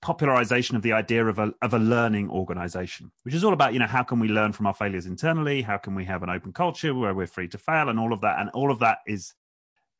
popularization 0.00 0.76
of 0.76 0.82
the 0.82 0.92
idea 0.92 1.26
of 1.26 1.38
a 1.38 1.52
of 1.62 1.74
a 1.74 1.78
learning 1.78 2.30
organization, 2.30 3.10
which 3.24 3.34
is 3.34 3.44
all 3.44 3.52
about 3.52 3.72
you 3.72 3.78
know 3.78 3.86
how 3.86 4.02
can 4.02 4.18
we 4.18 4.28
learn 4.28 4.52
from 4.52 4.66
our 4.66 4.74
failures 4.74 5.06
internally, 5.06 5.62
how 5.62 5.76
can 5.76 5.94
we 5.94 6.04
have 6.04 6.22
an 6.22 6.30
open 6.30 6.52
culture 6.52 6.94
where 6.94 7.14
we're 7.14 7.26
free 7.26 7.48
to 7.48 7.58
fail, 7.58 7.88
and 7.88 7.98
all 7.98 8.12
of 8.12 8.20
that, 8.20 8.40
and 8.40 8.50
all 8.50 8.70
of 8.70 8.78
that 8.78 8.98
is 9.06 9.34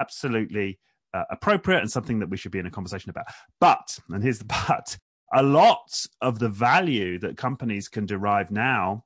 absolutely 0.01 0.79
uh, 1.15 1.25
appropriate 1.31 1.81
and 1.81 1.91
something 1.91 2.19
that 2.19 2.29
we 2.29 2.37
should 2.37 2.53
be 2.53 2.59
in 2.59 2.67
a 2.67 2.71
conversation 2.71 3.11
about. 3.11 3.27
But 3.61 3.99
and 4.11 4.23
here's 4.23 4.39
the 4.39 4.45
but: 4.69 4.97
a 5.33 5.43
lot 5.43 6.07
of 6.21 6.39
the 6.39 6.49
value 6.49 7.19
that 7.19 7.37
companies 7.37 7.89
can 7.89 8.07
derive 8.07 8.51
now 8.51 9.05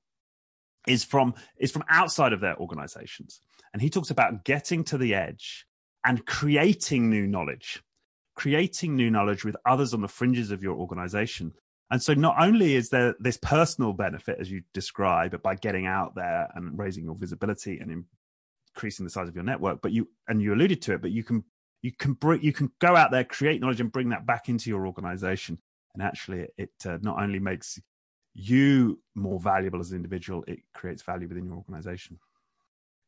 is 0.87 1.05
from 1.05 1.35
is 1.59 1.71
from 1.71 1.85
outside 1.89 2.33
of 2.33 2.41
their 2.41 2.57
organizations, 2.59 3.41
and 3.73 3.83
he 3.83 3.91
talks 3.91 4.11
about 4.11 4.45
getting 4.45 4.85
to 4.85 4.99
the 4.99 5.15
edge 5.15 5.67
and 6.05 6.27
creating 6.27 7.09
new 7.09 7.27
knowledge 7.27 7.83
creating 8.35 8.97
new 8.97 9.11
knowledge 9.11 9.45
with 9.45 9.57
others 9.67 9.93
on 9.95 10.01
the 10.01 10.09
fringes 10.09 10.51
of 10.51 10.63
your 10.63 10.77
organization. 10.77 11.53
And 11.91 12.03
so 12.03 12.15
not 12.15 12.37
only 12.41 12.75
is 12.75 12.89
there 12.89 13.15
this 13.21 13.37
personal 13.37 13.93
benefit, 13.93 14.39
as 14.41 14.51
you 14.51 14.63
describe, 14.73 15.35
it 15.35 15.43
by 15.43 15.57
getting 15.57 15.87
out 15.87 16.15
there 16.15 16.49
and 16.55 16.79
raising 16.79 17.05
your 17.05 17.15
visibility 17.15 17.79
and 17.79 18.05
increasing 18.75 19.05
the 19.05 19.11
size 19.11 19.29
of 19.29 19.35
your 19.35 19.45
network, 19.45 19.83
but 19.83 19.93
you, 19.93 20.09
and 20.29 20.41
you 20.41 20.55
alluded 20.55 20.81
to 20.83 20.95
it, 20.95 21.03
but 21.03 21.11
you 21.11 21.23
can, 21.23 21.45
you 21.83 21.93
can 21.93 22.15
bring, 22.15 22.43
you 22.43 22.53
can 22.53 22.71
go 22.79 22.97
out 22.97 23.11
there, 23.11 23.25
create 23.25 23.61
knowledge 23.61 23.81
and 23.81 23.93
bring 23.93 24.09
that 24.09 24.25
back 24.25 24.49
into 24.49 24.71
your 24.71 24.87
organization. 24.87 25.59
And 25.93 26.03
actually 26.03 26.47
it 26.57 26.73
uh, 26.87 26.99
not 27.03 27.23
only 27.23 27.39
makes 27.39 27.79
you 28.35 28.99
more 29.15 29.39
valuable 29.39 29.81
as 29.81 29.91
an 29.91 29.97
individual, 29.97 30.45
it 30.47 30.61
creates 30.73 31.03
value 31.03 31.29
within 31.29 31.47
your 31.47 31.57
organization. 31.57 32.19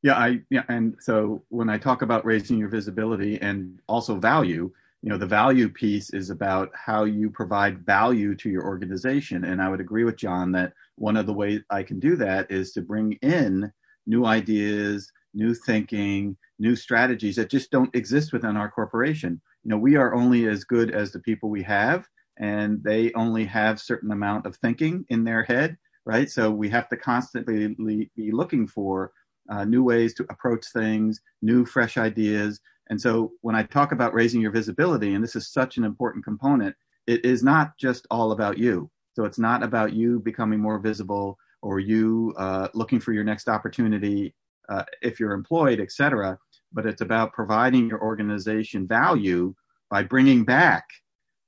Yeah, 0.02 0.14
I 0.14 0.40
yeah, 0.50 0.64
and 0.68 0.96
so 1.00 1.44
when 1.48 1.70
I 1.70 1.78
talk 1.78 2.02
about 2.02 2.26
raising 2.26 2.58
your 2.58 2.68
visibility 2.68 3.40
and 3.40 3.80
also 3.88 4.16
value, 4.16 4.70
you 5.04 5.10
know 5.10 5.18
the 5.18 5.26
value 5.26 5.68
piece 5.68 6.14
is 6.14 6.30
about 6.30 6.70
how 6.74 7.04
you 7.04 7.28
provide 7.28 7.84
value 7.84 8.34
to 8.34 8.48
your 8.48 8.64
organization 8.64 9.44
and 9.44 9.60
i 9.60 9.68
would 9.68 9.80
agree 9.80 10.02
with 10.02 10.16
john 10.16 10.50
that 10.50 10.72
one 10.96 11.14
of 11.14 11.26
the 11.26 11.32
ways 11.32 11.60
i 11.68 11.82
can 11.82 12.00
do 12.00 12.16
that 12.16 12.50
is 12.50 12.72
to 12.72 12.80
bring 12.80 13.12
in 13.20 13.70
new 14.06 14.24
ideas 14.24 15.12
new 15.34 15.52
thinking 15.52 16.34
new 16.58 16.74
strategies 16.74 17.36
that 17.36 17.50
just 17.50 17.70
don't 17.70 17.94
exist 17.94 18.32
within 18.32 18.56
our 18.56 18.70
corporation 18.70 19.38
you 19.62 19.68
know 19.68 19.76
we 19.76 19.94
are 19.94 20.14
only 20.14 20.48
as 20.48 20.64
good 20.64 20.90
as 20.90 21.12
the 21.12 21.20
people 21.20 21.50
we 21.50 21.62
have 21.62 22.08
and 22.38 22.82
they 22.82 23.12
only 23.14 23.44
have 23.44 23.80
certain 23.80 24.10
amount 24.10 24.46
of 24.46 24.56
thinking 24.56 25.04
in 25.08 25.24
their 25.24 25.42
head 25.42 25.76
right 26.04 26.30
so 26.30 26.50
we 26.50 26.68
have 26.68 26.88
to 26.88 26.96
constantly 26.96 27.68
be 28.16 28.32
looking 28.32 28.66
for 28.66 29.12
uh, 29.50 29.64
new 29.64 29.84
ways 29.84 30.14
to 30.14 30.26
approach 30.30 30.64
things 30.72 31.20
new 31.42 31.64
fresh 31.64 31.96
ideas 31.96 32.60
and 32.90 33.00
so 33.00 33.32
when 33.40 33.54
I 33.54 33.62
talk 33.62 33.92
about 33.92 34.14
raising 34.14 34.40
your 34.40 34.50
visibility, 34.50 35.14
and 35.14 35.24
this 35.24 35.36
is 35.36 35.48
such 35.48 35.76
an 35.78 35.84
important 35.84 36.24
component, 36.24 36.74
it 37.06 37.24
is 37.24 37.42
not 37.42 37.76
just 37.78 38.06
all 38.10 38.32
about 38.32 38.58
you. 38.58 38.90
So 39.14 39.24
it's 39.24 39.38
not 39.38 39.62
about 39.62 39.92
you 39.92 40.20
becoming 40.20 40.60
more 40.60 40.78
visible 40.78 41.38
or 41.62 41.78
you 41.78 42.34
uh, 42.36 42.68
looking 42.74 43.00
for 43.00 43.12
your 43.12 43.24
next 43.24 43.48
opportunity 43.48 44.34
uh, 44.68 44.84
if 45.02 45.18
you're 45.18 45.32
employed, 45.32 45.80
et 45.80 45.92
cetera. 45.92 46.38
But 46.72 46.86
it's 46.86 47.00
about 47.00 47.32
providing 47.32 47.88
your 47.88 48.02
organization 48.02 48.86
value 48.86 49.54
by 49.90 50.02
bringing 50.02 50.44
back 50.44 50.84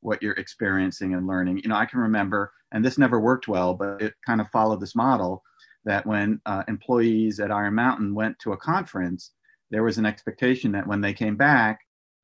what 0.07 0.23
you're 0.23 0.35
experiencing 0.35 1.15
and 1.15 1.27
learning. 1.27 1.59
You 1.59 1.69
know, 1.69 1.75
I 1.75 1.85
can 1.85 1.99
remember, 1.99 2.53
and 2.73 2.85
this 2.85 2.97
never 2.97 3.19
worked 3.19 3.49
well, 3.49 3.75
but 3.75 4.01
it 4.01 4.15
kind 4.25 4.41
of 4.41 4.49
followed 4.51 4.81
this 4.81 4.95
model 4.95 5.43
that 5.85 6.07
when 6.07 6.41
uh, 6.47 6.63
employees 6.69 7.41
at 7.41 7.51
Iron 7.51 7.75
Mountain 7.75 8.15
went 8.15 8.39
to 8.39 8.53
a 8.53 8.57
conference, 8.57 9.33
there 9.73 9.83
was 9.83 9.99
an 9.99 10.07
expectation 10.07 10.71
that 10.73 10.87
when 10.87 11.01
they 11.01 11.13
came 11.13 11.37
back, 11.37 11.81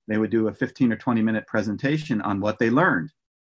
they 0.06 0.16
would 0.16 0.30
do 0.30 0.46
a 0.46 0.54
15 0.54 0.92
or 0.92 0.96
20 0.96 1.22
minute 1.22 1.46
presentation 1.48 2.20
on 2.22 2.40
what 2.40 2.60
they 2.60 2.70
learned, 2.70 3.10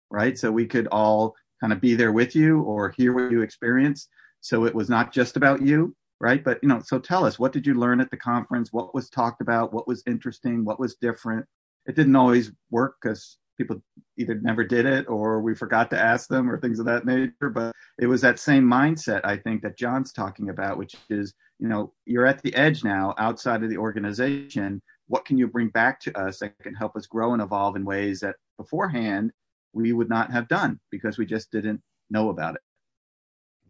right? 0.09 0.37
So 0.37 0.49
we 0.49 0.65
could 0.65 0.87
all 0.87 1.35
kind 1.59 1.73
of 1.73 1.81
be 1.81 1.95
there 1.95 2.13
with 2.13 2.33
you 2.33 2.61
or 2.61 2.93
hear 2.97 3.13
what 3.13 3.31
you 3.31 3.41
experienced. 3.41 4.07
So 4.39 4.65
it 4.65 4.73
was 4.73 4.89
not 4.89 5.13
just 5.13 5.35
about 5.35 5.61
you, 5.61 5.93
right? 6.21 6.41
But, 6.41 6.59
you 6.63 6.69
know, 6.69 6.81
so 6.85 6.99
tell 6.99 7.25
us, 7.25 7.37
what 7.37 7.51
did 7.51 7.67
you 7.67 7.73
learn 7.73 7.99
at 7.99 8.09
the 8.11 8.17
conference? 8.17 8.71
What 8.71 8.95
was 8.95 9.09
talked 9.09 9.41
about? 9.41 9.73
What 9.73 9.89
was 9.89 10.03
interesting? 10.07 10.63
What 10.63 10.79
was 10.79 10.95
different? 10.95 11.45
It 11.85 11.95
didn't 11.97 12.15
always 12.15 12.51
work 12.69 12.95
because 13.01 13.37
people 13.61 13.81
either 14.21 14.35
never 14.35 14.63
did 14.63 14.85
it 14.85 15.09
or 15.09 15.41
we 15.41 15.53
forgot 15.53 15.89
to 15.89 15.99
ask 15.99 16.29
them 16.29 16.49
or 16.49 16.59
things 16.59 16.79
of 16.79 16.85
that 16.85 17.05
nature. 17.05 17.49
But 17.49 17.73
it 17.99 18.07
was 18.07 18.21
that 18.21 18.39
same 18.39 18.63
mindset, 18.63 19.21
I 19.23 19.37
think, 19.37 19.61
that 19.63 19.77
John's 19.77 20.13
talking 20.13 20.49
about, 20.49 20.77
which 20.77 20.95
is, 21.09 21.33
you 21.59 21.67
know, 21.67 21.93
you're 22.05 22.25
at 22.25 22.41
the 22.41 22.55
edge 22.55 22.83
now 22.83 23.13
outside 23.17 23.63
of 23.63 23.69
the 23.69 23.77
organization. 23.77 24.81
What 25.07 25.25
can 25.25 25.37
you 25.37 25.47
bring 25.47 25.69
back 25.69 25.99
to 26.01 26.17
us 26.17 26.39
that 26.39 26.57
can 26.59 26.73
help 26.73 26.95
us 26.95 27.05
grow 27.05 27.33
and 27.33 27.41
evolve 27.41 27.75
in 27.75 27.83
ways 27.83 28.21
that 28.21 28.35
beforehand 28.57 29.31
we 29.73 29.93
would 29.93 30.09
not 30.09 30.31
have 30.31 30.47
done 30.47 30.79
because 30.89 31.17
we 31.17 31.25
just 31.25 31.51
didn't 31.51 31.81
know 32.09 32.29
about 32.29 32.55
it? 32.55 32.61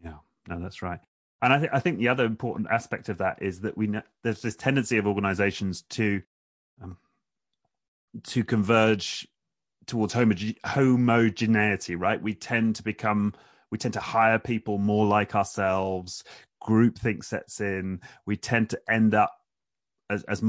Yeah, 0.03 0.17
no, 0.47 0.59
that's 0.59 0.81
right. 0.81 0.99
And 1.41 1.53
I, 1.53 1.57
th- 1.57 1.71
I 1.73 1.79
think 1.79 1.97
the 1.97 2.09
other 2.09 2.25
important 2.25 2.67
aspect 2.69 3.09
of 3.09 3.17
that 3.17 3.41
is 3.41 3.61
that 3.61 3.75
we 3.75 3.87
know, 3.87 4.03
there's 4.23 4.41
this 4.41 4.55
tendency 4.55 4.97
of 4.97 5.07
organizations 5.07 5.81
to 5.89 6.21
um, 6.81 6.97
to 8.23 8.43
converge 8.43 9.27
towards 9.88 10.13
homoge- 10.13 10.58
homogeneity, 10.65 11.96
right? 11.96 12.22
We 12.22 12.34
tend 12.34 12.76
to 12.78 12.84
become, 12.84 13.34
we 13.72 13.78
tend 13.78 13.94
to 13.96 14.00
hire 14.00 14.39
people 14.39 14.78
more 14.78 15.06
like 15.06 15.36
ourselves. 15.36 16.24
Groupthink 16.63 17.24
sets 17.24 17.60
in. 17.60 18.02
We 18.26 18.38
tend 18.38 18.70
to 18.70 18.82
end 18.89 19.15
up 19.15 19.36
as, 20.12 20.24
as 20.24 20.44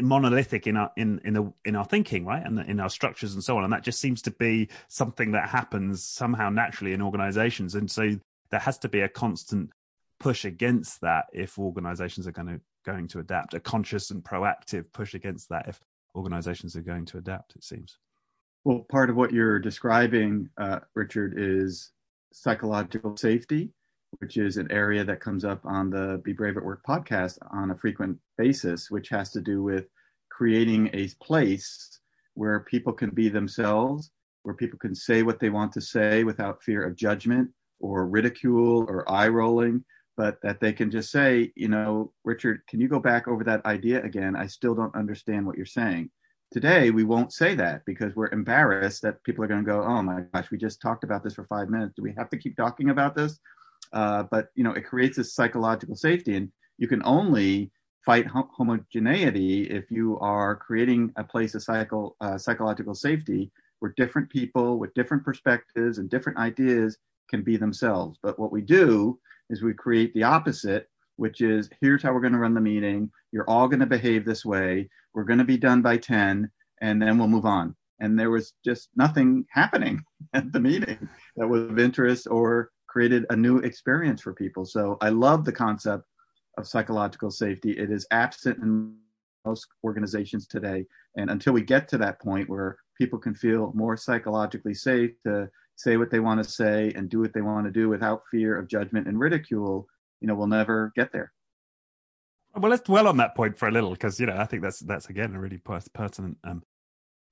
monolithic 0.00 0.66
in 0.66 0.76
our 0.76 0.90
in 0.96 1.20
in 1.24 1.34
the 1.34 1.52
in 1.64 1.76
our 1.76 1.84
thinking, 1.84 2.24
right, 2.24 2.44
and 2.44 2.58
in 2.60 2.80
our 2.80 2.90
structures 2.90 3.34
and 3.34 3.44
so 3.44 3.56
on. 3.56 3.64
And 3.64 3.72
that 3.72 3.84
just 3.84 4.00
seems 4.00 4.22
to 4.22 4.30
be 4.30 4.68
something 4.88 5.32
that 5.32 5.48
happens 5.48 6.02
somehow 6.02 6.48
naturally 6.48 6.94
in 6.94 7.02
organizations. 7.02 7.74
And 7.74 7.90
so 7.90 8.16
there 8.50 8.60
has 8.60 8.78
to 8.78 8.88
be 8.88 9.00
a 9.00 9.08
constant 9.08 9.70
push 10.18 10.44
against 10.44 11.00
that 11.02 11.26
if 11.32 11.58
organizations 11.58 12.26
are 12.26 12.32
going 12.32 12.48
to 12.48 12.60
going 12.84 13.06
to 13.08 13.20
adapt. 13.20 13.54
A 13.54 13.60
conscious 13.60 14.10
and 14.10 14.24
proactive 14.24 14.86
push 14.92 15.14
against 15.14 15.48
that 15.50 15.68
if 15.68 15.80
organizations 16.16 16.74
are 16.74 16.82
going 16.82 17.04
to 17.06 17.18
adapt. 17.18 17.54
It 17.54 17.64
seems. 17.64 17.98
Well, 18.64 18.86
part 18.88 19.10
of 19.10 19.16
what 19.16 19.32
you're 19.32 19.58
describing, 19.58 20.48
uh, 20.56 20.80
Richard, 20.94 21.34
is 21.36 21.90
psychological 22.32 23.16
safety, 23.16 23.70
which 24.20 24.36
is 24.36 24.56
an 24.56 24.70
area 24.70 25.02
that 25.02 25.20
comes 25.20 25.44
up 25.44 25.66
on 25.66 25.90
the 25.90 26.20
Be 26.24 26.32
Brave 26.32 26.56
at 26.56 26.64
Work 26.64 26.84
podcast 26.86 27.38
on 27.50 27.72
a 27.72 27.76
frequent 27.76 28.18
basis, 28.38 28.88
which 28.88 29.08
has 29.08 29.32
to 29.32 29.40
do 29.40 29.64
with 29.64 29.86
creating 30.30 30.90
a 30.92 31.08
place 31.20 31.98
where 32.34 32.60
people 32.60 32.92
can 32.92 33.10
be 33.10 33.28
themselves, 33.28 34.12
where 34.44 34.54
people 34.54 34.78
can 34.78 34.94
say 34.94 35.24
what 35.24 35.40
they 35.40 35.50
want 35.50 35.72
to 35.72 35.80
say 35.80 36.22
without 36.22 36.62
fear 36.62 36.84
of 36.84 36.94
judgment 36.94 37.50
or 37.80 38.06
ridicule 38.06 38.84
or 38.88 39.10
eye 39.10 39.26
rolling, 39.26 39.84
but 40.16 40.40
that 40.42 40.60
they 40.60 40.72
can 40.72 40.88
just 40.88 41.10
say, 41.10 41.52
you 41.56 41.66
know, 41.66 42.12
Richard, 42.24 42.62
can 42.68 42.80
you 42.80 42.86
go 42.86 43.00
back 43.00 43.26
over 43.26 43.42
that 43.42 43.66
idea 43.66 44.04
again? 44.04 44.36
I 44.36 44.46
still 44.46 44.76
don't 44.76 44.94
understand 44.94 45.46
what 45.46 45.56
you're 45.56 45.66
saying 45.66 46.10
Today, 46.52 46.90
we 46.90 47.02
won't 47.02 47.32
say 47.32 47.54
that 47.54 47.82
because 47.86 48.14
we're 48.14 48.30
embarrassed 48.30 49.00
that 49.02 49.24
people 49.24 49.42
are 49.42 49.48
going 49.48 49.64
to 49.64 49.66
go, 49.66 49.82
oh 49.82 50.02
my 50.02 50.20
gosh, 50.34 50.50
we 50.50 50.58
just 50.58 50.82
talked 50.82 51.02
about 51.02 51.24
this 51.24 51.32
for 51.32 51.44
five 51.44 51.70
minutes. 51.70 51.94
Do 51.96 52.02
we 52.02 52.12
have 52.18 52.28
to 52.28 52.36
keep 52.36 52.58
talking 52.58 52.90
about 52.90 53.16
this? 53.16 53.40
Uh, 53.94 54.24
but, 54.24 54.50
you 54.54 54.62
know, 54.62 54.72
it 54.72 54.84
creates 54.84 55.16
this 55.16 55.34
psychological 55.34 55.96
safety. 55.96 56.36
And 56.36 56.52
you 56.76 56.88
can 56.88 57.02
only 57.06 57.70
fight 58.04 58.26
homogeneity 58.26 59.62
if 59.70 59.90
you 59.90 60.18
are 60.18 60.54
creating 60.54 61.10
a 61.16 61.24
place 61.24 61.54
of 61.54 61.62
psycho, 61.62 62.14
uh, 62.20 62.36
psychological 62.36 62.94
safety 62.94 63.50
where 63.78 63.94
different 63.96 64.28
people 64.28 64.78
with 64.78 64.92
different 64.92 65.24
perspectives 65.24 65.96
and 65.96 66.10
different 66.10 66.36
ideas 66.36 66.98
can 67.30 67.42
be 67.42 67.56
themselves. 67.56 68.18
But 68.22 68.38
what 68.38 68.52
we 68.52 68.60
do 68.60 69.18
is 69.48 69.62
we 69.62 69.72
create 69.72 70.12
the 70.12 70.24
opposite 70.24 70.88
which 71.16 71.40
is 71.40 71.68
here's 71.80 72.02
how 72.02 72.12
we're 72.12 72.20
going 72.20 72.32
to 72.32 72.38
run 72.38 72.54
the 72.54 72.60
meeting. 72.60 73.10
You're 73.32 73.48
all 73.48 73.68
going 73.68 73.80
to 73.80 73.86
behave 73.86 74.24
this 74.24 74.44
way. 74.44 74.88
We're 75.14 75.24
going 75.24 75.38
to 75.38 75.44
be 75.44 75.58
done 75.58 75.82
by 75.82 75.98
10, 75.98 76.50
and 76.80 77.02
then 77.02 77.18
we'll 77.18 77.28
move 77.28 77.46
on. 77.46 77.76
And 78.00 78.18
there 78.18 78.30
was 78.30 78.54
just 78.64 78.88
nothing 78.96 79.46
happening 79.50 80.02
at 80.34 80.52
the 80.52 80.60
meeting 80.60 81.08
that 81.36 81.48
was 81.48 81.62
of 81.62 81.78
interest 81.78 82.26
or 82.30 82.70
created 82.88 83.24
a 83.30 83.36
new 83.36 83.58
experience 83.58 84.20
for 84.20 84.34
people. 84.34 84.64
So 84.64 84.98
I 85.00 85.08
love 85.08 85.44
the 85.44 85.52
concept 85.52 86.04
of 86.58 86.66
psychological 86.66 87.30
safety. 87.30 87.72
It 87.72 87.90
is 87.90 88.06
absent 88.10 88.58
in 88.58 88.94
most 89.44 89.66
organizations 89.84 90.46
today. 90.46 90.84
And 91.16 91.30
until 91.30 91.52
we 91.52 91.62
get 91.62 91.88
to 91.88 91.98
that 91.98 92.20
point 92.20 92.48
where 92.48 92.76
people 92.98 93.18
can 93.18 93.34
feel 93.34 93.72
more 93.74 93.96
psychologically 93.96 94.74
safe 94.74 95.10
to 95.26 95.48
say 95.76 95.96
what 95.96 96.10
they 96.10 96.20
want 96.20 96.42
to 96.42 96.48
say 96.48 96.92
and 96.94 97.08
do 97.08 97.20
what 97.20 97.32
they 97.32 97.40
want 97.40 97.66
to 97.66 97.72
do 97.72 97.88
without 97.88 98.22
fear 98.30 98.58
of 98.58 98.68
judgment 98.68 99.08
and 99.08 99.18
ridicule, 99.18 99.88
you 100.22 100.28
know 100.28 100.34
we'll 100.34 100.46
never 100.46 100.92
get 100.96 101.12
there. 101.12 101.32
Well, 102.54 102.70
let's 102.70 102.82
dwell 102.82 103.08
on 103.08 103.16
that 103.16 103.34
point 103.34 103.58
for 103.58 103.68
a 103.68 103.70
little 103.70 103.90
because 103.90 104.18
you 104.20 104.26
know 104.26 104.36
I 104.36 104.44
think 104.44 104.62
that's 104.62 104.80
that's 104.80 105.10
again 105.10 105.34
a 105.34 105.40
really 105.40 105.58
pertinent 105.58 106.38
um, 106.44 106.62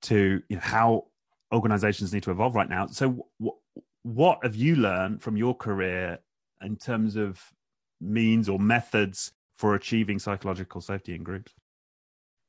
to 0.03 0.41
you 0.49 0.55
know, 0.57 0.61
how 0.61 1.05
organizations 1.53 2.13
need 2.13 2.23
to 2.23 2.31
evolve 2.31 2.55
right 2.55 2.69
now. 2.69 2.87
So, 2.87 3.27
w- 3.39 3.57
what 4.03 4.39
have 4.43 4.55
you 4.55 4.75
learned 4.75 5.21
from 5.21 5.37
your 5.37 5.55
career 5.55 6.19
in 6.61 6.75
terms 6.75 7.15
of 7.15 7.39
means 7.99 8.49
or 8.49 8.59
methods 8.59 9.31
for 9.57 9.75
achieving 9.75 10.17
psychological 10.19 10.81
safety 10.81 11.13
in 11.13 11.23
groups? 11.23 11.53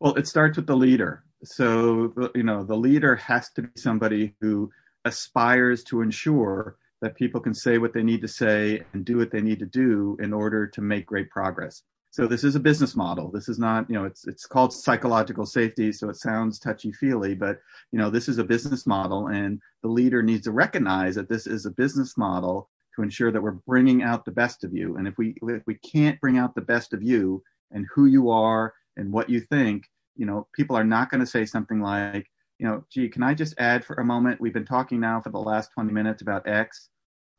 Well, 0.00 0.14
it 0.14 0.26
starts 0.26 0.56
with 0.56 0.66
the 0.66 0.76
leader. 0.76 1.24
So, 1.44 2.30
you 2.34 2.42
know, 2.42 2.64
the 2.64 2.76
leader 2.76 3.16
has 3.16 3.50
to 3.50 3.62
be 3.62 3.68
somebody 3.76 4.34
who 4.40 4.70
aspires 5.04 5.84
to 5.84 6.00
ensure 6.00 6.76
that 7.02 7.16
people 7.16 7.40
can 7.40 7.52
say 7.52 7.76
what 7.76 7.92
they 7.92 8.02
need 8.02 8.22
to 8.22 8.28
say 8.28 8.80
and 8.94 9.04
do 9.04 9.18
what 9.18 9.30
they 9.30 9.42
need 9.42 9.58
to 9.58 9.66
do 9.66 10.16
in 10.20 10.32
order 10.32 10.66
to 10.68 10.80
make 10.80 11.04
great 11.04 11.28
progress. 11.30 11.82
So 12.10 12.26
this 12.26 12.44
is 12.44 12.56
a 12.56 12.60
business 12.60 12.94
model. 12.94 13.30
This 13.30 13.48
is 13.48 13.58
not, 13.58 13.88
you 13.88 13.96
know, 13.96 14.04
it's 14.04 14.26
it's 14.26 14.46
called 14.46 14.72
psychological 14.72 15.46
safety, 15.46 15.92
so 15.92 16.08
it 16.10 16.16
sounds 16.16 16.58
touchy-feely, 16.58 17.34
but 17.34 17.58
you 17.90 17.98
know, 17.98 18.10
this 18.10 18.28
is 18.28 18.38
a 18.38 18.44
business 18.44 18.86
model 18.86 19.28
and 19.28 19.60
the 19.82 19.88
leader 19.88 20.22
needs 20.22 20.44
to 20.44 20.52
recognize 20.52 21.14
that 21.16 21.28
this 21.28 21.46
is 21.46 21.66
a 21.66 21.70
business 21.70 22.16
model 22.16 22.68
to 22.94 23.02
ensure 23.02 23.32
that 23.32 23.42
we're 23.42 23.62
bringing 23.66 24.02
out 24.02 24.24
the 24.24 24.30
best 24.30 24.62
of 24.62 24.74
you. 24.74 24.96
And 24.96 25.08
if 25.08 25.14
we 25.18 25.34
if 25.42 25.62
we 25.66 25.76
can't 25.76 26.20
bring 26.20 26.38
out 26.38 26.54
the 26.54 26.60
best 26.60 26.92
of 26.92 27.02
you 27.02 27.42
and 27.70 27.86
who 27.94 28.06
you 28.06 28.30
are 28.30 28.74
and 28.96 29.10
what 29.10 29.30
you 29.30 29.40
think, 29.40 29.88
you 30.14 30.26
know, 30.26 30.46
people 30.54 30.76
are 30.76 30.84
not 30.84 31.10
going 31.10 31.20
to 31.20 31.26
say 31.26 31.46
something 31.46 31.80
like, 31.80 32.26
you 32.62 32.68
know, 32.68 32.84
gee, 32.88 33.08
can 33.08 33.24
I 33.24 33.34
just 33.34 33.54
add 33.58 33.84
for 33.84 33.94
a 33.94 34.04
moment? 34.04 34.40
We've 34.40 34.52
been 34.52 34.64
talking 34.64 35.00
now 35.00 35.20
for 35.20 35.30
the 35.30 35.38
last 35.38 35.72
20 35.74 35.92
minutes 35.92 36.22
about 36.22 36.46
X. 36.46 36.90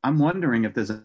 I'm 0.03 0.19
wondering 0.19 0.65
if 0.65 0.73
there's 0.73 0.89
a, 0.89 1.01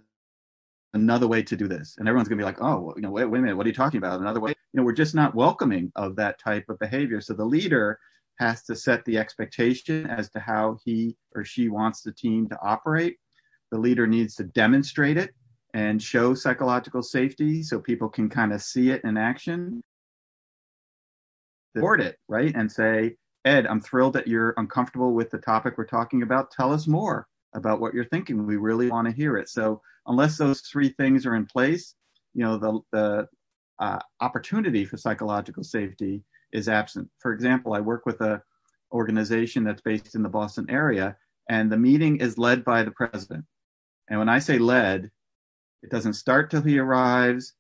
another 0.92 1.28
way 1.28 1.40
to 1.44 1.56
do 1.56 1.68
this. 1.68 1.94
And 1.98 2.08
everyone's 2.08 2.28
going 2.28 2.36
to 2.36 2.42
be 2.42 2.44
like, 2.44 2.60
oh, 2.60 2.92
you 2.96 3.02
know, 3.02 3.12
wait, 3.12 3.26
wait 3.26 3.38
a 3.38 3.42
minute, 3.42 3.56
what 3.56 3.64
are 3.64 3.68
you 3.68 3.74
talking 3.76 3.98
about? 3.98 4.20
Another 4.20 4.40
way? 4.40 4.50
You 4.50 4.78
know, 4.78 4.82
we're 4.82 4.90
just 4.90 5.14
not 5.14 5.36
welcoming 5.36 5.92
of 5.94 6.16
that 6.16 6.40
type 6.40 6.64
of 6.68 6.80
behavior. 6.80 7.20
So 7.20 7.32
the 7.32 7.44
leader 7.44 8.00
has 8.40 8.64
to 8.64 8.74
set 8.74 9.04
the 9.04 9.16
expectation 9.16 10.08
as 10.08 10.28
to 10.30 10.40
how 10.40 10.78
he 10.84 11.16
or 11.36 11.44
she 11.44 11.68
wants 11.68 12.02
the 12.02 12.12
team 12.12 12.48
to 12.48 12.58
operate. 12.60 13.18
The 13.70 13.78
leader 13.78 14.08
needs 14.08 14.34
to 14.36 14.44
demonstrate 14.44 15.16
it 15.16 15.30
and 15.74 16.02
show 16.02 16.34
psychological 16.34 17.04
safety 17.04 17.62
so 17.62 17.78
people 17.78 18.08
can 18.08 18.28
kind 18.28 18.52
of 18.52 18.62
see 18.62 18.90
it 18.90 19.00
in 19.04 19.16
action. 19.16 19.80
Support 21.76 22.00
it, 22.00 22.16
right? 22.26 22.52
And 22.56 22.72
say, 22.72 23.14
Ed, 23.48 23.66
I'm 23.66 23.80
thrilled 23.80 24.12
that 24.12 24.28
you're 24.28 24.52
uncomfortable 24.58 25.14
with 25.14 25.30
the 25.30 25.38
topic 25.38 25.78
we're 25.78 25.86
talking 25.86 26.22
about. 26.22 26.50
Tell 26.50 26.70
us 26.70 26.86
more 26.86 27.26
about 27.54 27.80
what 27.80 27.94
you're 27.94 28.04
thinking. 28.04 28.46
We 28.46 28.56
really 28.56 28.90
want 28.90 29.08
to 29.08 29.14
hear 29.14 29.38
it. 29.38 29.48
So 29.48 29.80
unless 30.06 30.36
those 30.36 30.60
three 30.60 30.90
things 30.90 31.24
are 31.24 31.34
in 31.34 31.46
place, 31.46 31.94
you 32.34 32.44
know, 32.44 32.58
the, 32.58 32.80
the 32.92 33.28
uh, 33.78 34.00
opportunity 34.20 34.84
for 34.84 34.98
psychological 34.98 35.64
safety 35.64 36.22
is 36.52 36.68
absent. 36.68 37.08
For 37.20 37.32
example, 37.32 37.72
I 37.72 37.80
work 37.80 38.04
with 38.04 38.20
a 38.20 38.42
organization 38.92 39.64
that's 39.64 39.80
based 39.80 40.14
in 40.14 40.22
the 40.22 40.28
Boston 40.28 40.66
area, 40.68 41.16
and 41.48 41.72
the 41.72 41.78
meeting 41.78 42.18
is 42.18 42.36
led 42.36 42.64
by 42.64 42.82
the 42.82 42.90
president. 42.90 43.46
And 44.10 44.18
when 44.18 44.28
I 44.28 44.40
say 44.40 44.58
led, 44.58 45.10
it 45.82 45.90
doesn't 45.90 46.14
start 46.14 46.50
till 46.50 46.62
he 46.62 46.78
arrives. 46.78 47.54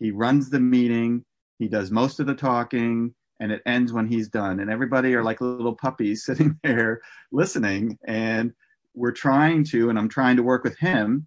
He 0.00 0.10
runs 0.10 0.50
the 0.50 0.58
meeting. 0.58 1.24
He 1.60 1.68
does 1.68 1.92
most 1.92 2.18
of 2.18 2.26
the 2.26 2.34
talking 2.34 3.14
and 3.40 3.52
it 3.52 3.62
ends 3.66 3.92
when 3.92 4.06
he's 4.06 4.28
done. 4.28 4.60
And 4.60 4.70
everybody 4.70 5.14
are 5.14 5.22
like 5.22 5.40
little 5.40 5.74
puppies 5.74 6.24
sitting 6.26 6.58
there 6.62 7.00
listening. 7.32 7.98
And 8.06 8.52
we're 8.94 9.12
trying 9.12 9.64
to, 9.64 9.90
and 9.90 9.98
I'm 9.98 10.08
trying 10.08 10.36
to 10.36 10.42
work 10.42 10.64
with 10.64 10.78
him 10.78 11.26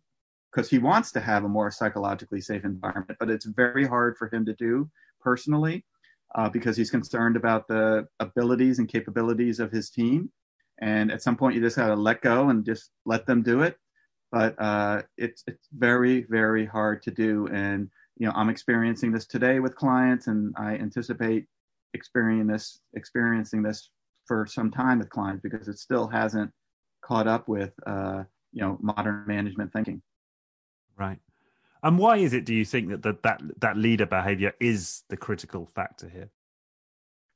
because 0.51 0.69
he 0.69 0.79
wants 0.79 1.11
to 1.13 1.21
have 1.21 1.45
a 1.45 1.49
more 1.49 1.71
psychologically 1.71 2.41
safe 2.41 2.65
environment, 2.65 3.17
but 3.19 3.29
it's 3.29 3.45
very 3.45 3.87
hard 3.87 4.17
for 4.17 4.29
him 4.33 4.45
to 4.45 4.53
do 4.53 4.89
personally 5.21 5.85
uh, 6.35 6.49
because 6.49 6.75
he's 6.75 6.91
concerned 6.91 7.35
about 7.35 7.67
the 7.67 8.07
abilities 8.19 8.79
and 8.79 8.89
capabilities 8.89 9.59
of 9.59 9.71
his 9.71 9.89
team. 9.89 10.29
And 10.81 11.11
at 11.11 11.21
some 11.21 11.37
point, 11.37 11.55
you 11.55 11.61
just 11.61 11.77
got 11.77 11.87
to 11.87 11.95
let 11.95 12.21
go 12.21 12.49
and 12.49 12.65
just 12.65 12.91
let 13.05 13.25
them 13.25 13.43
do 13.43 13.61
it. 13.61 13.77
But 14.31 14.59
uh, 14.59 15.03
it's 15.17 15.43
it's 15.45 15.67
very 15.77 16.25
very 16.29 16.65
hard 16.65 17.03
to 17.03 17.11
do, 17.11 17.47
and 17.51 17.89
you 18.17 18.25
know 18.25 18.33
I'm 18.33 18.47
experiencing 18.47 19.11
this 19.11 19.27
today 19.27 19.59
with 19.59 19.75
clients, 19.75 20.27
and 20.27 20.53
I 20.57 20.75
anticipate 20.75 21.47
experiencing 21.93 22.47
this 22.47 22.79
experiencing 22.93 23.61
this 23.63 23.89
for 24.25 24.45
some 24.45 24.71
time 24.71 24.99
with 24.99 25.09
clients 25.09 25.41
because 25.41 25.67
it 25.67 25.77
still 25.77 26.07
hasn't 26.07 26.51
caught 27.01 27.27
up 27.27 27.47
with 27.47 27.73
uh, 27.85 28.23
you 28.51 28.61
know 28.61 28.77
modern 28.81 29.25
management 29.27 29.71
thinking. 29.73 30.01
Right. 30.97 31.19
And 31.83 31.97
why 31.97 32.17
is 32.17 32.33
it, 32.33 32.45
do 32.45 32.53
you 32.53 32.63
think, 32.63 32.89
that 32.89 33.03
that 33.03 33.23
that, 33.23 33.41
that 33.59 33.77
leader 33.77 34.05
behavior 34.05 34.53
is 34.59 35.03
the 35.09 35.17
critical 35.17 35.67
factor 35.73 36.07
here? 36.07 36.29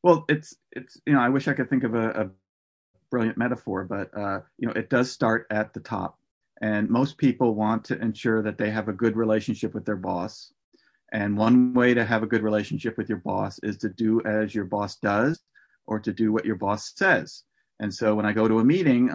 Well, 0.03 0.25
it's 0.29 0.55
it's 0.71 1.01
you 1.05 1.13
know 1.13 1.19
I 1.19 1.29
wish 1.29 1.47
I 1.47 1.53
could 1.53 1.69
think 1.69 1.83
of 1.83 1.95
a, 1.95 2.09
a 2.09 2.29
brilliant 3.09 3.37
metaphor, 3.37 3.85
but 3.85 4.15
uh, 4.15 4.41
you 4.57 4.67
know 4.67 4.73
it 4.73 4.89
does 4.89 5.11
start 5.11 5.47
at 5.49 5.73
the 5.73 5.79
top, 5.79 6.19
and 6.61 6.89
most 6.89 7.17
people 7.17 7.55
want 7.55 7.83
to 7.85 7.99
ensure 7.99 8.43
that 8.43 8.57
they 8.57 8.69
have 8.69 8.87
a 8.87 8.93
good 8.93 9.15
relationship 9.15 9.73
with 9.73 9.85
their 9.85 9.95
boss, 9.95 10.53
and 11.15 11.38
one 11.38 11.73
way 11.73 11.93
to 11.93 12.04
have 12.04 12.23
a 12.23 12.28
good 12.28 12.43
relationship 12.43 12.97
with 12.97 13.08
your 13.08 13.19
boss 13.19 13.58
is 13.63 13.78
to 13.78 13.88
do 13.88 14.21
as 14.25 14.54
your 14.54 14.65
boss 14.65 14.97
does 14.97 15.39
or 15.88 15.97
to 15.97 16.12
do 16.12 16.34
what 16.34 16.43
your 16.43 16.58
boss 16.58 16.91
says. 16.97 17.43
And 17.80 17.93
so 17.93 18.13
when 18.15 18.25
I 18.25 18.34
go 18.34 18.49
to 18.49 18.60
a 18.60 18.65
meeting, 18.65 19.10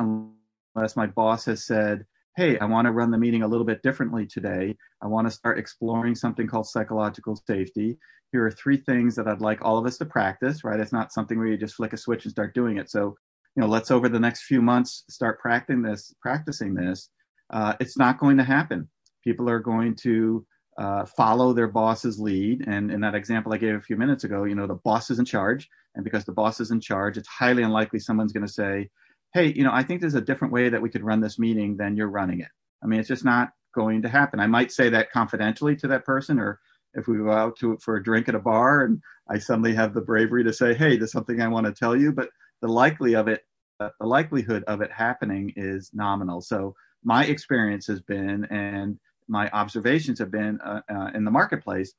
unless 0.75 0.97
my 0.97 1.07
boss 1.09 1.45
has 1.45 1.67
said, 1.67 2.07
Hey, 2.37 2.59
I 2.59 2.65
want 2.65 2.87
to 2.87 2.93
run 2.93 3.11
the 3.11 3.19
meeting 3.19 3.43
a 3.43 3.47
little 3.47 3.67
bit 3.67 3.83
differently 3.83 4.27
today. 4.27 4.75
I 5.03 5.09
want 5.09 5.29
to 5.29 5.31
start 5.31 5.59
exploring 5.59 6.15
something 6.15 6.47
called 6.47 6.69
psychological 6.69 7.37
safety. 7.47 7.99
Here 8.33 8.47
are 8.47 8.51
three 8.51 8.79
things 8.79 9.15
that 9.17 9.29
I'd 9.29 9.43
like 9.43 9.63
all 9.63 9.77
of 9.77 9.85
us 9.85 9.99
to 9.99 10.07
practice, 10.07 10.65
right? 10.65 10.81
It's 10.81 10.93
not 10.93 11.13
something 11.13 11.37
where 11.37 11.49
you 11.49 11.59
just 11.59 11.75
flick 11.75 11.93
a 11.93 11.99
switch 11.99 12.25
and 12.25 12.33
start 12.33 12.55
doing 12.55 12.79
it. 12.79 12.89
So, 12.89 13.15
you 13.57 13.61
know, 13.61 13.67
let's 13.67 13.91
over 13.91 14.09
the 14.09 14.19
next 14.19 14.45
few 14.45 14.63
months 14.63 15.05
start 15.11 15.39
practicing 15.39 15.83
this, 15.83 16.15
practicing 16.23 16.73
this. 16.73 17.11
Uh, 17.51 17.75
it's 17.79 17.99
not 17.99 18.19
going 18.19 18.39
to 18.39 18.45
happen. 18.45 18.89
People 19.23 19.51
are 19.51 19.59
going 19.59 19.97
to 19.97 20.47
uh, 20.81 21.05
follow 21.05 21.53
their 21.53 21.69
boss's 21.69 22.19
lead. 22.19 22.67
And 22.67 22.91
in 22.91 23.01
that 23.03 23.15
example 23.15 23.53
I 23.53 23.59
gave 23.59 23.75
a 23.75 23.81
few 23.83 23.97
minutes 23.97 24.25
ago, 24.25 24.45
you 24.45 24.55
know, 24.55 24.67
the 24.67 24.81
boss 24.83 25.11
is 25.11 25.19
in 25.19 25.27
charge. 25.27 25.69
And 25.95 26.05
because 26.05 26.25
the 26.25 26.33
boss 26.33 26.59
is 26.59 26.71
in 26.71 26.81
charge, 26.81 27.19
it's 27.19 27.29
highly 27.29 27.63
unlikely 27.63 27.99
someone's 27.99 28.33
going 28.33 28.47
to 28.47 28.53
say, 28.53 28.89
hey, 29.35 29.53
you 29.55 29.63
know, 29.63 29.73
I 29.73 29.83
think 29.83 30.01
there's 30.01 30.15
a 30.15 30.23
different 30.23 30.55
way 30.55 30.71
that 30.71 30.81
we 30.81 30.89
could 30.89 31.05
run 31.05 31.21
this 31.21 31.39
meeting 31.39 31.77
than 31.77 31.97
you're 31.97 32.09
running 32.09 32.41
it. 32.41 32.49
I 32.83 32.87
mean, 32.87 32.99
it's 32.99 33.09
just 33.09 33.27
not 33.27 33.51
going 33.75 34.01
to 34.03 34.09
happen. 34.09 34.41
I 34.41 34.47
might 34.47 34.73
say 34.73 34.89
that 34.89 35.13
confidentially 35.13 35.77
to 35.77 35.89
that 35.89 36.07
person, 36.07 36.39
or 36.39 36.59
if 36.95 37.07
we 37.07 37.19
go 37.19 37.31
out 37.31 37.57
to 37.59 37.77
for 37.83 37.97
a 37.97 38.03
drink 38.03 38.29
at 38.29 38.35
a 38.35 38.41
bar 38.41 38.85
and 38.85 39.01
I 39.29 39.39
suddenly 39.39 39.75
have 39.75 39.93
the 39.93 40.01
bravery 40.01 40.43
to 40.45 40.53
say, 40.53 40.73
hey, 40.75 40.97
there's 40.97 41.13
something 41.13 41.43
I 41.43 41.49
want 41.49 41.67
to 41.67 41.73
tell 41.73 41.95
you. 41.95 42.11
But 42.11 42.31
the 42.63 42.69
likely 42.69 43.15
of 43.15 43.29
it, 43.29 43.43
uh, 43.81 43.91
the 44.01 44.07
likelihood 44.07 44.65
of 44.67 44.81
it 44.81 44.91
happening 44.91 45.53
is 45.57 45.91
nominal. 45.93 46.41
So 46.41 46.75
my 47.05 47.25
experience 47.27 47.87
has 47.87 48.01
been, 48.01 48.47
and 48.47 48.99
my 49.31 49.49
observations 49.51 50.19
have 50.19 50.31
been 50.31 50.61
uh, 50.61 50.81
uh, 50.93 51.11
in 51.15 51.25
the 51.25 51.31
marketplace 51.31 51.95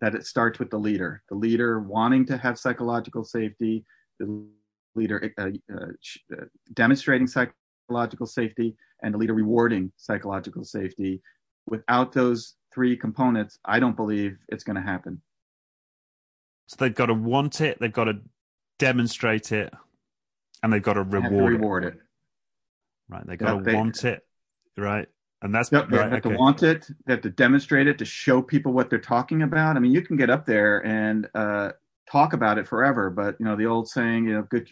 that 0.00 0.14
it 0.14 0.26
starts 0.26 0.58
with 0.58 0.70
the 0.70 0.78
leader, 0.78 1.22
the 1.30 1.34
leader 1.34 1.80
wanting 1.80 2.26
to 2.26 2.36
have 2.36 2.58
psychological 2.58 3.24
safety, 3.24 3.84
the 4.20 4.46
leader 4.94 5.32
uh, 5.38 5.48
uh, 5.72 5.86
uh, 6.32 6.44
demonstrating 6.74 7.26
psychological 7.26 8.26
safety, 8.26 8.76
and 9.02 9.14
the 9.14 9.18
leader 9.18 9.32
rewarding 9.32 9.90
psychological 9.96 10.64
safety. 10.64 11.22
Without 11.66 12.12
those 12.12 12.54
three 12.72 12.94
components, 12.94 13.58
I 13.64 13.80
don't 13.80 13.96
believe 13.96 14.36
it's 14.48 14.62
going 14.62 14.76
to 14.76 14.82
happen. 14.82 15.22
So 16.68 16.76
they've 16.78 16.94
got 16.94 17.06
to 17.06 17.14
want 17.14 17.62
it, 17.62 17.78
they've 17.80 17.92
got 17.92 18.04
to 18.04 18.20
demonstrate 18.78 19.50
it, 19.50 19.72
and 20.62 20.70
they've 20.70 20.82
got 20.82 20.94
to 20.94 21.02
reward, 21.02 21.32
to 21.32 21.58
reward 21.58 21.84
it. 21.84 21.94
it. 21.94 22.00
Right, 23.08 23.26
they've 23.26 23.38
got 23.38 23.56
to 23.56 23.62
they, 23.62 23.74
want 23.74 24.04
it, 24.04 24.26
right? 24.76 25.08
And 25.42 25.54
that's 25.54 25.70
yep, 25.70 25.88
they 25.90 25.98
have 25.98 26.12
okay. 26.12 26.30
to 26.30 26.36
want 26.36 26.62
it. 26.62 26.86
They 27.06 27.12
have 27.12 27.22
to 27.22 27.30
demonstrate 27.30 27.86
it 27.86 27.98
to 27.98 28.04
show 28.04 28.40
people 28.40 28.72
what 28.72 28.88
they're 28.88 28.98
talking 28.98 29.42
about. 29.42 29.76
I 29.76 29.80
mean, 29.80 29.92
you 29.92 30.00
can 30.00 30.16
get 30.16 30.30
up 30.30 30.46
there 30.46 30.84
and 30.86 31.28
uh, 31.34 31.72
talk 32.10 32.32
about 32.32 32.56
it 32.58 32.66
forever, 32.66 33.10
but 33.10 33.36
you 33.38 33.44
know 33.44 33.54
the 33.54 33.66
old 33.66 33.88
saying, 33.88 34.24
you 34.24 34.32
know, 34.32 34.42
good 34.42 34.68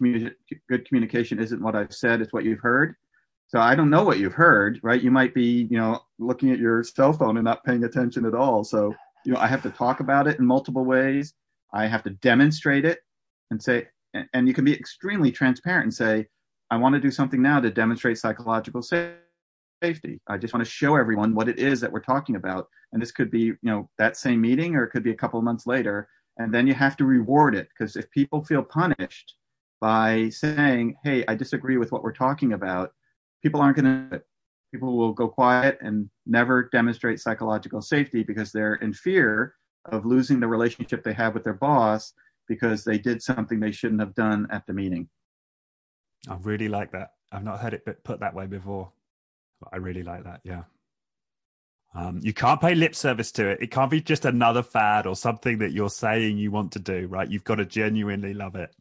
good 0.69 0.89
communication 0.89 1.39
isn't 1.39 1.63
what 1.63 1.77
I've 1.77 1.93
said; 1.93 2.23
it's 2.23 2.33
what 2.33 2.45
you've 2.45 2.61
heard. 2.61 2.95
So 3.49 3.61
I 3.61 3.75
don't 3.75 3.91
know 3.91 4.05
what 4.05 4.19
you've 4.19 4.33
heard, 4.33 4.81
right? 4.83 5.01
You 5.01 5.11
might 5.11 5.35
be, 5.35 5.69
you 5.71 5.77
know, 5.77 6.01
looking 6.19 6.51
at 6.51 6.59
your 6.59 6.83
cell 6.83 7.13
phone 7.13 7.37
and 7.37 7.45
not 7.45 7.63
paying 7.65 7.85
attention 7.85 8.25
at 8.25 8.35
all. 8.35 8.65
So 8.65 8.95
you 9.27 9.33
know, 9.33 9.41
I 9.41 9.47
have 9.47 9.63
to 9.63 9.71
talk 9.71 10.01
about 10.01 10.27
it 10.27 10.39
in 10.39 10.47
multiple 10.47 10.85
ways. 10.85 11.35
I 11.73 11.87
have 11.87 12.03
to 12.05 12.11
demonstrate 12.11 12.87
it 12.87 13.01
and 13.51 13.63
say, 13.63 13.89
and 14.33 14.49
you 14.49 14.55
can 14.55 14.65
be 14.65 14.75
extremely 14.75 15.31
transparent 15.31 15.85
and 15.85 15.95
say, 15.95 16.27
I 16.71 16.77
want 16.79 16.95
to 16.95 17.01
do 17.01 17.11
something 17.11 17.43
now 17.43 17.61
to 17.61 17.71
demonstrate 17.71 18.19
psychological 18.19 18.81
safety 18.81 19.24
safety. 19.85 20.21
I 20.27 20.39
just 20.39 20.55
want 20.55 20.65
to 20.65 20.71
show 20.71 20.97
everyone 20.97 21.35
what 21.35 21.49
it 21.49 21.59
is 21.59 21.81
that 21.81 21.93
we're 21.93 22.01
talking 22.01 22.37
about. 22.37 22.69
And 22.93 23.03
this 23.03 23.13
could 23.13 23.31
be, 23.31 23.41
you 23.41 23.57
know, 23.63 23.91
that 23.99 24.17
same 24.17 24.41
meeting 24.41 24.77
or 24.77 24.85
it 24.85 24.91
could 24.91 25.03
be 25.03 25.11
a 25.11 25.17
couple 25.23 25.39
of 25.39 25.45
months 25.45 25.67
later. 25.67 26.09
And 26.39 26.53
then 26.55 26.67
you 26.67 26.75
have 26.75 26.97
to 26.97 27.05
reward 27.05 27.55
it 27.55 27.69
because 27.69 27.97
if 27.97 28.11
people 28.11 28.43
feel 28.43 28.63
punished 28.63 29.35
by 29.81 30.31
saying, 30.31 30.97
hey, 31.05 31.25
I 31.29 31.35
disagree 31.35 31.77
with 31.77 31.93
what 31.93 32.03
we're 32.03 32.13
talking 32.13 32.55
about, 32.55 32.93
people 33.43 33.61
aren't 33.61 33.77
going 33.77 34.09
to, 34.11 34.23
people 34.73 34.97
will 34.97 35.13
go 35.13 35.29
quiet 35.29 35.79
and 35.83 36.09
never 36.25 36.71
demonstrate 36.73 37.21
psychological 37.21 37.83
safety 37.83 38.23
because 38.23 38.51
they're 38.51 38.77
in 38.77 38.93
fear 38.95 39.55
of 39.85 40.07
losing 40.07 40.41
the 40.41 40.49
relationship 40.49 41.05
they 41.05 41.13
have 41.13 41.35
with 41.35 41.45
their 41.45 41.53
boss 41.53 42.15
because 42.49 42.85
they 42.85 42.97
did 42.97 43.23
something 43.23 43.61
they 43.61 43.71
shouldn't 43.71 44.01
have 44.01 44.15
done 44.15 44.47
at 44.51 44.67
the 44.67 44.73
meeting. 44.73 45.09
I 46.29 46.37
really 46.41 46.69
like 46.69 46.91
that. 46.93 47.11
I've 47.31 47.45
not 47.45 47.61
heard 47.61 47.75
it 47.75 47.85
put 48.03 48.21
that 48.21 48.35
way 48.35 48.47
before. 48.47 48.91
I 49.73 49.77
really 49.77 50.03
like 50.03 50.25
that. 50.25 50.41
Yeah. 50.45 50.63
Um, 51.95 52.21
you 52.23 52.33
can't 52.33 52.61
pay 52.61 52.75
lip 52.75 52.95
service 52.95 53.31
to 53.33 53.51
it. 53.51 53.63
It 53.63 53.71
can't 53.71 53.91
be 53.91 54.01
just 54.01 54.25
another 54.25 54.63
fad 54.63 55.07
or 55.07 55.15
something 55.15 55.59
that 55.59 55.73
you're 55.73 55.91
saying 55.91 56.39
you 56.39 56.51
want 56.51 56.73
to 56.73 56.81
do, 56.81 57.07
right? 57.07 57.31
You've 57.31 57.45
got 57.45 57.57
to 57.57 57.65
genuinely 57.65 58.35
love 58.35 58.57
it. 58.57 58.75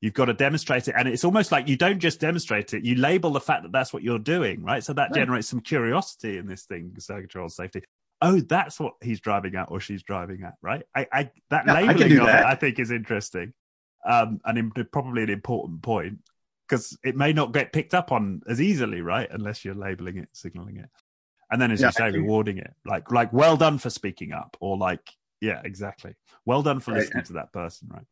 You've 0.00 0.14
got 0.14 0.26
to 0.26 0.34
demonstrate 0.34 0.88
it. 0.88 0.94
And 0.96 1.06
it's 1.06 1.24
almost 1.24 1.52
like 1.52 1.68
you 1.68 1.76
don't 1.76 1.98
just 1.98 2.20
demonstrate 2.20 2.72
it, 2.72 2.84
you 2.84 2.94
label 2.94 3.30
the 3.30 3.40
fact 3.40 3.62
that 3.64 3.72
that's 3.72 3.92
what 3.92 4.02
you're 4.02 4.18
doing, 4.18 4.62
right? 4.62 4.82
So 4.82 4.94
that 4.94 5.10
right. 5.10 5.14
generates 5.14 5.48
some 5.48 5.60
curiosity 5.60 6.38
in 6.38 6.46
this 6.46 6.64
thing, 6.64 6.96
control 7.06 7.48
safety. 7.48 7.82
Oh, 8.22 8.40
that's 8.40 8.80
what 8.80 8.94
he's 9.02 9.20
driving 9.20 9.54
at 9.56 9.70
or 9.70 9.80
she's 9.80 10.02
driving 10.02 10.42
at, 10.42 10.54
right? 10.62 10.82
I, 10.94 11.06
I 11.12 11.30
that 11.50 11.66
yeah, 11.66 11.74
labeling 11.74 12.12
I 12.12 12.20
of 12.20 12.26
that. 12.26 12.40
it, 12.40 12.46
I 12.46 12.54
think, 12.54 12.78
is 12.78 12.90
interesting, 12.90 13.52
um, 14.06 14.40
and 14.44 14.56
in, 14.56 14.70
probably 14.70 15.24
an 15.24 15.30
important 15.30 15.82
point 15.82 16.18
because 16.68 16.96
it 17.04 17.16
may 17.16 17.32
not 17.32 17.52
get 17.52 17.72
picked 17.72 17.94
up 17.94 18.12
on 18.12 18.42
as 18.48 18.60
easily, 18.60 19.00
right? 19.00 19.28
Unless 19.30 19.64
you're 19.64 19.74
labeling 19.74 20.18
it, 20.18 20.28
signaling 20.32 20.78
it, 20.78 20.88
and 21.50 21.60
then 21.60 21.70
as 21.70 21.80
yeah, 21.80 21.88
you 21.88 21.92
say, 21.92 22.10
rewarding 22.10 22.58
it, 22.58 22.74
like 22.84 23.10
like 23.10 23.32
well 23.32 23.56
done 23.56 23.78
for 23.78 23.90
speaking 23.90 24.32
up, 24.32 24.56
or 24.60 24.76
like 24.76 25.10
yeah, 25.40 25.60
exactly, 25.64 26.14
well 26.46 26.62
done 26.62 26.80
for 26.80 26.92
right. 26.92 27.00
listening 27.00 27.24
to 27.24 27.32
that 27.34 27.52
person, 27.52 27.88
right? 27.92 28.06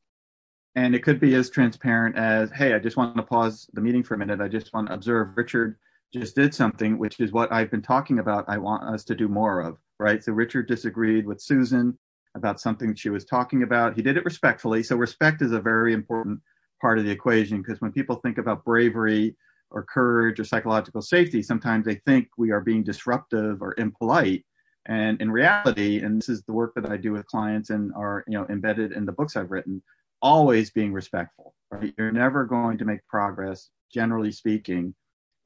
And 0.74 0.94
it 0.94 1.02
could 1.02 1.20
be 1.20 1.34
as 1.34 1.50
transparent 1.50 2.16
as, 2.16 2.50
hey, 2.50 2.72
I 2.72 2.78
just 2.78 2.96
want 2.96 3.14
to 3.16 3.22
pause 3.22 3.68
the 3.74 3.80
meeting 3.82 4.02
for 4.02 4.14
a 4.14 4.18
minute. 4.18 4.40
I 4.40 4.48
just 4.48 4.72
want 4.72 4.88
to 4.88 4.94
observe 4.94 5.36
Richard 5.36 5.76
just 6.12 6.34
did 6.34 6.54
something, 6.54 6.98
which 6.98 7.20
is 7.20 7.32
what 7.32 7.52
I've 7.52 7.70
been 7.70 7.82
talking 7.82 8.18
about. 8.18 8.44
I 8.48 8.58
want 8.58 8.84
us 8.84 9.04
to 9.04 9.14
do 9.14 9.28
more 9.28 9.60
of, 9.60 9.78
right? 9.98 10.22
So 10.22 10.32
Richard 10.32 10.68
disagreed 10.68 11.26
with 11.26 11.40
Susan 11.40 11.98
about 12.34 12.60
something 12.60 12.94
she 12.94 13.10
was 13.10 13.24
talking 13.24 13.62
about. 13.62 13.94
He 13.94 14.02
did 14.02 14.16
it 14.16 14.24
respectfully. 14.24 14.82
So 14.82 14.96
respect 14.96 15.42
is 15.42 15.52
a 15.52 15.60
very 15.60 15.92
important 15.92 16.40
part 16.82 16.98
of 16.98 17.04
the 17.06 17.10
equation 17.10 17.62
because 17.62 17.80
when 17.80 17.92
people 17.92 18.16
think 18.16 18.36
about 18.36 18.64
bravery 18.64 19.34
or 19.70 19.84
courage 19.84 20.38
or 20.38 20.44
psychological 20.44 21.00
safety, 21.00 21.40
sometimes 21.40 21.86
they 21.86 21.94
think 22.06 22.28
we 22.36 22.50
are 22.50 22.60
being 22.60 22.82
disruptive 22.82 23.62
or 23.62 23.74
impolite. 23.78 24.44
And 24.86 25.22
in 25.22 25.30
reality, 25.30 26.00
and 26.00 26.18
this 26.18 26.28
is 26.28 26.42
the 26.42 26.52
work 26.52 26.74
that 26.74 26.90
I 26.90 26.96
do 26.96 27.12
with 27.12 27.24
clients 27.26 27.70
and 27.70 27.92
are 27.94 28.24
you 28.26 28.36
know 28.36 28.46
embedded 28.50 28.92
in 28.92 29.06
the 29.06 29.12
books 29.12 29.36
I've 29.36 29.52
written, 29.52 29.80
always 30.20 30.70
being 30.70 30.92
respectful. 30.92 31.54
Right? 31.70 31.94
You're 31.96 32.12
never 32.12 32.44
going 32.44 32.76
to 32.78 32.84
make 32.84 33.06
progress, 33.06 33.70
generally 33.94 34.32
speaking, 34.32 34.94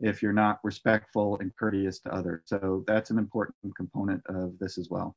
if 0.00 0.22
you're 0.22 0.32
not 0.32 0.58
respectful 0.64 1.38
and 1.38 1.54
courteous 1.56 2.00
to 2.00 2.12
others. 2.12 2.42
So 2.46 2.82
that's 2.86 3.10
an 3.10 3.18
important 3.18 3.76
component 3.76 4.22
of 4.26 4.58
this 4.58 4.78
as 4.78 4.88
well. 4.90 5.14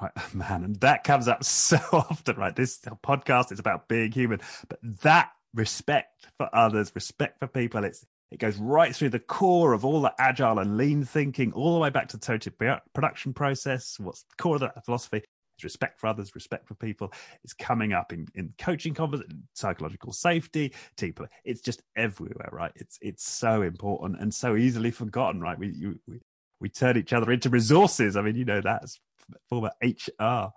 Right, 0.00 0.12
man, 0.34 0.64
and 0.64 0.76
that 0.80 1.04
comes 1.04 1.28
up 1.28 1.44
so 1.44 1.78
often, 1.92 2.36
right? 2.36 2.54
This 2.54 2.78
podcast 3.04 3.52
is 3.52 3.58
about 3.58 3.88
being 3.88 4.12
human, 4.12 4.40
but 4.68 4.78
that 5.02 5.30
respect 5.54 6.26
for 6.36 6.48
others, 6.52 6.92
respect 6.94 7.38
for 7.38 7.46
people, 7.46 7.84
it's 7.84 8.04
it 8.30 8.38
goes 8.38 8.58
right 8.58 8.94
through 8.94 9.08
the 9.08 9.18
core 9.18 9.72
of 9.72 9.86
all 9.86 10.02
the 10.02 10.12
agile 10.18 10.58
and 10.58 10.76
lean 10.76 11.02
thinking, 11.02 11.50
all 11.54 11.72
the 11.72 11.80
way 11.80 11.88
back 11.88 12.08
to 12.08 12.18
the 12.18 12.26
total 12.26 12.52
production 12.92 13.32
process. 13.32 13.96
What's 13.98 14.24
the 14.24 14.42
core 14.42 14.56
of 14.56 14.60
that 14.60 14.84
philosophy? 14.84 15.22
It's 15.56 15.64
respect 15.64 15.98
for 15.98 16.08
others, 16.08 16.34
respect 16.34 16.68
for 16.68 16.74
people. 16.74 17.10
It's 17.42 17.54
coming 17.54 17.94
up 17.94 18.12
in, 18.12 18.26
in 18.34 18.52
coaching 18.58 18.92
conversation, 18.92 19.48
psychological 19.54 20.12
safety, 20.12 20.74
people. 20.98 21.26
It's 21.42 21.62
just 21.62 21.82
everywhere, 21.96 22.50
right? 22.52 22.70
It's 22.76 22.98
it's 23.00 23.26
so 23.26 23.62
important 23.62 24.20
and 24.20 24.32
so 24.32 24.56
easily 24.56 24.90
forgotten, 24.90 25.40
right? 25.40 25.58
We 25.58 25.68
you, 25.70 25.98
we 26.06 26.20
we 26.60 26.68
turn 26.68 26.98
each 26.98 27.14
other 27.14 27.32
into 27.32 27.48
resources. 27.48 28.14
I 28.14 28.20
mean, 28.20 28.36
you 28.36 28.44
know 28.44 28.60
that's 28.60 29.00
former 29.48 29.70
HR 29.82 30.50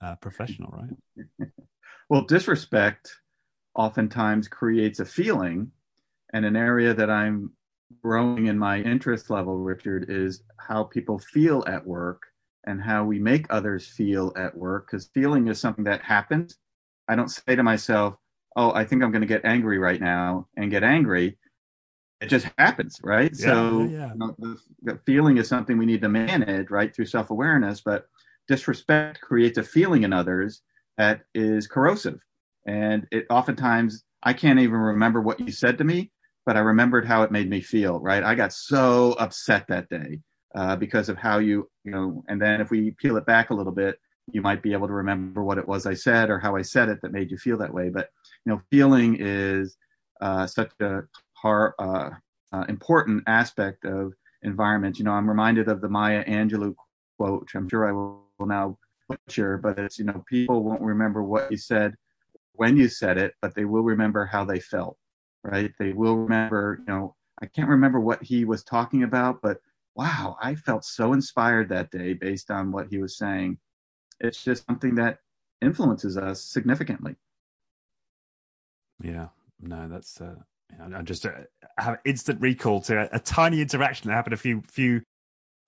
uh, 0.00 0.16
professional, 0.20 0.70
right? 0.72 1.48
well, 2.08 2.22
disrespect 2.22 3.10
oftentimes 3.74 4.48
creates 4.48 5.00
a 5.00 5.04
feeling, 5.04 5.70
and 6.32 6.44
an 6.44 6.56
area 6.56 6.92
that 6.94 7.10
I'm 7.10 7.52
growing 8.02 8.46
in 8.46 8.58
my 8.58 8.80
interest 8.80 9.30
level, 9.30 9.56
Richard, 9.56 10.06
is 10.08 10.42
how 10.58 10.84
people 10.84 11.18
feel 11.18 11.64
at 11.66 11.86
work 11.86 12.22
and 12.64 12.82
how 12.82 13.04
we 13.04 13.18
make 13.18 13.46
others 13.50 13.86
feel 13.86 14.32
at 14.36 14.56
work 14.56 14.86
because 14.86 15.08
feeling 15.14 15.48
is 15.48 15.60
something 15.60 15.84
that 15.84 16.02
happens. 16.02 16.56
I 17.08 17.16
don't 17.16 17.30
say 17.30 17.56
to 17.56 17.62
myself, 17.62 18.16
oh, 18.56 18.72
I 18.72 18.84
think 18.84 19.02
I'm 19.02 19.10
going 19.10 19.22
to 19.22 19.26
get 19.26 19.44
angry 19.44 19.78
right 19.78 20.00
now 20.00 20.48
and 20.56 20.70
get 20.70 20.84
angry. 20.84 21.38
It 22.20 22.28
just 22.28 22.48
happens, 22.58 23.00
right? 23.02 23.30
Yeah, 23.32 23.46
so 23.46 23.88
yeah. 23.90 24.12
You 24.12 24.18
know, 24.18 24.34
the, 24.38 24.58
the 24.82 24.98
feeling 25.06 25.36
is 25.36 25.48
something 25.48 25.78
we 25.78 25.86
need 25.86 26.02
to 26.02 26.08
manage, 26.08 26.70
right, 26.70 26.94
through 26.94 27.06
self 27.06 27.30
awareness. 27.30 27.80
But 27.80 28.08
disrespect 28.48 29.20
creates 29.20 29.58
a 29.58 29.62
feeling 29.62 30.02
in 30.02 30.12
others 30.12 30.62
that 30.96 31.22
is 31.34 31.66
corrosive. 31.66 32.18
And 32.66 33.06
it 33.12 33.26
oftentimes, 33.30 34.04
I 34.22 34.32
can't 34.32 34.58
even 34.58 34.76
remember 34.76 35.20
what 35.20 35.38
you 35.38 35.52
said 35.52 35.78
to 35.78 35.84
me, 35.84 36.10
but 36.44 36.56
I 36.56 36.60
remembered 36.60 37.06
how 37.06 37.22
it 37.22 37.30
made 37.30 37.48
me 37.48 37.60
feel, 37.60 38.00
right? 38.00 38.22
I 38.22 38.34
got 38.34 38.52
so 38.52 39.12
upset 39.12 39.66
that 39.68 39.88
day 39.88 40.20
uh, 40.54 40.76
because 40.76 41.08
of 41.08 41.16
how 41.16 41.38
you, 41.38 41.70
you 41.84 41.92
know, 41.92 42.24
and 42.28 42.42
then 42.42 42.60
if 42.60 42.70
we 42.70 42.90
peel 42.92 43.16
it 43.16 43.26
back 43.26 43.50
a 43.50 43.54
little 43.54 43.72
bit, 43.72 43.98
you 44.32 44.42
might 44.42 44.62
be 44.62 44.72
able 44.72 44.86
to 44.88 44.92
remember 44.92 45.42
what 45.42 45.58
it 45.58 45.66
was 45.66 45.86
I 45.86 45.94
said 45.94 46.30
or 46.30 46.38
how 46.38 46.56
I 46.56 46.62
said 46.62 46.88
it 46.88 47.00
that 47.02 47.12
made 47.12 47.30
you 47.30 47.38
feel 47.38 47.56
that 47.58 47.72
way. 47.72 47.88
But, 47.88 48.10
you 48.44 48.52
know, 48.52 48.60
feeling 48.70 49.16
is 49.18 49.76
uh, 50.20 50.46
such 50.46 50.72
a 50.80 51.02
hard, 51.42 51.72
uh, 51.78 52.10
uh, 52.52 52.64
important 52.68 53.22
aspect 53.26 53.84
of 53.84 54.12
environment. 54.42 54.98
You 54.98 55.04
know, 55.04 55.12
I'm 55.12 55.28
reminded 55.28 55.68
of 55.68 55.80
the 55.80 55.88
Maya 55.88 56.24
Angelou 56.24 56.74
quote, 57.18 57.42
which 57.42 57.54
I'm 57.54 57.68
sure 57.68 57.88
I 57.88 57.92
will, 57.92 58.24
will 58.38 58.46
now 58.46 58.78
butcher, 59.08 59.58
but 59.58 59.78
it's, 59.78 59.98
you 59.98 60.04
know, 60.04 60.24
people 60.28 60.62
won't 60.62 60.82
remember 60.82 61.22
what 61.22 61.50
you 61.50 61.56
said 61.56 61.94
when 62.52 62.76
you 62.76 62.88
said 62.88 63.18
it, 63.18 63.34
but 63.40 63.54
they 63.54 63.64
will 63.64 63.82
remember 63.82 64.24
how 64.24 64.44
they 64.44 64.60
felt, 64.60 64.96
right? 65.44 65.72
They 65.78 65.92
will 65.92 66.16
remember, 66.16 66.78
you 66.80 66.92
know, 66.92 67.14
I 67.40 67.46
can't 67.46 67.68
remember 67.68 68.00
what 68.00 68.22
he 68.22 68.44
was 68.44 68.64
talking 68.64 69.04
about, 69.04 69.40
but 69.42 69.58
wow, 69.94 70.36
I 70.40 70.54
felt 70.54 70.84
so 70.84 71.12
inspired 71.12 71.68
that 71.68 71.90
day 71.90 72.12
based 72.12 72.50
on 72.50 72.72
what 72.72 72.88
he 72.88 72.98
was 72.98 73.16
saying. 73.16 73.58
It's 74.20 74.42
just 74.42 74.66
something 74.66 74.94
that 74.96 75.18
influences 75.60 76.16
us 76.16 76.42
significantly. 76.42 77.16
Yeah, 79.02 79.28
no, 79.60 79.88
that's 79.88 80.20
uh, 80.20 80.34
I 80.94 81.02
just 81.02 81.26
uh, 81.26 81.32
have 81.78 81.98
instant 82.04 82.40
recall 82.40 82.80
to 82.82 83.02
a, 83.02 83.16
a, 83.16 83.18
tiny 83.18 83.60
interaction 83.60 84.08
that 84.08 84.14
happened 84.14 84.34
a 84.34 84.38
few 84.38 84.62
few 84.70 85.02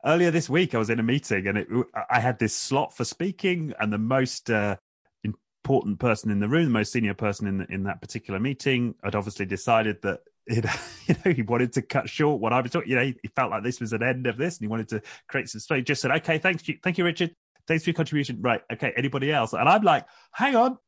earlier 0.04 0.30
this 0.30 0.48
week. 0.48 0.74
I 0.74 0.78
was 0.78 0.90
in 0.90 1.00
a 1.00 1.02
meeting 1.02 1.46
and 1.46 1.58
it, 1.58 1.68
I 2.10 2.20
had 2.20 2.38
this 2.38 2.54
slot 2.54 2.96
for 2.96 3.04
speaking, 3.04 3.72
and 3.80 3.92
the 3.92 3.98
most 3.98 4.50
uh, 4.50 4.76
important 5.24 5.98
person 5.98 6.30
in 6.30 6.38
the 6.38 6.48
room, 6.48 6.64
the 6.64 6.70
most 6.70 6.92
senior 6.92 7.14
person 7.14 7.46
in 7.46 7.66
in 7.70 7.84
that 7.84 8.00
particular 8.00 8.38
meeting, 8.38 8.94
had 9.02 9.14
obviously 9.14 9.46
decided 9.46 10.02
that 10.02 10.20
know, 10.50 10.70
you 11.06 11.14
know, 11.24 11.32
he 11.32 11.42
wanted 11.42 11.72
to 11.74 11.82
cut 11.82 12.08
short 12.08 12.40
what 12.40 12.52
I 12.52 12.60
was 12.60 12.70
talking. 12.70 12.90
You 12.90 12.96
know, 12.96 13.04
he, 13.04 13.16
he, 13.22 13.28
felt 13.28 13.50
like 13.50 13.62
this 13.62 13.80
was 13.80 13.92
an 13.92 14.02
end 14.02 14.26
of 14.26 14.36
this, 14.36 14.58
and 14.58 14.64
he 14.64 14.68
wanted 14.68 14.88
to 14.88 15.02
create 15.28 15.48
some 15.48 15.60
space. 15.60 15.84
Just 15.84 16.02
said, 16.02 16.10
"Okay, 16.10 16.38
thanks, 16.38 16.62
thank 16.82 16.98
you, 16.98 17.04
Richard. 17.04 17.34
Thanks 17.66 17.84
for 17.84 17.90
your 17.90 17.94
contribution." 17.94 18.40
Right, 18.40 18.62
okay. 18.72 18.92
Anybody 18.96 19.32
else? 19.32 19.52
And 19.52 19.68
I'm 19.68 19.82
like, 19.82 20.06
"Hang 20.32 20.56
on," 20.56 20.78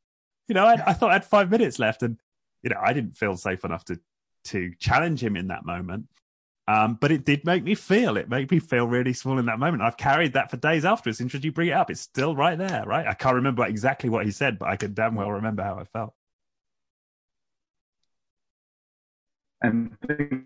you 0.48 0.54
know, 0.54 0.66
I, 0.66 0.74
I 0.86 0.92
thought 0.92 1.10
I 1.10 1.14
had 1.14 1.24
five 1.24 1.50
minutes 1.50 1.78
left, 1.78 2.02
and 2.02 2.18
you 2.62 2.70
know, 2.70 2.80
I 2.82 2.92
didn't 2.92 3.16
feel 3.16 3.36
safe 3.36 3.64
enough 3.64 3.84
to 3.86 4.00
to 4.44 4.72
challenge 4.78 5.22
him 5.22 5.36
in 5.36 5.48
that 5.48 5.64
moment. 5.64 6.06
Um, 6.68 6.96
but 7.00 7.10
it 7.10 7.24
did 7.24 7.44
make 7.44 7.64
me 7.64 7.74
feel. 7.74 8.16
It 8.16 8.28
made 8.28 8.50
me 8.50 8.58
feel 8.60 8.86
really 8.86 9.12
small 9.12 9.38
in 9.38 9.46
that 9.46 9.58
moment. 9.58 9.82
I've 9.82 9.96
carried 9.96 10.34
that 10.34 10.50
for 10.50 10.56
days 10.56 10.84
afterwards. 10.84 11.18
Since 11.18 11.34
you 11.34 11.52
bring 11.52 11.68
it 11.68 11.72
up, 11.72 11.90
it's 11.90 12.00
still 12.00 12.36
right 12.36 12.56
there, 12.56 12.84
right? 12.86 13.06
I 13.06 13.14
can't 13.14 13.34
remember 13.34 13.66
exactly 13.66 14.08
what 14.08 14.24
he 14.24 14.30
said, 14.30 14.58
but 14.58 14.68
I 14.68 14.76
can 14.76 14.94
damn 14.94 15.14
well 15.14 15.30
remember 15.30 15.62
how 15.62 15.78
I 15.78 15.84
felt. 15.84 16.14
and 19.62 19.96
think 20.06 20.44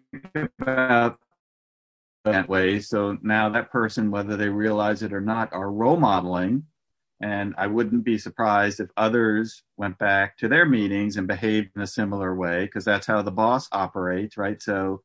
about 0.61 1.19
that 2.25 2.49
way. 2.49 2.81
So 2.81 3.19
now 3.23 3.49
that 3.49 3.71
person, 3.71 4.11
whether 4.11 4.37
they 4.37 4.49
realize 4.49 5.03
it 5.03 5.13
or 5.13 5.21
not, 5.21 5.53
are 5.53 5.71
role 5.71 5.97
modeling. 5.97 6.65
And 7.21 7.55
I 7.57 7.67
wouldn't 7.67 8.05
be 8.05 8.19
surprised 8.19 8.81
if 8.81 8.91
others 8.97 9.63
went 9.77 9.99
back 9.99 10.37
to 10.39 10.49
their 10.49 10.67
meetings 10.67 11.17
and 11.17 11.27
behaved 11.27 11.71
in 11.75 11.83
a 11.83 11.87
similar 11.87 12.35
way, 12.35 12.65
because 12.67 12.85
that's 12.85 13.07
how 13.07 13.23
the 13.23 13.31
boss 13.31 13.69
operates, 13.73 14.37
right? 14.37 14.61
So 14.61 15.03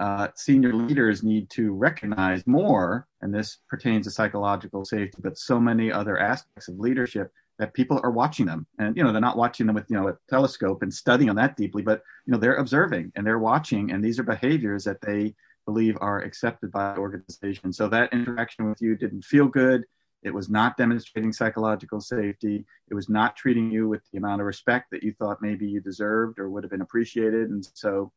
uh, 0.00 0.28
senior 0.34 0.72
leaders 0.72 1.22
need 1.22 1.48
to 1.50 1.72
recognize 1.72 2.44
more, 2.46 3.06
and 3.20 3.32
this 3.32 3.58
pertains 3.68 4.06
to 4.06 4.10
psychological 4.10 4.84
safety, 4.84 5.18
but 5.22 5.38
so 5.38 5.60
many 5.60 5.92
other 5.92 6.18
aspects 6.18 6.68
of 6.68 6.80
leadership 6.80 7.32
that 7.60 7.74
people 7.74 8.00
are 8.02 8.10
watching 8.10 8.46
them. 8.46 8.66
And 8.80 8.96
you 8.96 9.04
know 9.04 9.12
they're 9.12 9.20
not 9.20 9.36
watching 9.36 9.66
them 9.66 9.76
with 9.76 9.88
you 9.88 9.96
know 9.96 10.08
a 10.08 10.18
telescope 10.28 10.82
and 10.82 10.92
studying 10.92 11.30
on 11.30 11.36
that 11.36 11.56
deeply 11.56 11.82
but 11.82 12.02
you 12.26 12.32
know 12.32 12.38
they're 12.38 12.56
observing 12.56 13.12
and 13.14 13.24
they're 13.24 13.38
watching 13.38 13.92
and 13.92 14.04
these 14.04 14.18
are 14.18 14.24
behaviors 14.24 14.82
that 14.84 15.00
they 15.00 15.34
believe 15.64 15.96
are 16.00 16.20
accepted 16.20 16.70
by 16.70 16.94
the 16.94 17.00
organization. 17.00 17.72
So 17.72 17.88
that 17.88 18.12
interaction 18.12 18.68
with 18.68 18.82
you 18.82 18.96
didn't 18.96 19.24
feel 19.24 19.46
good 19.46 19.84
it 20.24 20.32
was 20.32 20.48
not 20.48 20.76
demonstrating 20.76 21.32
psychological 21.32 22.00
safety 22.00 22.64
it 22.88 22.94
was 22.94 23.08
not 23.08 23.36
treating 23.36 23.70
you 23.70 23.88
with 23.88 24.02
the 24.10 24.18
amount 24.18 24.40
of 24.40 24.46
respect 24.46 24.90
that 24.90 25.02
you 25.02 25.12
thought 25.12 25.40
maybe 25.40 25.66
you 25.66 25.80
deserved 25.80 26.38
or 26.38 26.50
would 26.50 26.64
have 26.64 26.70
been 26.70 26.80
appreciated 26.80 27.50
and 27.50 27.68
so 27.74 28.10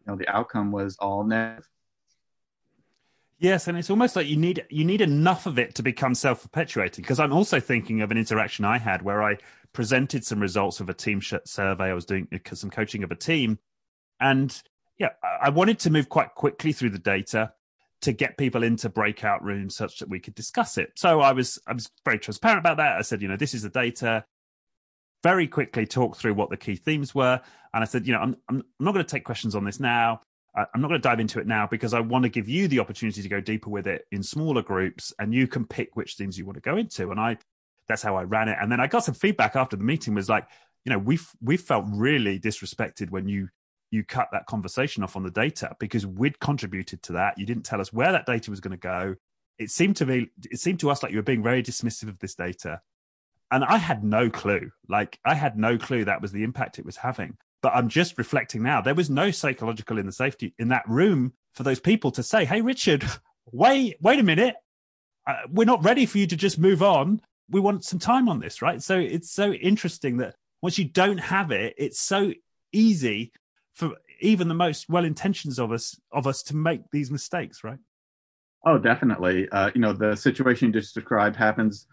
you 0.00 0.12
know 0.12 0.16
the 0.16 0.28
outcome 0.28 0.70
was 0.70 0.96
all 0.98 1.24
negative 1.24 1.68
Yes, 3.38 3.68
and 3.68 3.76
it's 3.76 3.90
almost 3.90 4.16
like 4.16 4.26
you 4.26 4.36
need 4.36 4.64
you 4.70 4.84
need 4.84 5.02
enough 5.02 5.44
of 5.44 5.58
it 5.58 5.74
to 5.74 5.82
become 5.82 6.14
self 6.14 6.42
perpetuating. 6.42 7.02
Because 7.02 7.20
I'm 7.20 7.34
also 7.34 7.60
thinking 7.60 8.00
of 8.00 8.10
an 8.10 8.16
interaction 8.16 8.64
I 8.64 8.78
had 8.78 9.02
where 9.02 9.22
I 9.22 9.36
presented 9.74 10.24
some 10.24 10.40
results 10.40 10.80
of 10.80 10.88
a 10.88 10.94
team 10.94 11.20
survey. 11.20 11.84
I 11.84 11.92
was 11.92 12.06
doing 12.06 12.28
uh, 12.32 12.54
some 12.54 12.70
coaching 12.70 13.02
of 13.04 13.10
a 13.10 13.14
team, 13.14 13.58
and 14.20 14.58
yeah, 14.98 15.10
I 15.42 15.50
wanted 15.50 15.78
to 15.80 15.90
move 15.90 16.08
quite 16.08 16.34
quickly 16.34 16.72
through 16.72 16.90
the 16.90 16.98
data 16.98 17.52
to 18.02 18.12
get 18.12 18.36
people 18.36 18.62
into 18.62 18.88
breakout 18.88 19.42
rooms 19.42 19.76
such 19.76 19.98
that 19.98 20.08
we 20.08 20.20
could 20.20 20.34
discuss 20.34 20.78
it. 20.78 20.92
So 20.96 21.20
I 21.20 21.32
was 21.32 21.58
I 21.66 21.72
was 21.72 21.90
very 22.04 22.18
transparent 22.18 22.60
about 22.60 22.76
that. 22.78 22.96
I 22.96 23.02
said, 23.02 23.22
you 23.22 23.28
know, 23.28 23.36
this 23.36 23.54
is 23.54 23.62
the 23.62 23.70
data. 23.70 24.24
very 25.22 25.48
quickly 25.48 25.86
talked 25.86 26.18
through 26.18 26.34
what 26.34 26.50
the 26.50 26.56
key 26.56 26.76
themes 26.76 27.14
were. 27.14 27.40
And 27.74 27.82
I 27.82 27.86
said, 27.86 28.06
you 28.06 28.12
know, 28.12 28.20
I'm, 28.20 28.36
I'm, 28.48 28.64
not 28.78 28.92
going 28.92 29.04
to 29.04 29.10
take 29.10 29.24
questions 29.24 29.54
on 29.54 29.64
this 29.64 29.80
now. 29.80 30.20
I'm 30.54 30.80
not 30.80 30.88
going 30.88 31.00
to 31.00 31.08
dive 31.08 31.20
into 31.20 31.38
it 31.38 31.46
now 31.46 31.66
because 31.66 31.92
I 31.92 32.00
want 32.00 32.22
to 32.22 32.28
give 32.30 32.48
you 32.48 32.68
the 32.68 32.80
opportunity 32.80 33.22
to 33.22 33.28
go 33.28 33.40
deeper 33.40 33.68
with 33.68 33.86
it 33.86 34.06
in 34.10 34.22
smaller 34.22 34.62
groups 34.62 35.12
and 35.18 35.34
you 35.34 35.46
can 35.46 35.66
pick 35.66 35.96
which 35.96 36.14
themes 36.14 36.38
you 36.38 36.46
want 36.46 36.56
to 36.56 36.62
go 36.62 36.76
into. 36.76 37.10
And 37.10 37.20
I, 37.20 37.36
that's 37.88 38.02
how 38.02 38.16
I 38.16 38.22
ran 38.22 38.48
it. 38.48 38.56
And 38.60 38.72
then 38.72 38.80
I 38.80 38.86
got 38.86 39.04
some 39.04 39.14
feedback 39.14 39.56
after 39.56 39.76
the 39.76 39.84
meeting 39.84 40.14
was 40.14 40.28
like, 40.28 40.46
you 40.84 40.92
know, 40.92 40.98
we 40.98 41.18
we 41.42 41.56
felt 41.56 41.84
really 41.88 42.38
disrespected 42.38 43.10
when 43.10 43.28
you 43.28 43.48
you 43.90 44.04
cut 44.04 44.28
that 44.32 44.46
conversation 44.46 45.02
off 45.02 45.16
on 45.16 45.22
the 45.22 45.30
data 45.30 45.76
because 45.78 46.06
we'd 46.06 46.38
contributed 46.40 47.02
to 47.04 47.12
that. 47.12 47.38
You 47.38 47.46
didn't 47.46 47.64
tell 47.64 47.80
us 47.80 47.92
where 47.92 48.12
that 48.12 48.26
data 48.26 48.50
was 48.50 48.60
going 48.60 48.72
to 48.72 48.76
go. 48.76 49.16
It 49.58 49.70
seemed 49.70 49.96
to 49.96 50.06
me, 50.06 50.28
it 50.50 50.60
seemed 50.60 50.80
to 50.80 50.90
us 50.90 51.02
like 51.02 51.12
you 51.12 51.18
were 51.18 51.22
being 51.22 51.42
very 51.42 51.62
dismissive 51.62 52.08
of 52.08 52.18
this 52.18 52.34
data. 52.34 52.80
And 53.50 53.64
I 53.64 53.76
had 53.76 54.02
no 54.02 54.28
clue. 54.28 54.70
Like 54.88 55.18
I 55.24 55.34
had 55.34 55.56
no 55.56 55.78
clue 55.78 56.04
that 56.04 56.20
was 56.20 56.32
the 56.32 56.42
impact 56.42 56.78
it 56.78 56.84
was 56.84 56.96
having. 56.96 57.36
But 57.62 57.74
I'm 57.74 57.88
just 57.88 58.18
reflecting 58.18 58.62
now. 58.62 58.80
There 58.80 58.94
was 58.94 59.08
no 59.08 59.30
psychological 59.30 59.98
in 59.98 60.06
the 60.06 60.12
safety 60.12 60.54
in 60.58 60.68
that 60.68 60.88
room 60.88 61.32
for 61.54 61.62
those 61.62 61.80
people 61.80 62.10
to 62.12 62.22
say, 62.22 62.44
"Hey, 62.44 62.60
Richard, 62.60 63.04
wait, 63.52 63.96
wait 64.00 64.18
a 64.18 64.24
minute. 64.24 64.56
Uh, 65.26 65.36
we're 65.50 65.64
not 65.64 65.84
ready 65.84 66.06
for 66.06 66.18
you 66.18 66.26
to 66.26 66.36
just 66.36 66.58
move 66.58 66.82
on. 66.82 67.20
We 67.48 67.60
want 67.60 67.84
some 67.84 67.98
time 67.98 68.28
on 68.28 68.40
this, 68.40 68.62
right?" 68.62 68.82
So 68.82 68.98
it's 68.98 69.30
so 69.30 69.52
interesting 69.52 70.18
that 70.18 70.34
once 70.60 70.76
you 70.76 70.84
don't 70.84 71.18
have 71.18 71.50
it, 71.50 71.74
it's 71.78 72.00
so 72.00 72.32
easy 72.72 73.32
for 73.76 73.92
even 74.20 74.48
the 74.48 74.54
most 74.54 74.88
well 74.88 75.04
intentions 75.04 75.58
of 75.58 75.70
us 75.70 76.00
of 76.10 76.26
us 76.26 76.42
to 76.44 76.56
make 76.56 76.80
these 76.90 77.10
mistakes, 77.10 77.62
right? 77.62 77.78
Oh, 78.64 78.78
definitely. 78.78 79.48
Uh, 79.50 79.70
you 79.74 79.80
know, 79.80 79.92
the 79.92 80.16
situation 80.16 80.68
you 80.68 80.80
just 80.80 80.94
described 80.94 81.36
happens 81.36 81.86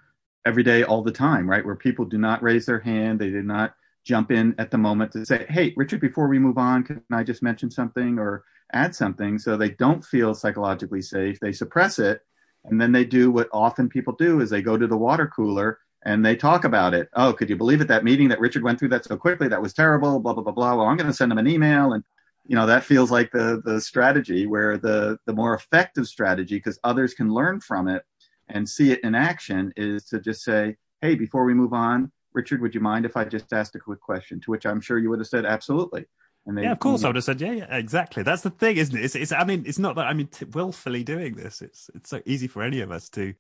every 0.46 0.64
day, 0.64 0.84
all 0.84 1.04
the 1.04 1.12
time, 1.12 1.48
right? 1.48 1.64
Where 1.64 1.76
people 1.76 2.06
do 2.06 2.18
not 2.18 2.42
raise 2.42 2.66
their 2.66 2.80
hand, 2.80 3.20
they 3.20 3.30
do 3.30 3.44
not 3.44 3.76
jump 4.06 4.32
in 4.32 4.56
at 4.58 4.72
the 4.72 4.78
moment 4.78 5.12
to 5.12 5.26
say, 5.26 5.46
"Hey, 5.50 5.74
Richard, 5.78 6.02
before 6.02 6.28
we 6.28 6.40
move 6.40 6.58
on, 6.58 6.84
can 6.84 7.04
I 7.12 7.24
just 7.24 7.44
mention 7.44 7.70
something 7.70 8.18
or 8.18 8.44
add 8.72 8.96
something?" 8.96 9.38
So 9.38 9.56
they 9.56 9.72
don't 9.72 10.04
feel 10.04 10.34
psychologically 10.34 11.02
safe. 11.02 11.40
They 11.40 11.52
suppress 11.52 12.00
it, 12.00 12.22
and 12.64 12.80
then 12.80 12.94
they 12.94 13.06
do 13.06 13.30
what 13.30 13.50
often 13.52 13.90
people 13.90 14.14
do: 14.14 14.40
is 14.40 14.50
they 14.50 14.62
go 14.62 14.78
to 14.78 14.88
the 14.88 14.98
water 14.98 15.28
cooler 15.28 15.80
and 16.06 16.26
they 16.26 16.36
talk 16.36 16.66
about 16.66 16.94
it. 16.94 17.10
Oh, 17.14 17.34
could 17.34 17.50
you 17.50 17.56
believe 17.56 17.82
it? 17.82 17.88
That 17.88 18.04
meeting 18.04 18.30
that 18.30 18.40
Richard 18.40 18.64
went 18.64 18.80
through 18.80 18.90
that 18.90 19.06
so 19.06 19.18
quickly, 19.18 19.48
that 19.48 19.62
was 19.62 19.74
terrible. 19.74 20.20
Blah 20.20 20.34
blah 20.34 20.44
blah 20.44 20.54
blah. 20.54 20.76
Well, 20.76 20.86
I'm 20.86 20.98
going 20.98 21.08
to 21.08 21.14
send 21.14 21.32
him 21.32 21.38
an 21.38 21.48
email, 21.48 21.94
and 21.94 22.04
you 22.46 22.56
know 22.56 22.66
that 22.66 22.84
feels 22.84 23.12
like 23.12 23.32
the 23.32 23.62
the 23.66 23.80
strategy 23.80 24.46
where 24.46 24.78
the 24.78 25.18
the 25.26 25.34
more 25.34 25.54
effective 25.54 26.08
strategy 26.08 26.56
because 26.56 26.80
others 26.84 27.14
can 27.14 27.34
learn 27.34 27.60
from 27.60 27.88
it 27.88 28.04
and 28.50 28.68
see 28.68 28.92
it 28.92 29.00
in 29.04 29.16
action 29.16 29.74
is 29.78 30.06
to 30.06 30.20
just 30.20 30.44
say, 30.44 30.76
hey, 31.02 31.16
before 31.16 31.46
we 31.46 31.54
move 31.54 31.74
on, 31.74 32.12
Richard, 32.34 32.62
would 32.62 32.76
you 32.76 32.82
mind 32.82 33.06
if 33.06 33.16
I 33.16 33.24
just 33.24 33.54
asked 33.54 33.76
a 33.76 33.80
quick 33.80 34.02
question? 34.02 34.40
To 34.42 34.52
which 34.52 34.66
I'm 34.66 34.82
sure 34.82 35.00
you 35.00 35.10
would 35.10 35.20
have 35.20 35.28
said 35.28 35.46
absolutely. 35.46 36.06
And 36.46 36.58
they, 36.58 36.64
yeah, 36.64 36.74
of 36.74 36.80
course, 36.80 37.06
I 37.06 37.08
would 37.08 37.16
have 37.16 37.24
said, 37.24 37.40
yeah, 37.40 37.54
yeah, 37.54 37.78
exactly. 37.78 38.22
That's 38.22 38.42
the 38.42 38.50
thing, 38.50 38.76
isn't 38.76 38.98
it? 38.98 39.06
It's, 39.06 39.16
it's 39.16 39.32
I 39.32 39.46
mean, 39.46 39.64
it's 39.66 39.80
not 39.80 39.96
that 39.96 40.08
I 40.08 40.14
mean 40.14 40.28
t- 40.28 40.46
willfully 40.46 41.04
doing 41.06 41.36
this. 41.36 41.62
It's 41.62 41.90
it's 41.96 42.10
so 42.10 42.22
easy 42.26 42.48
for 42.48 42.64
any 42.64 42.82
of 42.82 42.92
us 42.92 43.08
to 43.12 43.34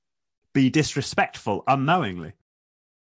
be 0.54 0.70
disrespectful 0.70 1.66
unknowingly. 1.68 2.34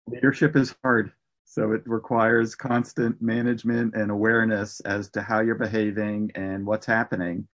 Leadership 0.08 0.56
is 0.56 0.76
hard. 0.84 1.12
So 1.46 1.72
it 1.74 1.84
requires 1.86 2.56
constant 2.56 3.22
management 3.22 3.96
and 3.96 4.10
awareness 4.10 4.80
as 4.82 5.10
to 5.12 5.22
how 5.22 5.42
you're 5.42 5.56
behaving 5.56 6.32
and 6.36 6.66
what's 6.66 6.86
happening. 6.86 7.48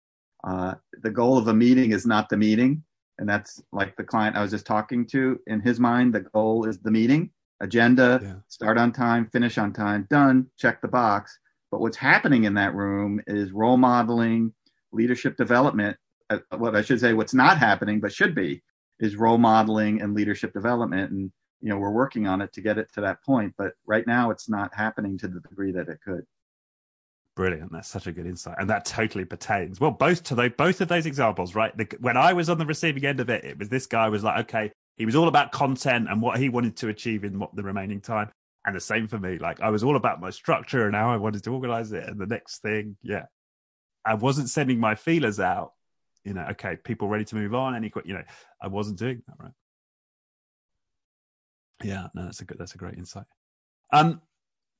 Uh, 0.44 0.74
the 1.02 1.10
goal 1.10 1.38
of 1.38 1.48
a 1.48 1.54
meeting 1.54 1.92
is 1.92 2.06
not 2.06 2.28
the 2.28 2.36
meeting. 2.36 2.82
And 3.18 3.28
that's 3.28 3.62
like 3.72 3.96
the 3.96 4.04
client 4.04 4.36
I 4.36 4.42
was 4.42 4.50
just 4.50 4.66
talking 4.66 5.06
to. 5.06 5.40
In 5.46 5.60
his 5.60 5.80
mind, 5.80 6.14
the 6.14 6.20
goal 6.20 6.66
is 6.66 6.78
the 6.78 6.90
meeting, 6.90 7.30
agenda, 7.60 8.20
yeah. 8.22 8.34
start 8.48 8.76
on 8.76 8.92
time, 8.92 9.30
finish 9.30 9.56
on 9.56 9.72
time, 9.72 10.06
done, 10.10 10.46
check 10.58 10.82
the 10.82 10.88
box. 10.88 11.38
But 11.70 11.80
what's 11.80 11.96
happening 11.96 12.44
in 12.44 12.54
that 12.54 12.74
room 12.74 13.20
is 13.26 13.52
role 13.52 13.78
modeling, 13.78 14.52
leadership 14.92 15.36
development. 15.36 15.96
Uh, 16.28 16.38
what 16.58 16.76
I 16.76 16.82
should 16.82 17.00
say, 17.00 17.14
what's 17.14 17.34
not 17.34 17.58
happening, 17.58 18.00
but 18.00 18.12
should 18.12 18.34
be, 18.34 18.62
is 19.00 19.16
role 19.16 19.38
modeling 19.38 20.02
and 20.02 20.14
leadership 20.14 20.52
development. 20.52 21.10
And 21.10 21.32
you 21.60 21.68
know 21.68 21.78
we're 21.78 21.90
working 21.90 22.26
on 22.26 22.40
it 22.40 22.52
to 22.52 22.60
get 22.60 22.78
it 22.78 22.92
to 22.92 23.00
that 23.00 23.22
point 23.24 23.54
but 23.56 23.72
right 23.86 24.06
now 24.06 24.30
it's 24.30 24.48
not 24.48 24.74
happening 24.74 25.18
to 25.18 25.28
the 25.28 25.40
degree 25.40 25.72
that 25.72 25.88
it 25.88 25.98
could. 26.04 26.24
Brilliant. 27.34 27.70
That's 27.70 27.88
such 27.88 28.06
a 28.06 28.12
good 28.12 28.26
insight. 28.26 28.56
And 28.58 28.70
that 28.70 28.86
totally 28.86 29.26
pertains. 29.26 29.78
Well 29.78 29.90
both 29.90 30.22
to 30.24 30.34
those 30.34 30.52
both 30.56 30.80
of 30.80 30.88
those 30.88 31.06
examples 31.06 31.54
right? 31.54 31.76
The, 31.76 31.86
when 32.00 32.16
i 32.16 32.32
was 32.32 32.48
on 32.48 32.58
the 32.58 32.66
receiving 32.66 33.04
end 33.04 33.20
of 33.20 33.30
it 33.30 33.44
it 33.44 33.58
was 33.58 33.68
this 33.68 33.86
guy 33.86 34.08
was 34.08 34.24
like 34.24 34.44
okay 34.44 34.72
he 34.96 35.04
was 35.04 35.14
all 35.16 35.28
about 35.28 35.52
content 35.52 36.08
and 36.10 36.22
what 36.22 36.38
he 36.38 36.48
wanted 36.48 36.76
to 36.78 36.88
achieve 36.88 37.24
in 37.24 37.38
what 37.38 37.54
the 37.54 37.62
remaining 37.62 38.00
time. 38.00 38.30
And 38.64 38.74
the 38.74 38.80
same 38.80 39.06
for 39.06 39.18
me. 39.18 39.38
Like 39.38 39.60
i 39.60 39.70
was 39.70 39.84
all 39.84 39.96
about 39.96 40.20
my 40.20 40.30
structure 40.30 40.86
and 40.86 40.94
how 40.94 41.10
i 41.10 41.16
wanted 41.16 41.44
to 41.44 41.50
organize 41.52 41.92
it 41.92 42.04
and 42.04 42.18
the 42.20 42.26
next 42.26 42.62
thing. 42.62 42.96
Yeah. 43.02 43.26
I 44.04 44.14
wasn't 44.14 44.50
sending 44.50 44.78
my 44.78 44.94
feelers 44.94 45.40
out 45.40 45.72
you 46.24 46.34
know 46.34 46.46
okay 46.50 46.76
people 46.76 47.08
ready 47.08 47.24
to 47.24 47.36
move 47.36 47.54
on? 47.54 47.74
Any 47.74 47.92
you 48.04 48.14
know 48.14 48.24
i 48.60 48.68
wasn't 48.68 48.98
doing 48.98 49.22
that 49.26 49.36
right 49.38 49.52
yeah, 51.82 52.08
no, 52.14 52.24
that's 52.24 52.40
a 52.40 52.44
good. 52.44 52.58
That's 52.58 52.74
a 52.74 52.78
great 52.78 52.94
insight. 52.94 53.26
Um, 53.92 54.20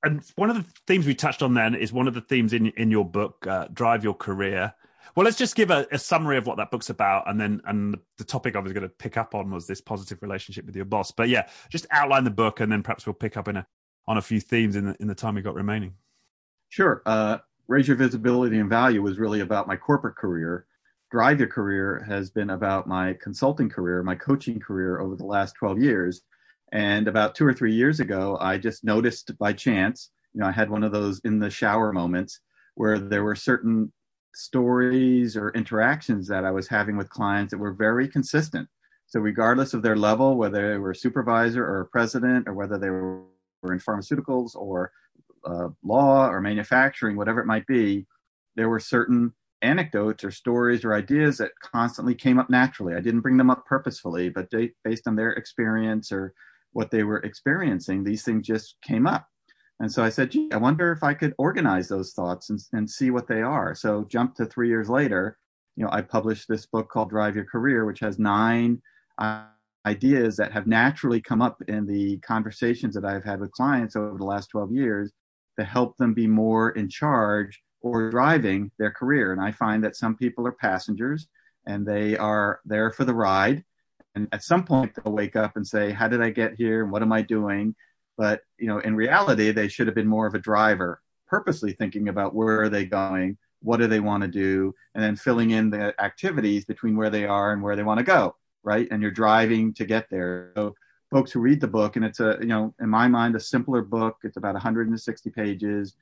and 0.03 0.23
one 0.37 0.51
of 0.51 0.57
the 0.57 0.65
themes 0.87 1.07
we 1.07 1.15
touched 1.15 1.43
on 1.43 1.55
then 1.55 1.75
is 1.75 1.93
one 1.93 2.09
of 2.09 2.15
the 2.15 2.21
themes 2.21 2.53
in 2.53 2.69
in 2.69 2.91
your 2.91 3.05
book, 3.05 3.47
uh, 3.47 3.69
"Drive 3.73 4.05
Your 4.05 4.15
Career." 4.15 4.75
Well, 5.15 5.25
let's 5.25 5.39
just 5.39 5.55
give 5.55 5.71
a, 5.71 5.87
a, 5.93 5.99
summary 5.99 6.37
of 6.37 6.47
what 6.47 6.57
that 6.57 6.71
book's 6.71 6.91
about, 6.91 7.29
and 7.29 7.41
then 7.41 7.61
and 7.65 7.97
the 8.19 8.25
topic 8.25 8.57
I 8.57 8.59
was 8.59 8.73
going 8.73 8.83
to 8.83 8.89
pick 8.89 9.17
up 9.17 9.35
on 9.35 9.51
was 9.51 9.67
this 9.67 9.81
positive 9.81 10.21
relationship 10.21 10.67
with 10.67 10.77
your 10.77 10.85
boss. 10.85 11.11
But 11.11 11.29
yeah, 11.29 11.49
just 11.71 11.87
outline 11.91 12.25
the 12.25 12.31
book, 12.31 12.61
and 12.61 12.71
then 12.71 12.83
perhaps 12.83 13.07
we'll 13.07 13.15
pick 13.15 13.37
up 13.37 13.49
in 13.49 13.57
a 13.57 13.67
on 14.09 14.19
a 14.19 14.23
few 14.23 14.41
themes 14.41 14.77
in 14.77 14.85
the 14.87 14.97
in 15.01 15.07
the 15.07 15.15
time 15.15 15.35
we 15.35 15.43
got 15.43 15.55
remaining. 15.55 15.95
Sure. 16.69 17.03
Uh, 17.07 17.39
Raise 17.69 17.89
your 17.89 17.97
visibility 17.97 18.59
and 18.61 18.71
value 18.71 19.03
was 19.03 19.19
really 19.19 19.41
about 19.41 19.67
my 19.67 19.77
corporate 19.77 20.15
career. 20.15 20.67
Drive 21.11 21.41
your 21.41 21.49
career 21.49 22.05
has 22.07 22.31
been 22.31 22.51
about 22.51 22.87
my 22.87 23.15
consulting 23.21 23.69
career, 23.69 24.03
my 24.03 24.15
coaching 24.15 24.61
career 24.61 25.01
over 25.01 25.17
the 25.17 25.25
last 25.25 25.55
12 25.57 25.81
years. 25.81 26.23
And 26.73 27.09
about 27.09 27.35
two 27.35 27.47
or 27.47 27.55
three 27.55 27.75
years 27.75 28.01
ago, 28.01 28.37
I 28.41 28.59
just 28.59 28.85
noticed 28.85 29.37
by 29.39 29.53
chance, 29.53 30.11
you 30.35 30.41
know, 30.41 30.47
I 30.47 30.53
had 30.53 30.71
one 30.71 30.83
of 30.83 30.93
those 30.93 31.21
in 31.25 31.39
the 31.39 31.51
shower 31.51 31.93
moments 31.93 32.41
where 32.75 32.99
there 32.99 33.25
were 33.25 33.37
certain 33.37 33.93
stories 34.35 35.37
or 35.37 35.51
interactions 35.51 36.29
that 36.29 36.45
I 36.45 36.51
was 36.51 36.69
having 36.69 36.97
with 36.97 37.09
clients 37.09 37.53
that 37.53 37.59
were 37.59 37.73
very 37.73 38.09
consistent. 38.09 38.69
So, 39.07 39.21
regardless 39.21 39.73
of 39.73 39.83
their 39.83 39.97
level, 39.97 40.37
whether 40.37 40.73
they 40.73 40.79
were 40.79 40.91
a 40.91 40.97
supervisor 40.97 41.65
or 41.65 41.81
a 41.81 41.87
president, 41.87 42.49
or 42.49 42.55
whether 42.55 42.77
they 42.77 42.91
were 42.91 43.23
in 43.65 43.79
pharmaceuticals 43.79 44.55
or 44.55 44.91
uh, 45.47 45.69
law 45.85 46.29
or 46.29 46.41
manufacturing, 46.41 47.17
whatever 47.17 47.41
it 47.41 47.47
might 47.47 47.67
be, 47.67 48.07
there 48.57 48.69
were 48.69 48.81
certain 48.81 49.33
anecdotes 49.63 50.25
or 50.25 50.31
stories 50.31 50.85
or 50.85 50.95
ideas 50.95 51.39
that 51.39 51.53
constantly 51.61 52.15
came 52.15 52.39
up 52.39 52.51
naturally. 52.51 52.95
I 52.95 53.01
didn't 53.01 53.21
bring 53.21 53.37
them 53.37 53.51
up 53.51 53.65
purposefully, 53.65 54.29
but 54.29 54.51
they, 54.51 54.73
based 54.85 55.07
on 55.07 55.17
their 55.17 55.33
experience 55.33 56.13
or 56.13 56.35
what 56.77 56.91
they 56.91 57.05
were 57.05 57.21
experiencing, 57.21 58.05
these 58.05 58.23
things 58.23 58.47
just 58.47 58.77
came 58.83 59.07
up. 59.07 59.27
And 59.81 59.91
so 59.91 60.05
I 60.05 60.11
said, 60.11 60.31
gee, 60.31 60.51
I 60.53 60.59
wonder 60.59 60.93
if 60.93 61.03
I 61.03 61.15
could 61.15 61.35
organize 61.39 61.89
those 61.89 62.13
thoughts 62.13 62.51
and, 62.51 62.61
and 62.75 62.89
see 62.89 63.11
what 63.11 63.27
they 63.27 63.41
are. 63.41 63.75
So 63.75 64.05
jump 64.05 64.35
to 64.35 64.45
three 64.45 64.69
years 64.69 64.91
later, 64.91 65.39
you 65.77 65.85
know, 65.85 65.91
I 65.91 66.03
published 66.03 66.49
this 66.49 66.67
book 66.67 66.91
called 66.91 67.09
Drive 67.09 67.35
Your 67.35 67.47
Career, 67.47 67.87
which 67.87 68.01
has 68.01 68.19
nine 68.19 68.83
uh, 69.17 69.45
ideas 69.87 70.37
that 70.37 70.53
have 70.53 70.67
naturally 70.67 71.21
come 71.21 71.41
up 71.41 71.63
in 71.67 71.87
the 71.87 72.19
conversations 72.19 72.95
that 72.95 73.07
I've 73.07 73.25
had 73.25 73.41
with 73.41 73.53
clients 73.53 73.97
over 73.97 74.19
the 74.19 74.25
last 74.25 74.49
12 74.49 74.73
years 74.73 75.13
to 75.59 75.65
help 75.65 75.97
them 75.97 76.13
be 76.13 76.27
more 76.27 76.71
in 76.73 76.91
charge 76.91 77.59
or 77.81 78.11
driving 78.11 78.71
their 78.79 78.91
career. 78.91 79.33
And 79.33 79.41
I 79.41 79.51
find 79.51 79.83
that 79.85 79.97
some 79.97 80.15
people 80.15 80.47
are 80.47 80.53
passengers 80.53 81.27
and 81.67 81.87
they 81.87 82.19
are 82.19 82.61
there 82.67 82.91
for 82.93 83.07
the 83.07 83.15
ride 83.15 83.65
and 84.17 84.29
at 84.33 84.43
some 84.43 84.65
point 84.65 84.93
they'll 84.95 85.13
wake 85.13 85.37
up 85.37 85.57
and 85.57 85.67
say 85.67 85.93
how 85.93 86.09
did 86.09 86.21
i 86.21 86.31
get 86.31 86.55
here? 86.55 86.83
And 86.83 86.91
what 86.91 87.03
am 87.03 87.13
i 87.13 87.23
doing? 87.23 87.75
But 88.17 88.43
you 88.59 88.67
know 88.67 88.79
in 88.81 88.97
reality 88.97 89.53
they 89.53 89.69
should 89.69 89.87
have 89.87 89.95
been 89.95 90.09
more 90.09 90.27
of 90.27 90.35
a 90.35 90.41
driver 90.41 91.01
purposely 91.29 91.73
thinking 91.73 92.09
about 92.09 92.35
where 92.35 92.63
are 92.63 92.69
they 92.69 92.85
going 92.85 93.37
what 93.63 93.79
do 93.79 93.87
they 93.89 94.01
want 94.01 94.23
to 94.23 94.29
do 94.29 94.73
and 94.95 95.03
then 95.03 95.17
filling 95.17 95.51
in 95.51 95.71
the 95.71 95.93
activities 96.01 96.65
between 96.65 96.97
where 96.97 97.11
they 97.11 97.25
are 97.25 97.53
and 97.53 97.63
where 97.63 97.75
they 97.75 97.83
want 97.83 97.99
to 97.99 98.05
go 98.05 98.35
right? 98.67 98.89
And 98.91 99.01
you're 99.01 99.13
driving 99.13 99.73
to 99.75 99.87
get 99.87 100.11
there. 100.11 100.51
So 100.57 100.75
folks 101.11 101.31
who 101.31 101.41
read 101.41 101.61
the 101.61 101.69
book 101.69 101.97
and 101.97 102.05
it's 102.05 102.21
a 102.21 102.37
you 102.41 102.49
know 102.49 102.75
in 102.81 102.91
my 102.91 103.09
mind 103.09 103.37
a 103.37 103.41
simpler 103.41 103.81
book. 103.81 104.19
It's 104.25 104.37
about 104.37 104.55
160 104.55 105.31
pages 105.31 105.95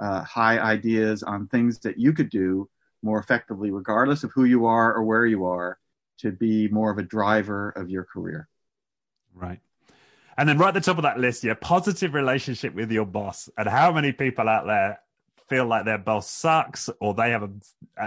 uh, 0.00 0.22
high 0.22 0.58
ideas 0.58 1.22
on 1.22 1.48
things 1.48 1.80
that 1.80 1.98
you 1.98 2.14
could 2.14 2.30
do 2.30 2.70
more 3.02 3.18
effectively 3.18 3.70
regardless 3.70 4.24
of 4.24 4.30
who 4.32 4.44
you 4.44 4.64
are 4.64 4.94
or 4.94 5.02
where 5.02 5.26
you 5.26 5.44
are 5.44 5.78
to 6.22 6.32
be 6.32 6.68
more 6.68 6.90
of 6.90 6.98
a 6.98 7.02
driver 7.02 7.70
of 7.70 7.90
your 7.90 8.04
career. 8.04 8.48
Right. 9.34 9.60
And 10.36 10.48
then 10.48 10.58
right 10.58 10.68
at 10.68 10.74
the 10.74 10.80
top 10.80 10.96
of 10.96 11.02
that 11.02 11.18
list, 11.18 11.44
yeah, 11.44 11.54
positive 11.60 12.14
relationship 12.14 12.74
with 12.74 12.90
your 12.90 13.04
boss. 13.04 13.50
And 13.56 13.68
how 13.68 13.92
many 13.92 14.12
people 14.12 14.48
out 14.48 14.66
there 14.66 15.00
feel 15.48 15.66
like 15.66 15.84
their 15.84 15.98
boss 15.98 16.30
sucks 16.30 16.88
or 17.00 17.14
they 17.14 17.30
have 17.30 17.42
a, 17.42 17.50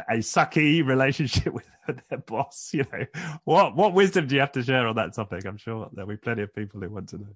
a 0.10 0.18
sucky 0.18 0.86
relationship 0.86 1.54
with 1.54 1.68
their 2.10 2.20
boss? 2.20 2.72
You 2.74 2.86
know, 2.92 3.06
what 3.44 3.76
what 3.76 3.94
wisdom 3.94 4.28
do 4.28 4.36
you 4.36 4.42
have 4.42 4.54
to 4.54 4.64
share 4.64 4.88
on 4.88 4.96
that 4.96 5.14
topic? 5.14 5.46
I'm 5.46 5.58
sure 5.58 5.90
there'll 5.94 6.10
be 6.10 6.18
plenty 6.18 6.42
of 6.42 6.56
people 6.56 6.82
who 6.82 6.90
want 6.90 7.10
to 7.10 7.18
know. 7.18 7.36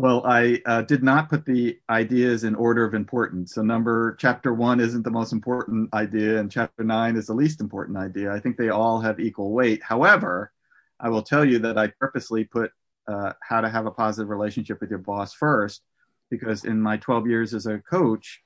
Well, 0.00 0.22
I 0.24 0.62
uh, 0.64 0.80
did 0.80 1.02
not 1.02 1.28
put 1.28 1.44
the 1.44 1.78
ideas 1.90 2.44
in 2.44 2.54
order 2.54 2.86
of 2.86 2.94
importance. 2.94 3.52
So, 3.52 3.60
number 3.60 4.16
chapter 4.18 4.54
one 4.54 4.80
isn't 4.80 5.02
the 5.02 5.10
most 5.10 5.30
important 5.30 5.92
idea, 5.92 6.40
and 6.40 6.50
chapter 6.50 6.84
nine 6.84 7.16
is 7.16 7.26
the 7.26 7.34
least 7.34 7.60
important 7.60 7.98
idea. 7.98 8.32
I 8.32 8.40
think 8.40 8.56
they 8.56 8.70
all 8.70 8.98
have 9.02 9.20
equal 9.20 9.52
weight. 9.52 9.82
However, 9.82 10.52
I 10.98 11.10
will 11.10 11.20
tell 11.20 11.44
you 11.44 11.58
that 11.58 11.76
I 11.76 11.88
purposely 12.00 12.44
put 12.44 12.70
uh, 13.08 13.34
how 13.42 13.60
to 13.60 13.68
have 13.68 13.84
a 13.84 13.90
positive 13.90 14.30
relationship 14.30 14.80
with 14.80 14.88
your 14.88 15.00
boss 15.00 15.34
first, 15.34 15.82
because 16.30 16.64
in 16.64 16.80
my 16.80 16.96
12 16.96 17.26
years 17.26 17.52
as 17.52 17.66
a 17.66 17.80
coach, 17.80 18.40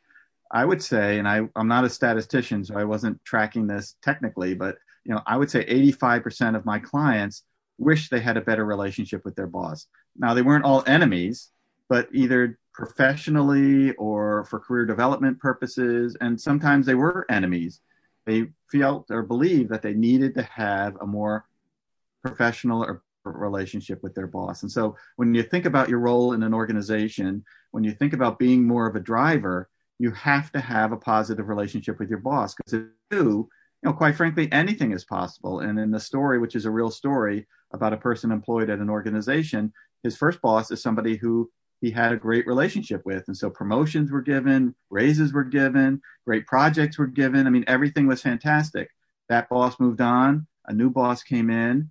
I 0.51 0.65
would 0.65 0.83
say, 0.83 1.21
and 1.21 1.29
I, 1.29 1.43
I'm 1.55 1.69
not 1.69 1.85
a 1.85 1.89
statistician, 1.89 2.65
so 2.65 2.77
I 2.77 2.83
wasn't 2.83 3.25
tracking 3.25 3.69
this 3.69 3.95
technically, 4.03 4.55
but 4.55 4.79
you 5.05 5.15
know, 5.15 5.23
I 5.25 5.37
would 5.37 5.53
say 5.53 5.65
85% 5.65 6.57
of 6.57 6.65
my 6.65 6.81
clients 6.81 7.45
wish 7.79 8.09
they 8.09 8.19
had 8.19 8.37
a 8.37 8.41
better 8.41 8.65
relationship 8.65 9.25
with 9.25 9.37
their 9.37 9.47
boss. 9.47 9.87
Now, 10.17 10.35
they 10.35 10.43
weren't 10.43 10.65
all 10.65 10.85
enemies, 10.87 11.51
but 11.89 12.09
either 12.13 12.59
professionally 12.73 13.93
or 13.93 14.45
for 14.45 14.59
career 14.59 14.85
development 14.85 15.39
purposes, 15.39 16.17
and 16.21 16.41
sometimes 16.41 16.87
they 16.87 16.95
were 16.95 17.27
enemies. 17.31 17.81
They 18.27 18.47
felt 18.71 19.11
or 19.11 19.23
believed 19.23 19.71
that 19.71 19.83
they 19.83 19.95
needed 19.95 20.35
to 20.35 20.43
have 20.43 20.97
a 21.01 21.07
more 21.07 21.47
professional 22.23 22.83
or 22.83 23.03
relationship 23.25 24.03
with 24.03 24.15
their 24.15 24.27
boss. 24.27 24.63
And 24.63 24.71
so 24.71 24.97
when 25.17 25.35
you 25.35 25.43
think 25.43 25.65
about 25.67 25.89
your 25.89 26.01
role 26.01 26.33
in 26.33 26.43
an 26.43 26.55
organization, 26.55 27.45
when 27.71 27.85
you 27.85 27.93
think 27.93 28.13
about 28.13 28.39
being 28.39 28.67
more 28.67 28.87
of 28.87 28.97
a 28.97 29.01
driver, 29.01 29.69
you 29.99 30.11
have 30.13 30.51
to 30.53 30.61
have 30.61 30.93
a 30.93 30.97
positive 30.97 31.49
relationship 31.49 31.99
with 31.99 32.11
your 32.11 32.19
boss 32.19 32.55
because 32.55 32.73
if 32.75 32.83
you 32.83 32.91
do, 33.11 33.49
you 33.83 33.91
know, 33.91 33.93
quite 33.93 34.17
frankly, 34.17 34.51
anything 34.51 34.93
is 34.93 35.05
possible. 35.05 35.61
And 35.61 35.79
in 35.79 35.91
the 35.91 36.01
story, 36.01 36.39
which 36.39 36.57
is 36.57 36.65
a 36.65 36.71
real 36.71 36.91
story 36.91 37.47
about 37.73 37.93
a 37.93 37.99
person 37.99 38.33
employed 38.33 38.71
at 38.71 38.79
an 38.79 38.91
organization, 38.91 39.73
his 40.05 40.17
first 40.17 40.41
boss 40.41 40.71
is 40.71 40.81
somebody 40.81 41.17
who 41.17 41.51
he 41.81 41.91
had 41.91 42.13
a 42.13 42.17
great 42.17 42.47
relationship 42.47 43.05
with. 43.05 43.25
And 43.27 43.37
so 43.37 43.51
promotions 43.51 44.11
were 44.11 44.23
given, 44.23 44.75
raises 44.91 45.33
were 45.33 45.45
given, 45.45 46.01
great 46.25 46.47
projects 46.47 46.99
were 46.99 47.07
given. 47.07 47.47
I 47.47 47.51
mean, 47.51 47.65
everything 47.67 48.07
was 48.07 48.23
fantastic. 48.23 48.91
That 49.29 49.49
boss 49.49 49.81
moved 49.81 50.01
on, 50.01 50.47
a 50.67 50.73
new 50.73 50.91
boss 50.91 51.23
came 51.23 51.51
in, 51.51 51.91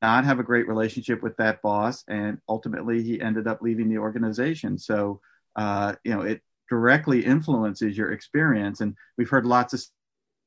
not 0.00 0.24
have 0.24 0.40
a 0.40 0.44
great 0.44 0.66
relationship 0.66 1.22
with 1.22 1.36
that 1.36 1.60
boss, 1.60 2.04
and 2.08 2.38
ultimately 2.48 3.02
he 3.02 3.20
ended 3.20 3.46
up 3.46 3.60
leaving 3.60 3.88
the 3.88 3.98
organization. 3.98 4.78
So, 4.78 5.20
uh, 5.56 5.96
you 6.04 6.14
know, 6.14 6.22
it 6.22 6.40
directly 6.68 7.24
influences 7.24 7.98
your 7.98 8.12
experience. 8.12 8.80
And 8.80 8.94
we've 9.18 9.28
heard 9.28 9.44
lots 9.44 9.74
of 9.74 9.82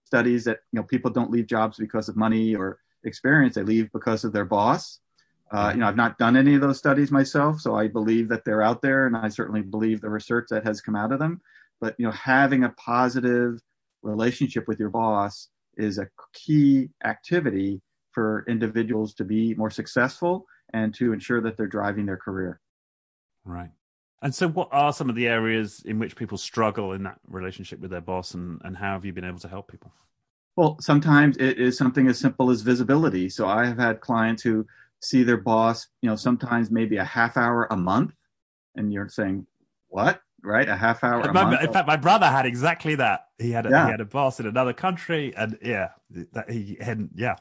studies 0.05 0.45
that 0.45 0.59
you 0.71 0.79
know 0.79 0.83
people 0.83 1.11
don't 1.11 1.31
leave 1.31 1.47
jobs 1.47 1.77
because 1.77 2.09
of 2.09 2.15
money 2.15 2.55
or 2.55 2.79
experience; 3.03 3.55
they 3.55 3.63
leave 3.63 3.91
because 3.91 4.23
of 4.23 4.33
their 4.33 4.45
boss. 4.45 4.99
Uh, 5.53 5.71
you 5.71 5.79
know, 5.79 5.87
I've 5.87 5.95
not 5.95 6.17
done 6.17 6.35
any 6.35 6.55
of 6.55 6.61
those 6.61 6.79
studies 6.79 7.11
myself, 7.11 7.61
so 7.61 7.75
I 7.75 7.87
believe 7.87 8.27
that 8.29 8.43
they're 8.43 8.63
out 8.63 8.81
there, 8.81 9.05
and 9.05 9.15
I 9.15 9.29
certainly 9.29 9.61
believe 9.61 10.01
the 10.01 10.09
research 10.09 10.47
that 10.49 10.65
has 10.65 10.81
come 10.81 10.95
out 10.95 11.11
of 11.11 11.19
them. 11.19 11.41
But 11.79 11.95
you 11.99 12.05
know, 12.05 12.11
having 12.11 12.63
a 12.63 12.69
positive 12.69 13.61
relationship 14.01 14.67
with 14.67 14.79
your 14.79 14.89
boss 14.89 15.49
is 15.77 15.99
a 15.99 16.09
key 16.33 16.89
activity 17.03 17.81
for 18.11 18.45
individuals 18.47 19.13
to 19.15 19.23
be 19.23 19.53
more 19.55 19.69
successful 19.69 20.45
and 20.73 20.93
to 20.95 21.13
ensure 21.13 21.41
that 21.41 21.55
they're 21.55 21.67
driving 21.67 22.05
their 22.07 22.17
career. 22.17 22.59
Right. 23.45 23.71
And 24.23 24.33
so, 24.33 24.47
what 24.47 24.69
are 24.71 24.91
some 24.91 25.09
of 25.09 25.15
the 25.15 25.27
areas 25.27 25.83
in 25.85 25.99
which 25.99 26.15
people 26.15 26.37
struggle 26.37 26.93
in 26.93 27.03
that 27.03 27.19
relationship 27.27 27.79
with 27.79 27.91
their 27.91 28.01
boss, 28.01 28.33
and, 28.33 28.59
and 28.63 28.75
how 28.75 28.93
have 28.93 29.05
you 29.05 29.13
been 29.13 29.25
able 29.25 29.39
to 29.39 29.49
help 29.49 29.69
people? 29.69 29.91
Well, 30.55 30.77
sometimes 30.79 31.37
it 31.37 31.59
is 31.59 31.77
something 31.77 32.07
as 32.07 32.19
simple 32.19 32.49
as 32.49 32.61
visibility. 32.61 33.29
So, 33.29 33.47
I 33.47 33.65
have 33.65 33.77
had 33.77 33.99
clients 33.99 34.41
who 34.41 34.65
see 35.03 35.23
their 35.23 35.37
boss, 35.37 35.87
you 36.01 36.09
know, 36.09 36.15
sometimes 36.15 36.71
maybe 36.71 36.97
a 36.97 37.03
half 37.03 37.37
hour 37.37 37.67
a 37.69 37.77
month, 37.77 38.13
and 38.75 38.91
you're 38.91 39.09
saying, 39.09 39.45
"What?" 39.87 40.21
Right? 40.43 40.67
A 40.67 40.75
half 40.75 41.03
hour 41.03 41.21
a 41.21 41.33
my, 41.33 41.43
month. 41.43 41.63
In 41.63 41.71
fact, 41.71 41.87
my 41.87 41.97
brother 41.97 42.27
had 42.27 42.45
exactly 42.45 42.95
that. 42.95 43.27
He 43.37 43.51
had 43.51 43.65
a, 43.65 43.69
yeah. 43.69 43.85
he 43.85 43.91
had 43.91 44.01
a 44.01 44.05
boss 44.05 44.39
in 44.39 44.47
another 44.47 44.73
country, 44.73 45.33
and 45.35 45.57
yeah, 45.61 45.89
that 46.33 46.49
he 46.49 46.77
hadn't. 46.79 47.11
Yeah, 47.15 47.35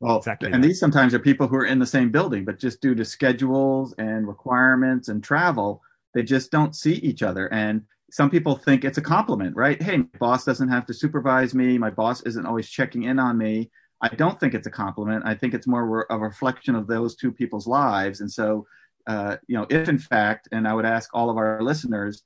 well, 0.00 0.16
exactly. 0.16 0.50
And 0.50 0.62
that. 0.62 0.66
these 0.66 0.80
sometimes 0.80 1.14
are 1.14 1.18
people 1.18 1.46
who 1.46 1.56
are 1.56 1.66
in 1.66 1.78
the 1.78 1.86
same 1.86 2.10
building, 2.10 2.44
but 2.44 2.58
just 2.58 2.80
due 2.80 2.94
to 2.94 3.04
schedules 3.04 3.94
and 3.98 4.26
requirements 4.26 5.08
and 5.08 5.22
travel, 5.22 5.82
they 6.14 6.22
just 6.22 6.50
don't 6.50 6.74
see 6.74 6.94
each 6.94 7.22
other. 7.22 7.52
And 7.52 7.82
some 8.10 8.30
people 8.30 8.56
think 8.56 8.84
it's 8.84 8.98
a 8.98 9.02
compliment, 9.02 9.54
right? 9.56 9.80
Hey, 9.80 9.98
my 9.98 10.06
boss 10.18 10.44
doesn't 10.44 10.68
have 10.68 10.86
to 10.86 10.94
supervise 10.94 11.54
me. 11.54 11.78
My 11.78 11.90
boss 11.90 12.22
isn't 12.22 12.46
always 12.46 12.68
checking 12.68 13.04
in 13.04 13.18
on 13.18 13.36
me. 13.36 13.70
I 14.02 14.08
don't 14.08 14.40
think 14.40 14.54
it's 14.54 14.66
a 14.66 14.70
compliment. 14.70 15.24
I 15.26 15.34
think 15.34 15.54
it's 15.54 15.66
more 15.66 16.06
a 16.08 16.18
reflection 16.18 16.74
of 16.74 16.86
those 16.86 17.14
two 17.16 17.32
people's 17.32 17.66
lives. 17.66 18.20
And 18.20 18.30
so, 18.30 18.66
uh, 19.06 19.36
you 19.46 19.56
know, 19.56 19.66
if 19.68 19.88
in 19.88 19.98
fact, 19.98 20.48
and 20.52 20.66
I 20.66 20.74
would 20.74 20.86
ask 20.86 21.10
all 21.12 21.30
of 21.30 21.36
our 21.36 21.62
listeners, 21.62 22.22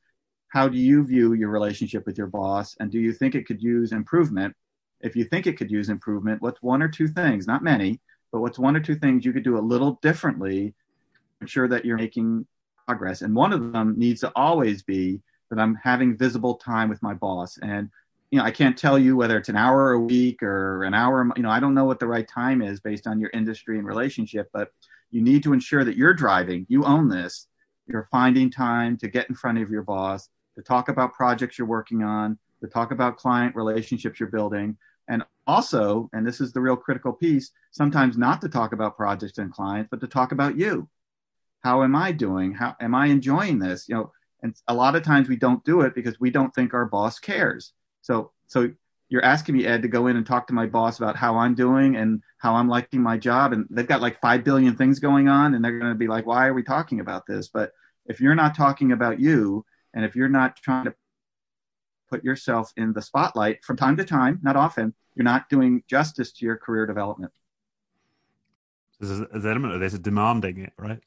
how 0.49 0.69
do 0.69 0.79
you 0.79 1.05
view 1.05 1.33
your 1.33 1.51
relationship 1.51 2.07
with 2.07 2.17
your 2.17 2.29
boss? 2.29 2.77
And 2.79 2.91
do 2.91 3.01
you 3.01 3.13
think 3.13 3.35
it 3.35 3.47
could 3.47 3.61
use 3.61 3.91
improvement? 3.91 4.55
If 5.01 5.17
you 5.17 5.25
think 5.25 5.47
it 5.47 5.59
could 5.59 5.71
use 5.71 5.89
improvement, 5.89 6.41
what's 6.43 6.63
one 6.63 6.81
or 6.81 6.89
two 6.89 7.09
things, 7.09 7.47
not 7.47 7.65
many, 7.65 8.01
but 8.31 8.41
what's 8.41 8.59
one 8.59 8.77
or 8.77 8.81
two 8.81 8.95
things 8.95 9.25
you 9.25 9.33
could 9.33 9.43
do 9.43 9.59
a 9.59 9.61
little 9.61 9.99
differently 10.01 10.69
to 10.69 10.75
ensure 11.41 11.69
that 11.69 11.85
you're 11.85 11.97
making 11.97 12.47
progress. 12.87 13.23
And 13.23 13.35
one 13.35 13.53
of 13.53 13.73
them 13.73 13.95
needs 13.99 14.21
to 14.21 14.33
always 14.37 14.83
be 14.83 15.21
that 15.51 15.59
I'm 15.59 15.75
having 15.75 16.17
visible 16.17 16.55
time 16.55 16.89
with 16.89 17.03
my 17.03 17.15
boss. 17.15 17.59
And, 17.61 17.91
you 18.35 18.41
know, 18.41 18.47
I 18.47 18.51
can't 18.51 18.77
tell 18.77 18.99
you 18.99 19.15
whether 19.15 19.39
it's 19.39 19.49
an 19.49 19.55
hour 19.55 19.93
a 19.93 20.01
week 20.01 20.43
or 20.43 20.83
an 20.83 20.93
hour, 20.93 21.31
you 21.37 21.45
know, 21.45 21.51
I 21.51 21.61
don't 21.61 21.73
know 21.73 21.85
what 21.85 22.01
the 22.01 22.09
right 22.09 22.27
time 22.27 22.63
is 22.63 22.81
based 22.81 23.07
on 23.07 23.21
your 23.21 23.31
industry 23.33 23.79
and 23.79 23.87
relationship, 23.87 24.51
but 24.53 24.73
you 25.13 25.23
need 25.23 25.45
to 25.45 25.53
ensure 25.53 25.85
that 25.85 25.97
you're 25.97 26.15
driving, 26.15 26.67
you 26.69 26.85
own 26.85 27.09
this, 27.09 27.47
you're 27.87 28.09
finding 28.11 28.51
time 28.51 28.97
to 28.97 29.07
get 29.07 29.29
in 29.29 29.37
front 29.37 29.59
of 29.59 29.71
your 29.71 29.83
boss, 29.83 30.29
to 30.57 30.63
talk 30.63 30.89
about 30.89 31.15
projects 31.15 31.61
you're 31.61 31.69
working 31.69 32.03
on, 32.03 32.37
to 32.61 32.67
talk 32.67 32.91
about 32.91 33.19
client 33.19 33.55
relationships 33.55 34.19
you're 34.19 34.31
building. 34.31 34.77
And 35.07 35.23
also, 35.47 36.11
and 36.13 36.27
this 36.27 36.41
is 36.41 36.53
the 36.53 36.61
real 36.61 36.77
critical 36.77 37.13
piece, 37.13 37.53
sometimes 37.71 38.19
not 38.19 38.41
to 38.41 38.49
talk 38.49 38.73
about 38.73 38.97
projects 38.97 39.39
and 39.39 39.53
clients, 39.53 39.91
but 39.93 40.01
to 40.01 40.09
talk 40.09 40.33
about 40.33 40.59
you 40.59 40.89
how 41.63 41.83
am 41.83 41.97
I 41.97 42.13
doing? 42.13 42.53
How 42.53 42.77
am 42.79 42.95
I 42.95 43.07
enjoying 43.07 43.59
this? 43.59 43.89
You 43.89 43.95
know, 43.95 44.13
and 44.43 44.55
a 44.69 44.75
lot 44.75 44.97
of 44.97 45.03
times 45.03 45.29
we 45.29 45.37
don't 45.37 45.65
do 45.65 45.81
it 45.81 45.95
because 45.95 46.21
we 46.21 46.31
don't 46.31 46.55
think 46.55 46.75
our 46.75 46.85
boss 46.85 47.19
cares. 47.19 47.73
So, 48.05 48.33
so 48.47 48.71
you're 49.09 49.25
asking 49.25 49.57
me, 49.57 49.67
Ed, 49.67 49.81
to 49.81 49.89
go 49.89 50.09
in 50.09 50.17
and 50.17 50.27
talk 50.27 50.47
to 50.49 50.53
my 50.53 50.67
boss 50.67 50.99
about 50.99 51.17
how 51.17 51.37
I'm 51.39 51.55
doing 51.55 51.97
and 51.97 52.23
how 52.37 52.55
I'm 52.55 52.69
liking 52.69 53.03
my 53.03 53.17
job. 53.17 53.55
And 53.55 53.67
they've 53.71 53.87
got 53.87 54.03
like 54.03 54.21
5 54.21 54.45
billion 54.45 54.77
things 54.77 54.99
going 54.99 55.27
on 55.27 55.55
and 55.55 55.65
they're 55.65 55.79
going 55.79 55.91
to 55.91 55.99
be 55.99 56.07
like, 56.07 56.27
why 56.27 56.47
are 56.47 56.53
we 56.53 56.63
talking 56.63 57.01
about 57.01 57.27
this? 57.27 57.49
But 57.49 57.73
if 58.05 58.21
you're 58.21 58.35
not 58.35 58.55
talking 58.55 58.93
about 58.93 59.21
you 59.21 59.65
and 59.95 60.05
if 60.05 60.15
you're 60.15 60.29
not 60.29 60.57
trying 60.57 60.85
to 60.85 60.95
put 62.11 62.23
yourself 62.23 62.75
in 62.77 62.93
the 62.93 63.01
spotlight 63.01 63.65
from 63.65 63.79
time 63.79 63.97
to 63.97 64.05
time, 64.05 64.39
not 64.43 64.55
often, 64.55 64.93
you're 65.15 65.25
not 65.25 65.49
doing 65.49 65.83
justice 65.89 66.31
to 66.33 66.45
your 66.45 66.59
career 66.59 66.85
development. 66.85 67.33
There's 69.01 69.21
an 69.21 69.29
element 69.33 69.73
of 69.73 69.81
this 69.81 69.95
demanding 69.95 70.59
it, 70.59 70.75
right? 70.77 71.01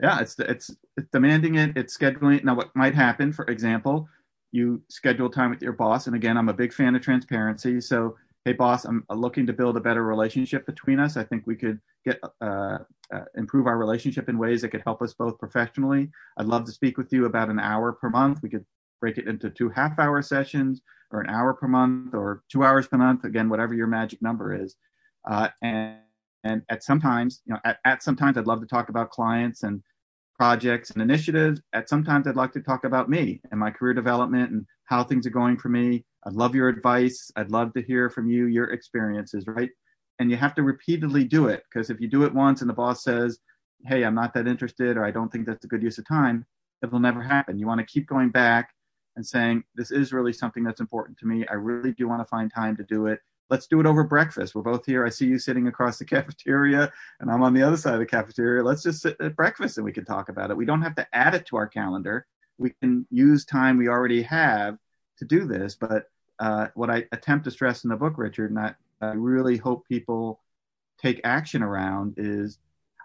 yeah, 0.00 0.20
it's 0.20 0.38
it's 0.38 0.74
it's 0.96 1.08
demanding 1.10 1.56
it. 1.56 1.76
It's 1.76 1.96
scheduling 1.96 2.36
it. 2.38 2.44
Now, 2.44 2.54
what 2.54 2.74
might 2.74 2.94
happen, 2.94 3.32
for 3.32 3.44
example, 3.46 4.08
you 4.52 4.82
schedule 4.88 5.30
time 5.30 5.50
with 5.50 5.62
your 5.62 5.72
boss, 5.72 6.06
and 6.06 6.14
again, 6.14 6.36
I'm 6.36 6.48
a 6.48 6.54
big 6.54 6.72
fan 6.72 6.94
of 6.94 7.02
transparency. 7.02 7.80
So, 7.80 8.16
hey, 8.44 8.52
boss, 8.52 8.84
I'm 8.84 9.04
looking 9.10 9.46
to 9.46 9.52
build 9.52 9.76
a 9.76 9.80
better 9.80 10.04
relationship 10.04 10.66
between 10.66 11.00
us. 11.00 11.16
I 11.16 11.24
think 11.24 11.46
we 11.46 11.56
could 11.56 11.80
get 12.04 12.20
uh, 12.40 12.78
uh, 13.12 13.24
improve 13.36 13.66
our 13.66 13.78
relationship 13.78 14.28
in 14.28 14.38
ways 14.38 14.62
that 14.62 14.68
could 14.68 14.82
help 14.84 15.02
us 15.02 15.14
both 15.14 15.38
professionally. 15.38 16.10
I'd 16.36 16.46
love 16.46 16.64
to 16.66 16.72
speak 16.72 16.98
with 16.98 17.12
you 17.12 17.24
about 17.24 17.48
an 17.48 17.58
hour 17.58 17.92
per 17.92 18.10
month. 18.10 18.40
We 18.42 18.50
could 18.50 18.66
break 19.00 19.18
it 19.18 19.26
into 19.26 19.50
two 19.50 19.68
half-hour 19.70 20.22
sessions, 20.22 20.82
or 21.10 21.20
an 21.20 21.30
hour 21.30 21.54
per 21.54 21.68
month, 21.68 22.14
or 22.14 22.42
two 22.50 22.62
hours 22.64 22.86
per 22.86 22.98
month. 22.98 23.24
Again, 23.24 23.48
whatever 23.48 23.74
your 23.74 23.86
magic 23.86 24.22
number 24.22 24.54
is, 24.54 24.76
uh, 25.28 25.48
and 25.62 25.98
and 26.44 26.62
at 26.68 26.82
sometimes, 26.82 27.40
you 27.46 27.54
know, 27.54 27.60
at, 27.64 27.78
at 27.84 28.02
sometimes 28.02 28.36
I'd 28.36 28.46
love 28.46 28.60
to 28.60 28.66
talk 28.66 28.88
about 28.88 29.10
clients 29.10 29.62
and 29.62 29.82
projects 30.42 30.90
and 30.90 31.00
initiatives. 31.00 31.60
At 31.72 31.88
sometimes 31.88 32.26
I'd 32.26 32.34
like 32.34 32.50
to 32.54 32.60
talk 32.60 32.82
about 32.82 33.08
me 33.08 33.40
and 33.52 33.60
my 33.60 33.70
career 33.70 33.94
development 33.94 34.50
and 34.50 34.66
how 34.86 35.04
things 35.04 35.24
are 35.24 35.30
going 35.30 35.56
for 35.56 35.68
me. 35.68 36.04
I'd 36.26 36.32
love 36.32 36.56
your 36.56 36.68
advice. 36.68 37.30
I'd 37.36 37.52
love 37.52 37.72
to 37.74 37.80
hear 37.80 38.10
from 38.10 38.28
you, 38.28 38.46
your 38.46 38.72
experiences, 38.72 39.46
right? 39.46 39.70
And 40.18 40.32
you 40.32 40.36
have 40.36 40.56
to 40.56 40.64
repeatedly 40.64 41.22
do 41.22 41.46
it 41.46 41.62
because 41.72 41.90
if 41.90 42.00
you 42.00 42.08
do 42.08 42.24
it 42.24 42.34
once 42.34 42.60
and 42.60 42.68
the 42.68 42.74
boss 42.74 43.04
says, 43.04 43.38
Hey, 43.86 44.02
I'm 44.02 44.16
not 44.16 44.34
that 44.34 44.48
interested, 44.48 44.96
or 44.96 45.04
I 45.04 45.12
don't 45.12 45.30
think 45.30 45.46
that's 45.46 45.64
a 45.64 45.68
good 45.68 45.80
use 45.80 45.98
of 45.98 46.08
time, 46.08 46.44
it'll 46.82 46.98
never 46.98 47.22
happen. 47.22 47.56
You 47.56 47.68
want 47.68 47.78
to 47.78 47.86
keep 47.86 48.08
going 48.08 48.30
back 48.30 48.70
and 49.14 49.24
saying, 49.24 49.62
This 49.76 49.92
is 49.92 50.12
really 50.12 50.32
something 50.32 50.64
that's 50.64 50.80
important 50.80 51.18
to 51.18 51.26
me. 51.26 51.46
I 51.46 51.54
really 51.54 51.92
do 51.92 52.08
want 52.08 52.20
to 52.20 52.28
find 52.28 52.52
time 52.52 52.76
to 52.78 52.82
do 52.82 53.06
it 53.06 53.20
let's 53.52 53.66
do 53.66 53.80
it 53.80 53.86
over 53.86 54.02
breakfast. 54.02 54.54
We're 54.54 54.62
both 54.62 54.86
here. 54.86 55.04
I 55.04 55.10
see 55.10 55.26
you 55.26 55.38
sitting 55.38 55.68
across 55.68 55.98
the 55.98 56.04
cafeteria 56.16 56.90
and 57.20 57.30
I'm 57.30 57.42
on 57.42 57.52
the 57.52 57.62
other 57.62 57.76
side 57.76 57.92
of 57.92 58.00
the 58.00 58.06
cafeteria. 58.06 58.64
Let's 58.64 58.82
just 58.82 59.02
sit 59.02 59.14
at 59.20 59.36
breakfast 59.36 59.76
and 59.76 59.84
we 59.84 59.92
can 59.92 60.06
talk 60.06 60.30
about 60.30 60.50
it. 60.50 60.56
We 60.56 60.64
don't 60.64 60.80
have 60.80 60.94
to 60.94 61.06
add 61.12 61.34
it 61.34 61.44
to 61.46 61.56
our 61.56 61.66
calendar. 61.66 62.26
We 62.56 62.70
can 62.80 63.06
use 63.10 63.44
time 63.44 63.76
we 63.76 63.88
already 63.88 64.22
have 64.22 64.78
to 65.18 65.26
do 65.26 65.44
this. 65.44 65.74
But 65.74 66.06
uh, 66.38 66.68
what 66.74 66.88
I 66.88 67.04
attempt 67.12 67.44
to 67.44 67.50
stress 67.50 67.84
in 67.84 67.90
the 67.90 67.96
book, 67.96 68.14
Richard, 68.16 68.52
and 68.52 68.58
I, 68.58 68.74
I 69.02 69.12
really 69.12 69.58
hope 69.58 69.86
people 69.86 70.40
take 70.98 71.20
action 71.22 71.62
around 71.62 72.14
is 72.16 72.58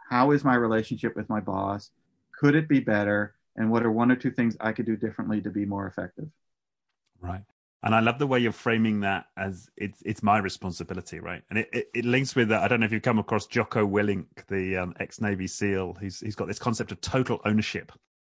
how 0.09 0.31
is 0.31 0.45
my 0.45 0.55
relationship 0.55 1.17
with 1.17 1.27
my 1.27 1.41
boss? 1.41 1.91
Could 2.39 2.55
it 2.55 2.69
be 2.69 2.79
better? 2.79 3.35
And 3.57 3.69
what 3.69 3.85
are 3.85 3.91
one 3.91 4.13
or 4.13 4.15
two 4.15 4.31
things 4.31 4.55
I 4.61 4.71
could 4.71 4.85
do 4.85 4.95
differently 4.95 5.41
to 5.41 5.49
be 5.49 5.65
more 5.65 5.87
effective? 5.87 6.29
Right. 7.19 7.43
And 7.83 7.93
I 7.93 7.99
love 7.99 8.17
the 8.17 8.27
way 8.27 8.39
you're 8.39 8.51
framing 8.51 9.01
that 9.01 9.27
as 9.37 9.69
it's 9.77 10.01
it's 10.03 10.23
my 10.23 10.39
responsibility, 10.39 11.19
right? 11.19 11.43
And 11.49 11.59
it, 11.59 11.69
it, 11.71 11.87
it 11.93 12.05
links 12.05 12.35
with 12.35 12.49
that. 12.49 12.63
I 12.63 12.67
don't 12.67 12.79
know 12.79 12.85
if 12.85 12.91
you've 12.91 13.03
come 13.03 13.19
across 13.19 13.45
Jocko 13.45 13.87
Willink, 13.87 14.25
the 14.47 14.77
um, 14.77 14.95
ex 14.99 15.21
Navy 15.21 15.47
SEAL. 15.47 15.97
He's 16.01 16.19
he's 16.19 16.35
got 16.35 16.47
this 16.47 16.59
concept 16.59 16.91
of 16.91 17.01
total 17.01 17.39
ownership. 17.45 17.91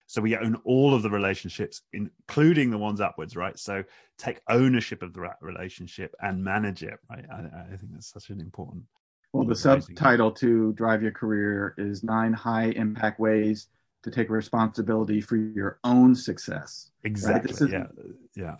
So 0.07 0.22
we 0.22 0.36
own 0.36 0.57
all 0.64 0.95
of 0.95 1.03
the 1.03 1.11
relationships, 1.11 1.82
including 1.93 2.70
the 2.70 2.78
ones 2.78 3.01
upwards, 3.01 3.36
right? 3.36 3.59
So 3.59 3.84
take 4.16 4.41
ownership 4.49 5.03
of 5.03 5.12
the 5.12 5.30
relationship 5.43 6.14
and 6.20 6.43
manage 6.43 6.82
it, 6.82 6.99
right? 7.11 7.26
I, 7.30 7.72
I 7.74 7.76
think 7.76 7.93
that's 7.93 8.11
such 8.11 8.30
an 8.30 8.41
important. 8.41 8.84
Well, 9.34 9.45
the 9.45 9.55
subtitle 9.55 10.32
to 10.32 10.72
drive 10.72 11.03
your 11.03 11.12
career 11.12 11.74
is 11.76 12.03
nine 12.03 12.32
high 12.32 12.70
impact 12.70 13.20
ways 13.20 13.68
to 14.03 14.11
take 14.11 14.30
responsibility 14.30 15.20
for 15.20 15.36
your 15.36 15.78
own 15.84 16.14
success. 16.14 16.91
Exactly. 17.05 17.53
Right? 17.53 17.61
Is, 17.61 17.70
yeah. 17.70 17.86
Yeah 18.34 18.57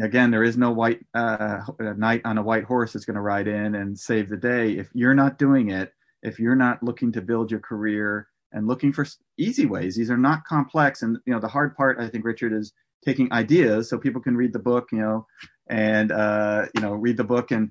again, 0.00 0.30
there 0.30 0.42
is 0.42 0.56
no 0.56 0.72
white 0.72 1.04
uh, 1.14 1.60
knight 1.78 2.22
on 2.24 2.38
a 2.38 2.42
white 2.42 2.64
horse 2.64 2.92
that's 2.92 3.04
going 3.04 3.14
to 3.14 3.20
ride 3.20 3.48
in 3.48 3.74
and 3.74 3.98
save 3.98 4.28
the 4.28 4.36
day. 4.36 4.72
If 4.72 4.88
you're 4.94 5.14
not 5.14 5.38
doing 5.38 5.70
it, 5.70 5.92
if 6.22 6.38
you're 6.38 6.56
not 6.56 6.82
looking 6.82 7.12
to 7.12 7.22
build 7.22 7.50
your 7.50 7.60
career 7.60 8.28
and 8.52 8.66
looking 8.66 8.92
for 8.92 9.06
easy 9.38 9.66
ways, 9.66 9.96
these 9.96 10.10
are 10.10 10.16
not 10.16 10.44
complex. 10.44 11.02
And 11.02 11.18
you 11.26 11.32
know, 11.32 11.40
the 11.40 11.48
hard 11.48 11.76
part, 11.76 12.00
I 12.00 12.08
think, 12.08 12.24
Richard, 12.24 12.52
is 12.52 12.72
taking 13.04 13.32
ideas 13.32 13.88
so 13.88 13.98
people 13.98 14.20
can 14.20 14.36
read 14.36 14.52
the 14.52 14.58
book, 14.58 14.88
you 14.90 14.98
know, 14.98 15.26
and 15.68 16.10
uh, 16.10 16.66
you 16.74 16.80
know, 16.80 16.94
read 16.94 17.16
the 17.16 17.24
book 17.24 17.50
and 17.50 17.70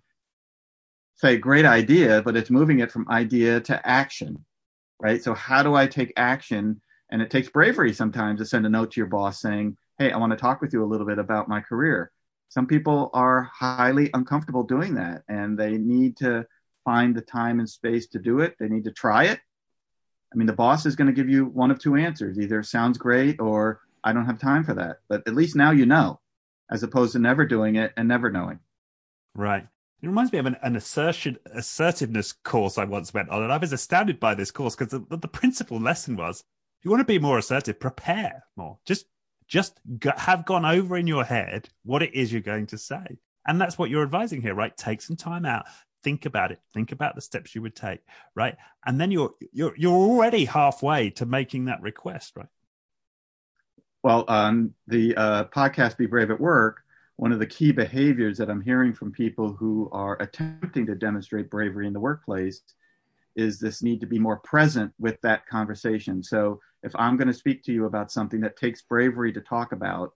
say, 1.15 1.37
great 1.37 1.65
idea, 1.65 2.21
but 2.21 2.35
it's 2.35 2.49
moving 2.49 2.79
it 2.79 2.91
from 2.91 3.09
idea 3.09 3.59
to 3.61 3.87
action, 3.87 4.45
right? 4.99 5.23
So 5.23 5.33
how 5.33 5.63
do 5.63 5.75
I 5.75 5.87
take 5.87 6.13
action? 6.17 6.81
And 7.09 7.21
it 7.21 7.29
takes 7.29 7.49
bravery 7.49 7.93
sometimes 7.93 8.39
to 8.39 8.45
send 8.45 8.65
a 8.65 8.69
note 8.69 8.91
to 8.91 8.99
your 8.99 9.07
boss 9.07 9.41
saying, 9.41 9.77
hey, 9.99 10.11
I 10.11 10.17
want 10.17 10.31
to 10.31 10.37
talk 10.37 10.61
with 10.61 10.73
you 10.73 10.83
a 10.83 10.87
little 10.87 11.05
bit 11.05 11.19
about 11.19 11.47
my 11.47 11.61
career. 11.61 12.11
Some 12.53 12.67
people 12.67 13.09
are 13.15 13.49
highly 13.51 14.11
uncomfortable 14.13 14.61
doing 14.61 14.93
that 14.93 15.23
and 15.27 15.57
they 15.57 15.71
need 15.71 16.17
to 16.17 16.45
find 16.85 17.15
the 17.15 17.21
time 17.21 17.57
and 17.57 17.67
space 17.67 18.05
to 18.09 18.19
do 18.19 18.41
it. 18.41 18.55
They 18.59 18.69
need 18.69 18.83
to 18.83 18.91
try 18.91 19.23
it. 19.23 19.39
I 20.31 20.35
mean, 20.35 20.45
the 20.45 20.53
boss 20.53 20.85
is 20.85 20.95
going 20.95 21.07
to 21.07 21.13
give 21.13 21.27
you 21.27 21.45
one 21.45 21.71
of 21.71 21.79
two 21.79 21.95
answers 21.95 22.37
either 22.37 22.61
sounds 22.61 22.99
great 22.99 23.41
or 23.41 23.79
I 24.03 24.13
don't 24.13 24.27
have 24.27 24.37
time 24.37 24.63
for 24.63 24.75
that. 24.75 24.97
But 25.09 25.27
at 25.27 25.33
least 25.33 25.55
now 25.55 25.71
you 25.71 25.87
know, 25.87 26.19
as 26.69 26.83
opposed 26.83 27.13
to 27.13 27.19
never 27.19 27.43
doing 27.47 27.75
it 27.75 27.91
and 27.97 28.07
never 28.07 28.29
knowing. 28.29 28.59
Right. 29.33 29.65
It 30.03 30.07
reminds 30.07 30.31
me 30.31 30.37
of 30.37 30.45
an, 30.45 30.57
an 30.61 30.75
assertion, 30.75 31.39
assertiveness 31.55 32.33
course 32.33 32.77
I 32.77 32.85
once 32.85 33.15
went 33.15 33.29
on, 33.29 33.41
and 33.41 33.51
I 33.51 33.57
was 33.57 33.73
astounded 33.73 34.19
by 34.19 34.35
this 34.35 34.51
course 34.51 34.75
because 34.75 34.91
the, 34.91 35.17
the 35.17 35.27
principal 35.27 35.79
lesson 35.79 36.15
was: 36.17 36.41
if 36.41 36.85
you 36.85 36.91
want 36.91 37.01
to 37.01 37.05
be 37.05 37.17
more 37.17 37.39
assertive, 37.39 37.79
prepare 37.79 38.43
more. 38.55 38.77
Just 38.85 39.07
just 39.47 39.79
have 40.17 40.45
gone 40.45 40.65
over 40.65 40.97
in 40.97 41.07
your 41.07 41.23
head 41.23 41.69
what 41.83 42.03
it 42.03 42.13
is 42.13 42.31
you're 42.31 42.41
going 42.41 42.67
to 42.67 42.77
say. 42.77 43.17
And 43.47 43.59
that's 43.59 43.77
what 43.77 43.89
you're 43.89 44.03
advising 44.03 44.41
here, 44.41 44.55
right? 44.55 44.75
Take 44.75 45.01
some 45.01 45.15
time 45.15 45.45
out, 45.45 45.65
think 46.03 46.25
about 46.25 46.51
it, 46.51 46.59
think 46.73 46.91
about 46.91 47.15
the 47.15 47.21
steps 47.21 47.53
you 47.53 47.61
would 47.61 47.75
take, 47.75 47.99
right? 48.35 48.55
And 48.85 48.99
then 48.99 49.11
you're 49.11 49.33
you're 49.51 49.73
you're 49.77 49.93
already 49.93 50.45
halfway 50.45 51.09
to 51.11 51.25
making 51.25 51.65
that 51.65 51.81
request, 51.81 52.33
right? 52.35 52.47
Well, 54.01 54.25
on 54.27 54.73
the 54.87 55.15
uh, 55.15 55.43
podcast 55.45 55.97
"Be 55.97 56.05
Brave 56.05 56.31
at 56.31 56.39
Work," 56.39 56.83
one 57.17 57.31
of 57.31 57.39
the 57.39 57.47
key 57.47 57.71
behaviors 57.71 58.37
that 58.37 58.49
I'm 58.49 58.61
hearing 58.61 58.93
from 58.93 59.11
people 59.11 59.53
who 59.53 59.89
are 59.91 60.21
attempting 60.21 60.85
to 60.87 60.95
demonstrate 60.95 61.49
bravery 61.49 61.87
in 61.87 61.93
the 61.93 61.99
workplace 61.99 62.61
is 63.35 63.59
this 63.59 63.81
need 63.81 63.99
to 64.01 64.07
be 64.07 64.19
more 64.19 64.37
present 64.37 64.93
with 64.99 65.19
that 65.21 65.47
conversation. 65.47 66.23
So 66.23 66.59
if 66.83 66.93
I'm 66.95 67.17
going 67.17 67.27
to 67.27 67.33
speak 67.33 67.63
to 67.63 67.71
you 67.73 67.85
about 67.85 68.11
something 68.11 68.41
that 68.41 68.57
takes 68.57 68.81
bravery 68.81 69.33
to 69.33 69.41
talk 69.41 69.71
about, 69.71 70.13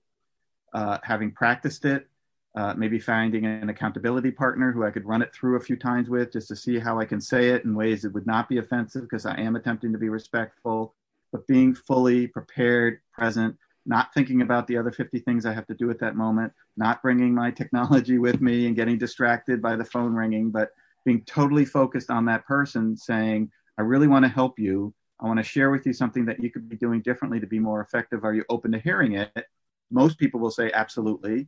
uh, 0.74 0.98
having 1.04 1.32
practiced 1.32 1.86
it, 1.86 2.08
uh, 2.56 2.74
maybe 2.76 3.00
finding 3.00 3.46
an 3.46 3.70
accountability 3.70 4.32
partner 4.32 4.72
who 4.72 4.84
I 4.84 4.92
could 4.92 5.06
run 5.06 5.22
it 5.22 5.34
through 5.34 5.58
a 5.58 5.62
few 5.62 5.76
times 5.76 6.10
with 6.10 6.34
just 6.34 6.48
to 6.48 6.56
see 6.56 6.80
how 6.80 7.00
I 7.00 7.06
can 7.06 7.22
say 7.22 7.50
it 7.50 7.66
in 7.66 7.76
ways 7.76 8.02
that 8.02 8.14
would 8.14 8.26
not 8.26 8.50
be 8.50 8.58
offensive 8.58 9.04
because 9.04 9.26
I 9.26 9.40
am 9.40 9.56
attempting 9.56 9.92
to 9.92 10.00
be 10.00 10.10
respectful, 10.10 10.96
but 11.32 11.46
being 11.48 11.76
fully 11.76 12.28
prepared, 12.28 13.00
present, 13.14 13.56
not 13.86 14.14
thinking 14.14 14.42
about 14.42 14.68
the 14.68 14.78
other 14.78 14.92
50 14.92 15.20
things 15.20 15.46
I 15.46 15.54
have 15.54 15.68
to 15.68 15.76
do 15.76 15.90
at 15.92 16.00
that 16.00 16.16
moment, 16.16 16.52
not 16.76 17.02
bringing 17.02 17.34
my 17.34 17.52
technology 17.62 18.18
with 18.18 18.42
me 18.42 18.68
and 18.68 18.76
getting 18.76 18.98
distracted 18.98 19.62
by 19.62 19.76
the 19.76 19.86
phone 19.86 20.14
ringing, 20.14 20.50
but 20.50 20.72
being 21.08 21.24
totally 21.24 21.64
focused 21.64 22.12
on 22.12 22.26
that 22.26 22.46
person 22.46 22.98
saying, 22.98 23.50
I 23.78 23.82
really 23.84 24.10
want 24.10 24.26
to 24.26 24.30
help 24.30 24.60
you. 24.60 24.94
I 25.22 25.26
want 25.26 25.38
to 25.38 25.44
share 25.44 25.72
with 25.72 25.86
you 25.86 25.94
something 25.94 26.26
that 26.26 26.44
you 26.44 26.52
could 26.52 26.68
be 26.68 26.76
doing 26.76 27.02
differently 27.02 27.40
to 27.40 27.48
be 27.48 27.60
more 27.60 27.80
effective. 27.80 28.26
Are 28.26 28.34
you 28.34 28.44
open 28.50 28.74
to 28.74 28.80
hearing 28.80 29.14
it? 29.14 29.46
Most 29.90 30.20
people 30.20 30.42
will 30.42 30.52
say, 30.52 30.70
absolutely. 30.74 31.48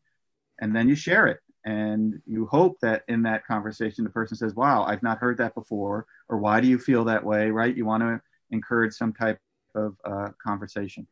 And 0.62 0.74
then 0.74 0.88
you 0.88 0.96
share 0.96 1.28
it. 1.28 1.42
And 1.66 2.22
you 2.26 2.46
hope 2.46 2.78
that 2.82 3.04
in 3.10 3.22
that 3.24 3.46
conversation, 3.46 4.06
the 4.06 4.10
person 4.10 4.38
says, 4.38 4.56
wow, 4.56 4.86
I've 4.86 5.04
not 5.04 5.18
heard 5.18 5.38
that 5.40 5.54
before. 5.56 6.06
Or 6.30 6.38
why 6.38 6.62
do 6.62 6.68
you 6.70 6.80
feel 6.80 7.04
that 7.04 7.26
way? 7.26 7.52
Right? 7.52 7.76
You 7.76 7.86
want 7.86 8.02
to 8.04 8.22
encourage 8.52 8.94
some 8.94 9.12
type 9.12 9.40
of 9.76 9.98
uh, 10.06 10.30
conversation. 10.42 11.06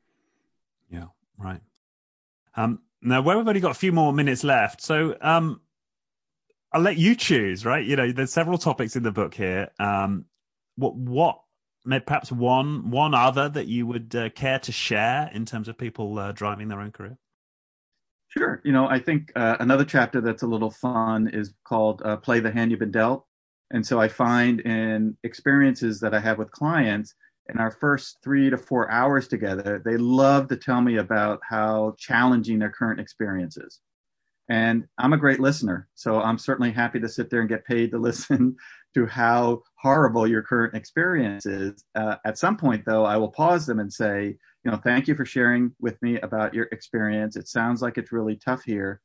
Yeah, 0.90 1.08
right. 1.38 1.60
Um, 2.56 2.80
now, 3.02 3.22
where 3.22 3.38
we've 3.38 3.46
only 3.46 3.60
got 3.60 3.72
a 3.72 3.82
few 3.86 3.92
more 3.92 4.14
minutes 4.14 4.46
left. 4.46 4.82
So, 4.82 5.18
um, 5.20 5.60
I'll 6.74 6.82
let 6.82 6.98
you 6.98 7.16
choose, 7.16 7.66
right? 7.66 7.86
You 7.86 7.96
know, 7.96 8.12
there's 8.12 8.34
several 8.34 8.58
topics 8.58 8.96
in 8.96 9.04
the 9.04 9.12
book 9.12 9.34
here. 9.34 9.70
Um, 9.80 10.26
what, 10.76 10.96
what, 10.96 11.40
perhaps 12.06 12.32
one, 12.32 12.92
one 12.92 13.14
other 13.14 13.50
that 13.50 13.68
you 13.68 13.88
would 13.88 14.16
uh, 14.16 14.30
care 14.30 14.60
to 14.60 14.72
share 14.72 15.30
in 15.34 15.46
terms 15.46 15.68
of 15.68 15.78
people 15.78 16.20
uh, 16.20 16.32
driving 16.34 16.68
their 16.68 16.82
own 16.82 16.92
career? 16.92 17.18
Sure. 18.30 18.62
You 18.66 18.74
know, 18.74 18.88
I 18.88 19.00
think 19.00 19.32
uh, 19.36 19.56
another 19.60 19.86
chapter 19.86 20.20
that's 20.20 20.44
a 20.44 20.48
little 20.48 20.72
fun 20.72 21.30
is 21.30 21.54
called 21.64 22.02
uh, 22.04 22.18
"Play 22.18 22.42
the 22.42 22.52
Hand 22.52 22.72
You've 22.72 22.82
Been 22.82 22.92
Dealt." 22.92 23.26
And 23.72 23.86
so 23.86 24.00
I 24.00 24.10
find 24.10 24.60
in 24.62 25.18
experiences 25.24 26.00
that 26.02 26.14
I 26.14 26.20
have 26.20 26.38
with 26.38 26.52
clients, 26.52 27.16
in 27.50 27.58
our 27.60 27.72
first 27.72 28.18
three 28.24 28.50
to 28.50 28.58
four 28.58 28.92
hours 28.92 29.28
together, 29.28 29.82
they 29.84 29.98
love 29.98 30.50
to 30.50 30.58
tell 30.58 30.82
me 30.82 30.98
about 30.98 31.40
how 31.48 31.96
challenging 31.98 32.60
their 32.60 32.70
current 32.70 33.00
experience 33.00 33.58
is. 33.58 33.80
And 34.50 34.88
I'm 34.98 35.14
a 35.14 35.18
great 35.18 35.40
listener. 35.40 35.90
So 35.96 36.22
I'm 36.22 36.38
certainly 36.38 36.72
happy 36.72 37.00
to 37.00 37.10
sit 37.10 37.30
there 37.30 37.42
and 37.42 37.50
get 37.50 37.66
paid 37.66 37.92
to 37.92 37.98
listen 38.00 38.56
to 38.94 39.06
how 39.06 39.62
horrible 39.76 40.28
your 40.28 40.42
current 40.42 40.74
experience 40.74 41.46
is. 41.46 41.84
Uh, 41.96 42.16
at 42.26 42.38
some 42.38 42.58
point, 42.58 42.84
though, 42.86 43.06
I 43.06 43.18
will 43.18 43.32
pause 43.32 43.66
them 43.66 43.80
and 43.80 43.92
say, 43.92 44.38
you 44.64 44.72
know, 44.72 44.78
thank 44.78 45.08
you 45.08 45.16
for 45.16 45.26
sharing 45.26 45.74
with 45.80 46.02
me 46.02 46.20
about 46.22 46.54
your 46.54 46.68
experience. 46.72 47.36
It 47.36 47.48
sounds 47.48 47.82
like 47.82 47.98
it's 47.98 48.12
really 48.12 48.36
tough 48.36 48.64
here. 48.64 49.02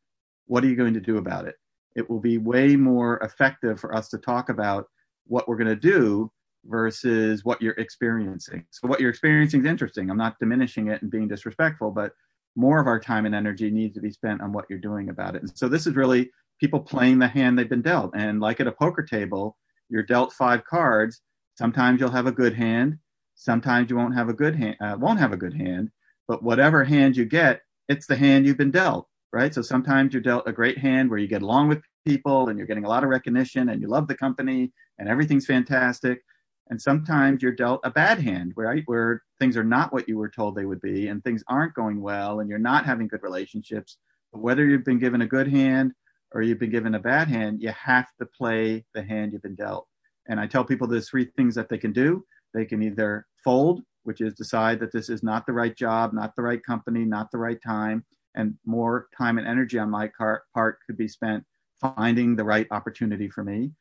What 0.46 0.64
are 0.64 0.68
you 0.68 0.76
going 0.76 0.94
to 0.94 1.00
do 1.00 1.18
about 1.18 1.46
it? 1.46 1.56
It 1.94 2.08
will 2.08 2.20
be 2.20 2.38
way 2.38 2.74
more 2.76 3.18
effective 3.18 3.78
for 3.78 3.94
us 3.94 4.08
to 4.10 4.18
talk 4.18 4.48
about 4.48 4.86
what 5.26 5.46
we're 5.46 5.56
going 5.56 5.68
to 5.68 5.76
do 5.76 6.30
versus 6.64 7.44
what 7.44 7.60
you're 7.60 7.74
experiencing. 7.74 8.64
So, 8.70 8.88
what 8.88 9.00
you're 9.00 9.10
experiencing 9.10 9.60
is 9.60 9.66
interesting. 9.66 10.10
I'm 10.10 10.16
not 10.16 10.38
diminishing 10.40 10.88
it 10.88 11.02
and 11.02 11.10
being 11.10 11.28
disrespectful, 11.28 11.90
but 11.90 12.12
more 12.56 12.80
of 12.80 12.86
our 12.86 13.00
time 13.00 13.26
and 13.26 13.34
energy 13.34 13.70
needs 13.70 13.94
to 13.94 14.00
be 14.00 14.10
spent 14.10 14.40
on 14.40 14.52
what 14.52 14.66
you're 14.68 14.78
doing 14.78 15.08
about 15.08 15.34
it. 15.34 15.42
And 15.42 15.56
so 15.56 15.68
this 15.68 15.86
is 15.86 15.94
really 15.94 16.30
people 16.60 16.80
playing 16.80 17.18
the 17.18 17.28
hand 17.28 17.58
they've 17.58 17.68
been 17.68 17.82
dealt. 17.82 18.12
And 18.14 18.40
like 18.40 18.60
at 18.60 18.66
a 18.66 18.72
poker 18.72 19.02
table, 19.02 19.56
you're 19.88 20.02
dealt 20.02 20.32
five 20.32 20.64
cards. 20.64 21.20
Sometimes 21.58 22.00
you'll 22.00 22.10
have 22.10 22.26
a 22.26 22.32
good 22.32 22.54
hand. 22.54 22.98
Sometimes 23.34 23.90
you 23.90 23.96
won't 23.96 24.14
have 24.14 24.28
a 24.28 24.34
good 24.34 24.54
hand. 24.54 24.76
Uh, 24.80 24.96
won't 24.98 25.18
have 25.18 25.32
a 25.32 25.36
good 25.36 25.54
hand. 25.54 25.90
But 26.28 26.42
whatever 26.42 26.84
hand 26.84 27.16
you 27.16 27.24
get, 27.24 27.62
it's 27.88 28.06
the 28.06 28.16
hand 28.16 28.46
you've 28.46 28.58
been 28.58 28.70
dealt, 28.70 29.08
right? 29.32 29.52
So 29.52 29.62
sometimes 29.62 30.12
you're 30.12 30.22
dealt 30.22 30.46
a 30.46 30.52
great 30.52 30.78
hand 30.78 31.10
where 31.10 31.18
you 31.18 31.26
get 31.26 31.42
along 31.42 31.68
with 31.68 31.82
people 32.06 32.48
and 32.48 32.58
you're 32.58 32.66
getting 32.66 32.84
a 32.84 32.88
lot 32.88 33.02
of 33.02 33.10
recognition 33.10 33.68
and 33.70 33.80
you 33.80 33.88
love 33.88 34.08
the 34.08 34.14
company 34.14 34.72
and 34.98 35.08
everything's 35.08 35.46
fantastic. 35.46 36.22
And 36.70 36.80
sometimes 36.80 37.42
you're 37.42 37.52
dealt 37.52 37.80
a 37.84 37.90
bad 37.90 38.18
hand, 38.18 38.52
right? 38.56 38.82
Where 38.86 39.22
things 39.42 39.56
are 39.56 39.64
not 39.64 39.92
what 39.92 40.08
you 40.08 40.16
were 40.16 40.28
told 40.28 40.54
they 40.54 40.66
would 40.66 40.80
be 40.80 41.08
and 41.08 41.24
things 41.24 41.42
aren't 41.48 41.74
going 41.74 42.00
well 42.00 42.38
and 42.38 42.48
you're 42.48 42.60
not 42.60 42.86
having 42.86 43.08
good 43.08 43.24
relationships. 43.24 43.96
Whether 44.30 44.64
you've 44.64 44.84
been 44.84 45.00
given 45.00 45.22
a 45.22 45.26
good 45.26 45.48
hand 45.48 45.94
or 46.30 46.42
you've 46.42 46.60
been 46.60 46.70
given 46.70 46.94
a 46.94 47.00
bad 47.00 47.26
hand, 47.26 47.60
you 47.60 47.72
have 47.72 48.06
to 48.20 48.26
play 48.26 48.84
the 48.94 49.02
hand 49.02 49.32
you've 49.32 49.42
been 49.42 49.56
dealt. 49.56 49.88
And 50.28 50.38
I 50.38 50.46
tell 50.46 50.64
people 50.64 50.86
there's 50.86 51.10
three 51.10 51.24
things 51.24 51.56
that 51.56 51.68
they 51.68 51.76
can 51.76 51.92
do. 51.92 52.24
They 52.54 52.64
can 52.64 52.84
either 52.84 53.26
fold, 53.42 53.82
which 54.04 54.20
is 54.20 54.32
decide 54.34 54.78
that 54.78 54.92
this 54.92 55.08
is 55.08 55.24
not 55.24 55.44
the 55.44 55.52
right 55.52 55.76
job, 55.76 56.12
not 56.12 56.36
the 56.36 56.42
right 56.42 56.62
company, 56.62 57.04
not 57.04 57.32
the 57.32 57.38
right 57.38 57.58
time, 57.66 58.04
and 58.36 58.54
more 58.64 59.08
time 59.18 59.38
and 59.38 59.46
energy 59.48 59.76
on 59.76 59.90
my 59.90 60.08
part 60.54 60.78
could 60.86 60.96
be 60.96 61.08
spent 61.08 61.42
finding 61.80 62.36
the 62.36 62.44
right 62.44 62.68
opportunity 62.70 63.28
for 63.28 63.42
me. 63.42 63.72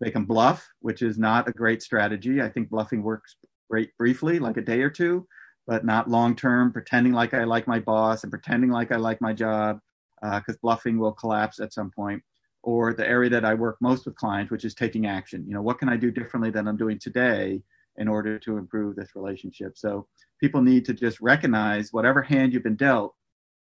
They 0.00 0.10
can 0.10 0.24
bluff, 0.24 0.68
which 0.80 1.02
is 1.02 1.18
not 1.18 1.48
a 1.48 1.52
great 1.52 1.84
strategy. 1.84 2.42
I 2.42 2.48
think 2.48 2.68
bluffing 2.68 3.04
works 3.04 3.36
great 3.70 3.96
briefly, 3.96 4.38
like 4.38 4.56
a 4.56 4.62
day 4.62 4.80
or 4.82 4.90
two, 4.90 5.26
but 5.66 5.84
not 5.84 6.10
long 6.10 6.36
term, 6.36 6.72
pretending 6.72 7.12
like 7.12 7.34
I 7.34 7.44
like 7.44 7.66
my 7.66 7.80
boss 7.80 8.22
and 8.22 8.30
pretending 8.30 8.70
like 8.70 8.92
I 8.92 8.96
like 8.96 9.20
my 9.20 9.32
job, 9.32 9.80
because 10.22 10.56
uh, 10.56 10.62
bluffing 10.62 10.98
will 10.98 11.12
collapse 11.12 11.60
at 11.60 11.72
some 11.72 11.90
point. 11.90 12.22
Or 12.62 12.94
the 12.94 13.06
area 13.06 13.28
that 13.28 13.44
I 13.44 13.52
work 13.52 13.76
most 13.82 14.06
with 14.06 14.16
clients, 14.16 14.50
which 14.50 14.64
is 14.64 14.74
taking 14.74 15.06
action. 15.06 15.44
You 15.46 15.52
know, 15.52 15.60
what 15.60 15.78
can 15.78 15.90
I 15.90 15.98
do 15.98 16.10
differently 16.10 16.50
than 16.50 16.66
I'm 16.66 16.78
doing 16.78 16.98
today 16.98 17.62
in 17.96 18.08
order 18.08 18.38
to 18.40 18.56
improve 18.56 18.96
this 18.96 19.14
relationship. 19.14 19.76
So 19.76 20.06
people 20.40 20.62
need 20.62 20.84
to 20.86 20.94
just 20.94 21.20
recognize 21.20 21.92
whatever 21.92 22.22
hand 22.22 22.52
you've 22.52 22.62
been 22.62 22.76
dealt, 22.76 23.14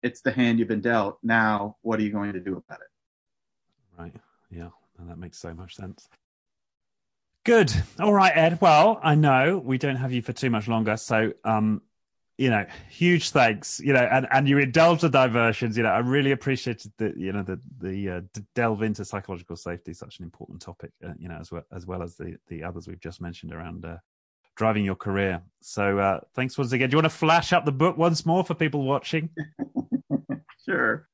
it's 0.02 0.20
the 0.22 0.32
hand 0.32 0.58
you've 0.58 0.68
been 0.68 0.80
dealt. 0.80 1.18
Now, 1.22 1.76
what 1.82 2.00
are 2.00 2.02
you 2.02 2.12
going 2.12 2.32
to 2.32 2.40
do 2.40 2.56
about 2.56 2.80
it? 2.80 3.98
Right. 3.98 4.14
Yeah. 4.50 4.70
And 4.98 5.08
that 5.08 5.18
makes 5.18 5.38
so 5.38 5.54
much 5.54 5.76
sense. 5.76 6.08
Good. 7.44 7.72
All 7.98 8.12
right, 8.12 8.32
Ed. 8.34 8.58
Well, 8.60 9.00
I 9.02 9.14
know 9.14 9.58
we 9.58 9.78
don't 9.78 9.96
have 9.96 10.12
you 10.12 10.20
for 10.20 10.32
too 10.32 10.50
much 10.50 10.68
longer. 10.68 10.96
So, 10.98 11.32
um, 11.44 11.80
you 12.36 12.50
know, 12.50 12.66
huge 12.90 13.30
thanks. 13.30 13.80
You 13.80 13.94
know, 13.94 14.00
and 14.00 14.26
and 14.30 14.48
you 14.48 14.58
indulge 14.58 15.00
the 15.00 15.08
diversions. 15.08 15.76
You 15.76 15.84
know, 15.84 15.90
I 15.90 15.98
really 15.98 16.32
appreciated 16.32 16.92
the 16.98 17.14
you 17.16 17.32
know 17.32 17.42
the 17.42 17.58
the 17.78 18.10
uh, 18.10 18.20
delve 18.54 18.82
into 18.82 19.04
psychological 19.04 19.56
safety, 19.56 19.94
such 19.94 20.18
an 20.18 20.24
important 20.24 20.60
topic. 20.60 20.92
Uh, 21.02 21.12
you 21.18 21.28
know, 21.28 21.38
as 21.40 21.50
well 21.50 21.64
as 21.72 21.86
well 21.86 22.02
as 22.02 22.16
the 22.16 22.36
the 22.48 22.62
others 22.62 22.86
we've 22.86 23.00
just 23.00 23.22
mentioned 23.22 23.54
around 23.54 23.86
uh, 23.86 23.96
driving 24.56 24.84
your 24.84 24.96
career. 24.96 25.40
So, 25.62 25.98
uh, 25.98 26.20
thanks 26.34 26.58
once 26.58 26.72
again. 26.72 26.90
Do 26.90 26.94
you 26.94 26.98
want 26.98 27.10
to 27.12 27.18
flash 27.18 27.54
up 27.54 27.64
the 27.64 27.72
book 27.72 27.96
once 27.96 28.26
more 28.26 28.44
for 28.44 28.54
people 28.54 28.82
watching? 28.82 29.30
sure. 30.66 31.08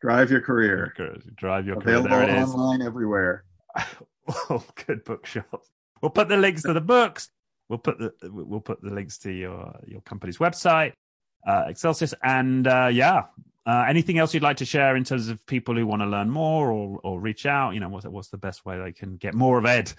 Drive 0.00 0.30
your 0.30 0.42
career. 0.42 0.94
Drive 1.34 1.66
your 1.66 1.78
Available 1.78 2.08
career. 2.08 2.26
There 2.26 2.36
it 2.36 2.42
is. 2.42 2.50
online 2.50 2.82
everywhere. 2.82 3.44
oh, 4.50 4.64
good 4.86 5.04
bookshops. 5.04 5.70
We'll 6.02 6.10
put 6.10 6.28
the 6.28 6.36
links 6.36 6.62
to 6.62 6.72
the 6.72 6.80
books. 6.80 7.30
We'll 7.68 7.78
put 7.78 7.98
the 7.98 8.12
we'll 8.22 8.60
put 8.60 8.80
the 8.82 8.90
links 8.90 9.18
to 9.18 9.32
your 9.32 9.74
your 9.86 10.00
company's 10.02 10.38
website, 10.38 10.92
uh, 11.46 11.64
Excellius, 11.64 12.14
and 12.22 12.66
uh, 12.66 12.90
yeah. 12.92 13.24
Uh, 13.66 13.84
anything 13.88 14.16
else 14.16 14.32
you'd 14.32 14.44
like 14.44 14.58
to 14.58 14.64
share 14.64 14.94
in 14.94 15.02
terms 15.02 15.28
of 15.28 15.44
people 15.46 15.74
who 15.74 15.84
want 15.84 16.00
to 16.00 16.06
learn 16.06 16.30
more 16.30 16.70
or 16.70 17.00
or 17.02 17.20
reach 17.20 17.46
out? 17.46 17.74
You 17.74 17.80
know, 17.80 17.88
what's 17.88 18.06
what's 18.06 18.28
the 18.28 18.38
best 18.38 18.64
way 18.64 18.78
they 18.78 18.92
can 18.92 19.16
get 19.16 19.34
more 19.34 19.58
of 19.58 19.66
Ed? 19.66 19.92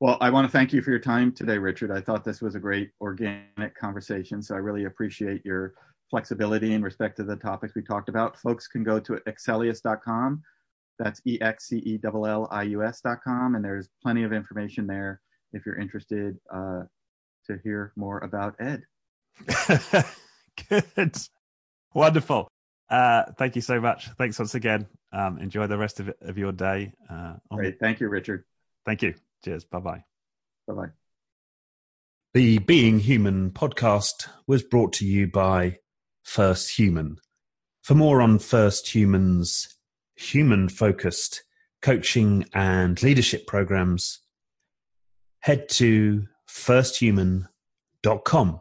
Well, 0.00 0.16
I 0.20 0.30
want 0.30 0.46
to 0.46 0.50
thank 0.50 0.72
you 0.72 0.82
for 0.82 0.90
your 0.90 0.98
time 0.98 1.30
today, 1.32 1.58
Richard. 1.58 1.92
I 1.92 2.00
thought 2.00 2.24
this 2.24 2.40
was 2.40 2.54
a 2.54 2.58
great 2.58 2.90
organic 3.00 3.76
conversation, 3.76 4.42
so 4.42 4.54
I 4.54 4.58
really 4.58 4.86
appreciate 4.86 5.44
your 5.44 5.74
flexibility 6.10 6.72
in 6.72 6.82
respect 6.82 7.16
to 7.18 7.24
the 7.24 7.36
topics 7.36 7.74
we 7.76 7.82
talked 7.82 8.08
about. 8.08 8.36
Folks 8.38 8.66
can 8.66 8.82
go 8.82 8.98
to 8.98 9.12
excellius.com 9.28 10.42
that's 10.98 11.20
E-X-C-E-L-L-I-U-S 11.24 13.00
dot 13.00 13.18
com. 13.24 13.54
And 13.54 13.64
there's 13.64 13.88
plenty 14.02 14.22
of 14.22 14.32
information 14.32 14.86
there 14.86 15.20
if 15.52 15.66
you're 15.66 15.78
interested 15.78 16.38
uh, 16.52 16.82
to 17.46 17.58
hear 17.62 17.92
more 17.96 18.18
about 18.18 18.56
Ed. 18.60 18.82
Good. 20.68 21.16
Wonderful. 21.94 22.48
Uh, 22.88 23.24
thank 23.38 23.56
you 23.56 23.62
so 23.62 23.80
much. 23.80 24.08
Thanks 24.18 24.38
once 24.38 24.54
again. 24.54 24.86
Um, 25.12 25.38
enjoy 25.38 25.66
the 25.66 25.78
rest 25.78 26.00
of, 26.00 26.08
it, 26.10 26.16
of 26.20 26.38
your 26.38 26.52
day. 26.52 26.92
Uh, 27.08 27.34
Great. 27.50 27.78
The... 27.78 27.84
Thank 27.84 28.00
you, 28.00 28.08
Richard. 28.08 28.44
Thank 28.84 29.02
you. 29.02 29.14
Cheers. 29.44 29.64
Bye 29.64 29.80
bye. 29.80 30.04
Bye 30.66 30.74
bye. 30.74 30.88
The 32.34 32.58
Being 32.58 33.00
Human 33.00 33.50
podcast 33.50 34.28
was 34.46 34.62
brought 34.62 34.94
to 34.94 35.06
you 35.06 35.26
by 35.26 35.78
First 36.22 36.78
Human. 36.78 37.16
For 37.82 37.94
more 37.94 38.22
on 38.22 38.38
First 38.38 38.88
Human's 38.94 39.68
human 40.22 40.68
focused 40.68 41.42
coaching 41.82 42.46
and 42.54 43.02
leadership 43.02 43.46
programs, 43.46 44.20
head 45.40 45.68
to 45.68 46.26
firsthuman.com. 46.48 48.60